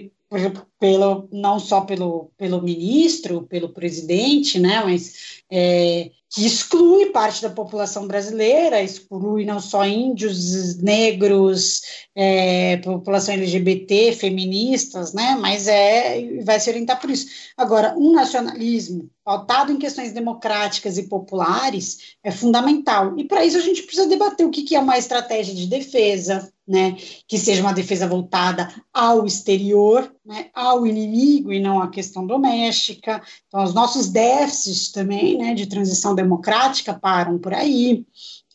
pelo, 0.79 1.27
não 1.31 1.59
só 1.59 1.81
pelo, 1.81 2.31
pelo 2.37 2.61
ministro, 2.61 3.47
pelo 3.47 3.69
presidente, 3.69 4.59
né, 4.59 4.83
mas 4.83 5.41
é, 5.51 6.11
que 6.29 6.45
exclui 6.45 7.07
parte 7.07 7.41
da 7.41 7.49
população 7.49 8.05
brasileira, 8.05 8.81
exclui 8.81 9.43
não 9.43 9.59
só 9.59 9.83
índios, 9.85 10.77
negros, 10.77 11.81
é, 12.15 12.77
população 12.77 13.33
LGBT, 13.33 14.13
feministas, 14.13 15.13
né, 15.13 15.35
mas 15.41 15.67
é, 15.67 16.43
vai 16.43 16.59
se 16.59 16.69
orientar 16.69 17.01
por 17.01 17.09
isso. 17.09 17.27
Agora, 17.57 17.95
um 17.97 18.11
nacionalismo 18.11 19.09
pautado 19.23 19.71
em 19.71 19.79
questões 19.79 20.11
democráticas 20.11 20.99
e 20.99 21.09
populares 21.09 22.15
é 22.23 22.29
fundamental, 22.29 23.17
e 23.17 23.23
para 23.23 23.43
isso 23.43 23.57
a 23.57 23.61
gente 23.61 23.81
precisa 23.81 24.07
debater 24.07 24.45
o 24.45 24.51
que, 24.51 24.61
que 24.61 24.75
é 24.75 24.79
uma 24.79 24.97
estratégia 24.97 25.55
de 25.55 25.65
defesa, 25.65 26.53
né, 26.69 26.95
que 27.27 27.39
seja 27.39 27.63
uma 27.63 27.73
defesa 27.73 28.07
voltada 28.07 28.71
ao 28.93 29.25
exterior, 29.25 30.13
né, 30.23 30.51
ao 30.53 30.85
inimigo 30.85 31.51
e 31.51 31.59
não 31.59 31.81
à 31.81 31.89
questão 31.89 32.27
doméstica. 32.27 33.19
Então, 33.47 33.63
os 33.63 33.73
nossos 33.73 34.07
déficits 34.07 34.91
também, 34.91 35.35
né, 35.35 35.55
de 35.55 35.65
transição 35.65 36.13
democrática 36.13 36.93
param 36.93 37.39
por 37.39 37.55
aí. 37.55 38.05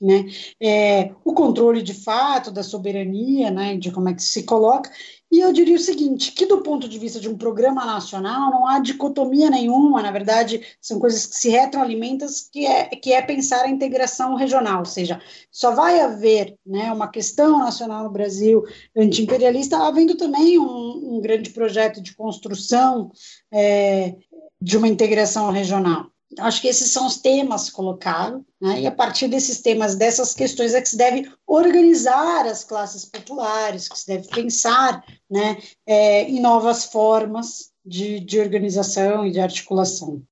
Né, 0.00 0.26
é, 0.60 1.12
o 1.24 1.32
controle 1.32 1.82
de 1.82 1.94
fato 1.94 2.50
da 2.50 2.62
soberania, 2.62 3.50
né, 3.50 3.76
de 3.76 3.90
como 3.90 4.08
é 4.08 4.14
que 4.14 4.22
se 4.22 4.44
coloca, 4.44 4.90
e 5.34 5.40
eu 5.40 5.52
diria 5.52 5.74
o 5.74 5.80
seguinte, 5.80 6.30
que 6.30 6.46
do 6.46 6.62
ponto 6.62 6.88
de 6.88 6.96
vista 6.96 7.18
de 7.18 7.28
um 7.28 7.36
programa 7.36 7.84
nacional 7.84 8.52
não 8.52 8.68
há 8.68 8.78
dicotomia 8.78 9.50
nenhuma, 9.50 10.00
na 10.00 10.12
verdade, 10.12 10.62
são 10.80 11.00
coisas 11.00 11.26
que 11.26 11.34
se 11.34 11.48
retroalimentam, 11.48 12.28
que 12.52 12.64
é, 12.64 12.84
que 12.84 13.12
é 13.12 13.20
pensar 13.20 13.64
a 13.64 13.68
integração 13.68 14.36
regional, 14.36 14.78
ou 14.78 14.84
seja, 14.84 15.20
só 15.50 15.74
vai 15.74 16.00
haver 16.00 16.56
né, 16.64 16.92
uma 16.92 17.08
questão 17.08 17.58
nacional 17.58 18.04
no 18.04 18.10
Brasil 18.10 18.62
anti-imperialista, 18.96 19.76
havendo 19.76 20.16
também 20.16 20.56
um, 20.56 21.16
um, 21.16 21.20
grande 21.20 21.50
projeto 21.50 22.00
de 22.00 22.14
construção 22.14 23.10
é, 23.52 24.14
de 24.62 24.76
uma 24.76 24.86
integração 24.86 25.50
regional. 25.50 26.13
Acho 26.38 26.60
que 26.60 26.68
esses 26.68 26.90
são 26.90 27.06
os 27.06 27.18
temas 27.18 27.70
colocados, 27.70 28.42
né? 28.60 28.80
e 28.80 28.86
a 28.86 28.90
partir 28.90 29.28
desses 29.28 29.60
temas, 29.60 29.94
dessas 29.94 30.34
questões, 30.34 30.74
é 30.74 30.80
que 30.80 30.88
se 30.88 30.96
deve 30.96 31.30
organizar 31.46 32.46
as 32.46 32.64
classes 32.64 33.04
populares, 33.04 33.88
que 33.88 33.98
se 33.98 34.06
deve 34.06 34.28
pensar 34.28 35.04
né, 35.30 35.58
é, 35.86 36.22
em 36.22 36.40
novas 36.40 36.86
formas 36.86 37.70
de, 37.84 38.18
de 38.20 38.40
organização 38.40 39.26
e 39.26 39.30
de 39.30 39.40
articulação. 39.40 40.22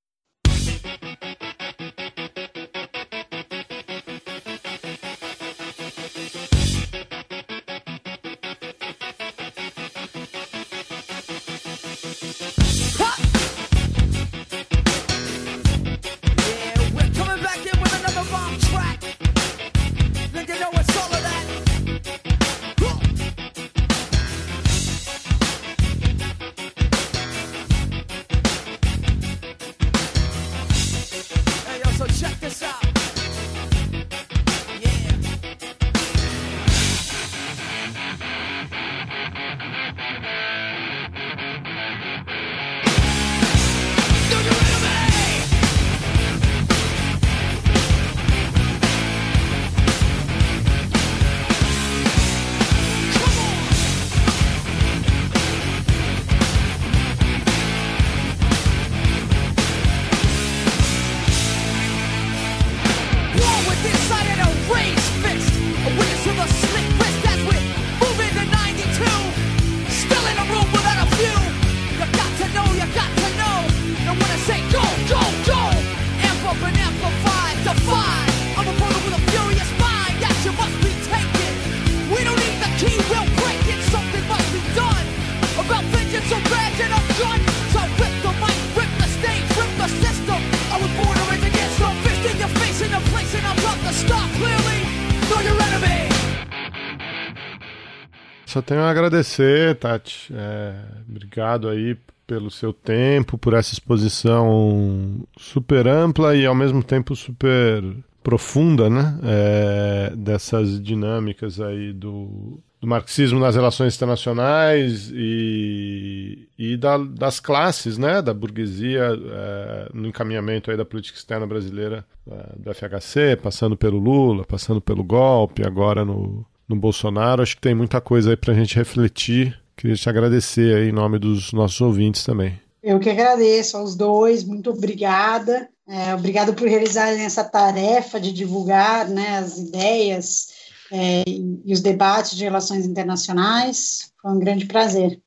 Tenho 98.63 98.81
a 98.81 98.91
agradecer, 98.91 99.77
Tati. 99.77 100.33
É, 100.35 100.75
obrigado 101.09 101.69
aí 101.69 101.97
pelo 102.27 102.51
seu 102.51 102.73
tempo, 102.73 103.37
por 103.37 103.53
essa 103.53 103.73
exposição 103.73 105.21
super 105.37 105.87
ampla 105.87 106.35
e 106.35 106.47
ao 106.47 106.55
mesmo 106.55 106.83
tempo 106.83 107.15
super 107.15 107.83
profunda, 108.23 108.89
né? 108.89 109.19
É, 109.23 110.13
dessas 110.17 110.81
dinâmicas 110.81 111.61
aí 111.61 111.93
do, 111.93 112.61
do 112.81 112.87
marxismo 112.87 113.39
nas 113.39 113.55
relações 113.57 113.97
internacionais 113.97 115.11
e, 115.13 116.49
e 116.59 116.77
da, 116.77 116.97
das 116.99 117.41
classes, 117.41 117.99
né? 117.99 118.23
Da 118.23 118.33
burguesia 118.33 119.11
é, 119.13 119.89
no 119.93 120.07
encaminhamento 120.07 120.71
aí 120.71 120.77
da 120.77 120.85
política 120.85 121.19
externa 121.19 121.47
brasileira 121.47 122.05
é, 122.31 122.57
do 122.57 122.73
FHC, 122.73 123.37
passando 123.43 123.77
pelo 123.77 123.99
Lula, 123.99 124.45
passando 124.45 124.81
pelo 124.81 125.03
golpe, 125.03 125.67
agora 125.67 126.05
no, 126.05 126.47
no 126.69 126.77
Bolsonaro. 126.77 127.43
Acho 127.43 127.57
que 127.57 127.63
tem 127.63 127.75
muita 127.75 128.01
coisa 128.01 128.31
aí 128.31 128.37
para 128.37 128.53
a 128.53 128.57
gente 128.57 128.77
refletir. 128.77 129.59
Queria 129.77 129.97
te 129.97 130.09
agradecer 130.09 130.77
aí 130.77 130.89
em 130.89 130.93
nome 130.93 131.19
dos 131.19 131.53
nossos 131.53 131.81
ouvintes 131.81 132.25
também. 132.25 132.61
Eu 132.83 132.99
que 132.99 133.11
agradeço 133.11 133.77
aos 133.77 133.95
dois, 133.95 134.43
muito 134.43 134.71
obrigada. 134.71 135.69
É, 135.89 136.15
obrigado 136.15 136.55
por 136.55 136.69
realizarem 136.69 137.23
essa 137.23 137.45
tarefa 137.45 138.21
de 138.21 138.33
divulgar 138.33 139.09
né, 139.09 139.39
as 139.39 139.59
ideias 139.59 140.49
é, 140.91 141.23
e 141.27 141.73
os 141.73 141.81
debates 141.81 142.37
de 142.37 142.45
relações 142.45 142.87
internacionais. 142.87 144.13
Foi 144.21 144.31
um 144.31 144.39
grande 144.39 144.67
prazer. 144.67 145.21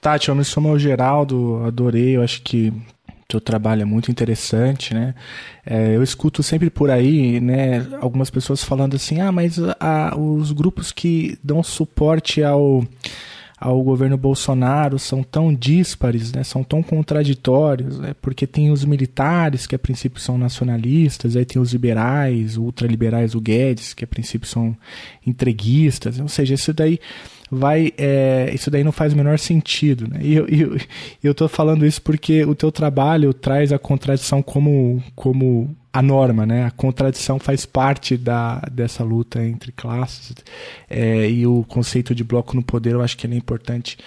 Tati, 0.00 0.28
eu 0.28 0.34
me 0.34 0.44
chamo 0.44 0.78
Geraldo, 0.78 1.62
adorei, 1.64 2.16
eu 2.16 2.22
acho 2.22 2.40
que 2.42 2.72
teu 3.30 3.40
trabalho 3.40 3.82
é 3.82 3.84
muito 3.84 4.10
interessante, 4.10 4.92
né? 4.92 5.14
É, 5.64 5.94
eu 5.94 6.02
escuto 6.02 6.42
sempre 6.42 6.68
por 6.68 6.90
aí, 6.90 7.40
né, 7.40 7.86
algumas 8.00 8.28
pessoas 8.28 8.62
falando 8.64 8.96
assim, 8.96 9.20
ah, 9.20 9.30
mas 9.30 9.58
a, 9.78 10.16
os 10.18 10.52
grupos 10.52 10.90
que 10.90 11.38
dão 11.42 11.62
suporte 11.62 12.42
ao 12.42 12.84
ao 13.60 13.82
governo 13.82 14.16
Bolsonaro 14.16 14.98
são 14.98 15.22
tão 15.22 15.54
díspares, 15.54 16.32
né, 16.32 16.42
são 16.42 16.64
tão 16.64 16.82
contraditórios, 16.82 17.98
né, 17.98 18.14
porque 18.22 18.46
tem 18.46 18.70
os 18.70 18.86
militares 18.86 19.66
que 19.66 19.74
a 19.74 19.78
princípio 19.78 20.18
são 20.18 20.38
nacionalistas, 20.38 21.36
aí 21.36 21.44
tem 21.44 21.60
os 21.60 21.72
liberais, 21.72 22.56
ultraliberais, 22.56 23.34
o 23.34 23.40
Guedes, 23.40 23.92
que 23.92 24.02
a 24.02 24.06
princípio 24.06 24.48
são 24.48 24.74
entreguistas, 25.26 26.18
ou 26.18 26.26
seja, 26.26 26.54
isso 26.54 26.72
daí 26.72 26.98
vai. 27.50 27.92
É, 27.98 28.50
isso 28.54 28.70
daí 28.70 28.84
não 28.84 28.92
faz 28.92 29.12
o 29.12 29.16
menor 29.16 29.38
sentido. 29.38 30.08
Né? 30.08 30.20
E 30.22 30.34
eu, 30.34 30.46
eu, 30.48 30.78
eu 31.22 31.34
tô 31.34 31.48
falando 31.48 31.84
isso 31.84 32.00
porque 32.00 32.44
o 32.44 32.54
teu 32.54 32.70
trabalho 32.70 33.32
traz 33.34 33.72
a 33.72 33.78
contradição 33.78 34.42
como, 34.42 35.02
como 35.14 35.74
a 35.92 36.00
norma, 36.00 36.46
né? 36.46 36.64
A 36.64 36.70
contradição 36.70 37.38
faz 37.38 37.66
parte 37.66 38.16
da, 38.16 38.60
dessa 38.70 39.02
luta 39.02 39.44
entre 39.44 39.72
classes 39.72 40.34
é, 40.88 41.28
e 41.28 41.46
o 41.46 41.64
conceito 41.64 42.14
de 42.14 42.22
bloco 42.22 42.54
no 42.54 42.62
poder 42.62 42.92
eu 42.92 43.02
acho 43.02 43.16
que 43.16 43.26
ele 43.26 43.34
é 43.34 43.38
importante 43.38 43.98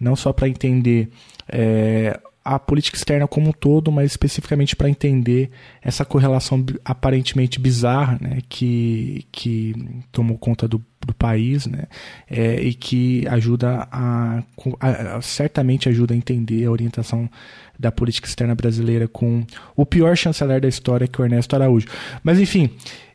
não 0.00 0.14
só 0.16 0.32
para 0.32 0.48
entender 0.48 1.08
é, 1.48 2.18
a 2.48 2.58
política 2.58 2.96
externa 2.96 3.28
como 3.28 3.50
um 3.50 3.52
todo, 3.52 3.92
mas 3.92 4.10
especificamente 4.10 4.74
para 4.74 4.88
entender 4.88 5.50
essa 5.82 6.02
correlação 6.02 6.64
aparentemente 6.82 7.60
bizarra 7.60 8.18
né, 8.22 8.38
que, 8.48 9.26
que 9.30 9.74
tomou 10.10 10.38
conta 10.38 10.66
do, 10.66 10.82
do 11.06 11.12
país 11.12 11.66
né, 11.66 11.84
é, 12.26 12.58
e 12.62 12.72
que 12.72 13.28
ajuda 13.28 13.86
a, 13.92 14.42
a, 14.80 15.20
certamente 15.20 15.90
ajuda 15.90 16.14
a 16.14 16.16
entender 16.16 16.64
a 16.64 16.70
orientação 16.70 17.28
da 17.78 17.92
política 17.92 18.26
externa 18.26 18.54
brasileira 18.54 19.06
com 19.06 19.44
o 19.76 19.84
pior 19.84 20.16
chanceler 20.16 20.58
da 20.58 20.68
história, 20.68 21.06
que 21.06 21.20
é 21.20 21.22
o 21.22 21.26
Ernesto 21.26 21.54
Araújo. 21.54 21.86
Mas 22.24 22.40
enfim, 22.40 22.70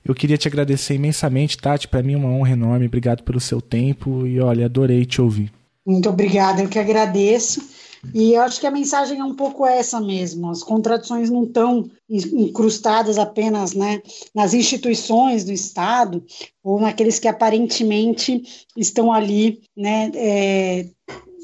eu 0.06 0.14
queria 0.14 0.38
te 0.38 0.48
agradecer 0.48 0.94
imensamente, 0.94 1.58
Tati. 1.58 1.88
Para 1.88 2.04
mim 2.04 2.14
é 2.14 2.18
uma 2.18 2.30
honra 2.30 2.52
enorme. 2.52 2.86
Obrigado 2.86 3.24
pelo 3.24 3.40
seu 3.40 3.60
tempo 3.60 4.28
e 4.28 4.40
olha, 4.40 4.66
adorei 4.66 5.06
te 5.08 5.20
ouvir. 5.20 5.52
Muito 5.84 6.08
obrigada, 6.08 6.62
eu 6.62 6.70
que 6.70 6.78
agradeço. 6.78 7.83
E 8.14 8.34
eu 8.34 8.42
acho 8.42 8.60
que 8.60 8.68
a 8.68 8.72
mensagem 8.72 9.20
é 9.20 9.24
um 9.24 9.36
pouco 9.36 9.66
essa 9.66 10.02
mesmo. 10.02 10.50
As 10.50 10.64
contradições 10.64 11.30
não 11.30 11.44
estão 11.44 11.90
incrustadas 12.10 13.18
apenas 13.18 13.74
né, 13.74 14.02
nas 14.34 14.54
instituições 14.54 15.44
do 15.44 15.52
Estado 15.52 16.24
ou 16.64 16.80
naqueles 16.80 17.20
que 17.20 17.28
aparentemente 17.28 18.44
estão 18.76 19.12
ali 19.12 19.62
né, 19.76 20.12
é, 20.16 20.90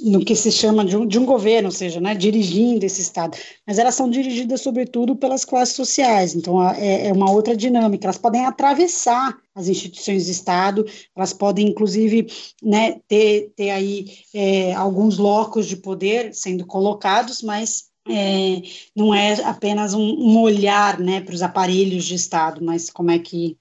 no 0.02 0.24
que 0.24 0.36
se 0.36 0.52
chama 0.52 0.86
de 0.86 0.96
um, 0.96 1.06
de 1.06 1.20
um 1.20 1.26
governo, 1.26 1.68
ou 1.68 1.74
seja, 1.74 2.00
né, 2.00 2.16
dirigindo 2.16 2.86
esse 2.86 3.02
Estado, 3.02 3.38
mas 3.68 3.78
elas 3.78 3.96
são 3.96 4.10
dirigidas 4.10 4.62
sobretudo 4.62 5.16
pelas 5.16 5.44
classes 5.44 5.76
sociais, 5.76 6.36
então 6.36 6.64
é, 6.72 7.08
é, 7.08 7.14
uma 7.14 7.32
outra 7.32 7.56
dinâmica, 7.56 8.06
elas 8.06 8.18
podem 8.18 8.46
atravessar 8.46 9.38
as 9.54 9.68
instituições 9.68 10.26
de 10.26 10.32
Estado, 10.32 10.86
elas 11.16 11.34
podem 11.34 11.68
inclusive 11.68 12.28
né, 12.64 13.00
ter, 13.08 13.52
ter 13.56 13.72
aí 13.72 14.06
é, 14.34 14.74
alguns 14.74 15.18
locos 15.18 15.68
de 15.68 15.76
poder 15.76 16.34
sendo 16.34 16.66
colocados, 16.66 17.42
mas 17.42 17.90
é, 18.08 18.62
não 18.96 19.14
é 19.14 19.34
apenas 19.44 19.94
um, 19.94 20.02
um 20.02 20.42
olhar 20.42 21.00
né, 21.00 21.22
para 21.22 21.36
os 21.36 21.42
aparelhos 21.42 22.06
de 22.06 22.16
Estado, 22.16 22.64
mas 22.64 22.90
como 22.90 23.12
é 23.12 23.20
que 23.20 23.58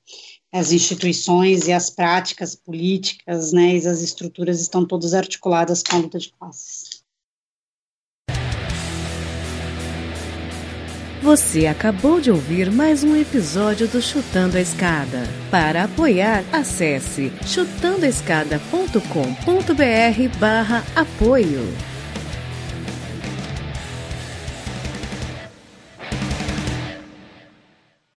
as 0.53 0.73
instituições 0.73 1.69
e 1.69 1.73
as 1.73 1.89
práticas 1.91 2.55
políticas, 2.55 3.53
né, 3.53 3.75
e 3.75 3.87
as 3.87 4.03
estruturas 4.03 4.61
estão 4.61 4.85
todas 4.85 5.15
articuladas 5.15 5.83
com 5.83 5.97
a 5.97 6.01
luta 6.01 6.19
de 6.19 6.33
classes. 6.33 6.99
Você 11.21 11.67
acabou 11.67 12.21
de 12.21 12.31
ouvir 12.31 12.71
mais 12.71 13.03
um 13.05 13.17
episódio 13.17 13.89
do 13.89 14.01
Chutando 14.01 14.57
a 14.57 14.61
Escada. 14.61 15.25
Para 15.51 15.85
apoiar, 15.85 16.45
acesse 16.53 17.33
chutandoescada.com.br 17.45 20.39
barra 20.39 20.85
apoio. 20.95 21.67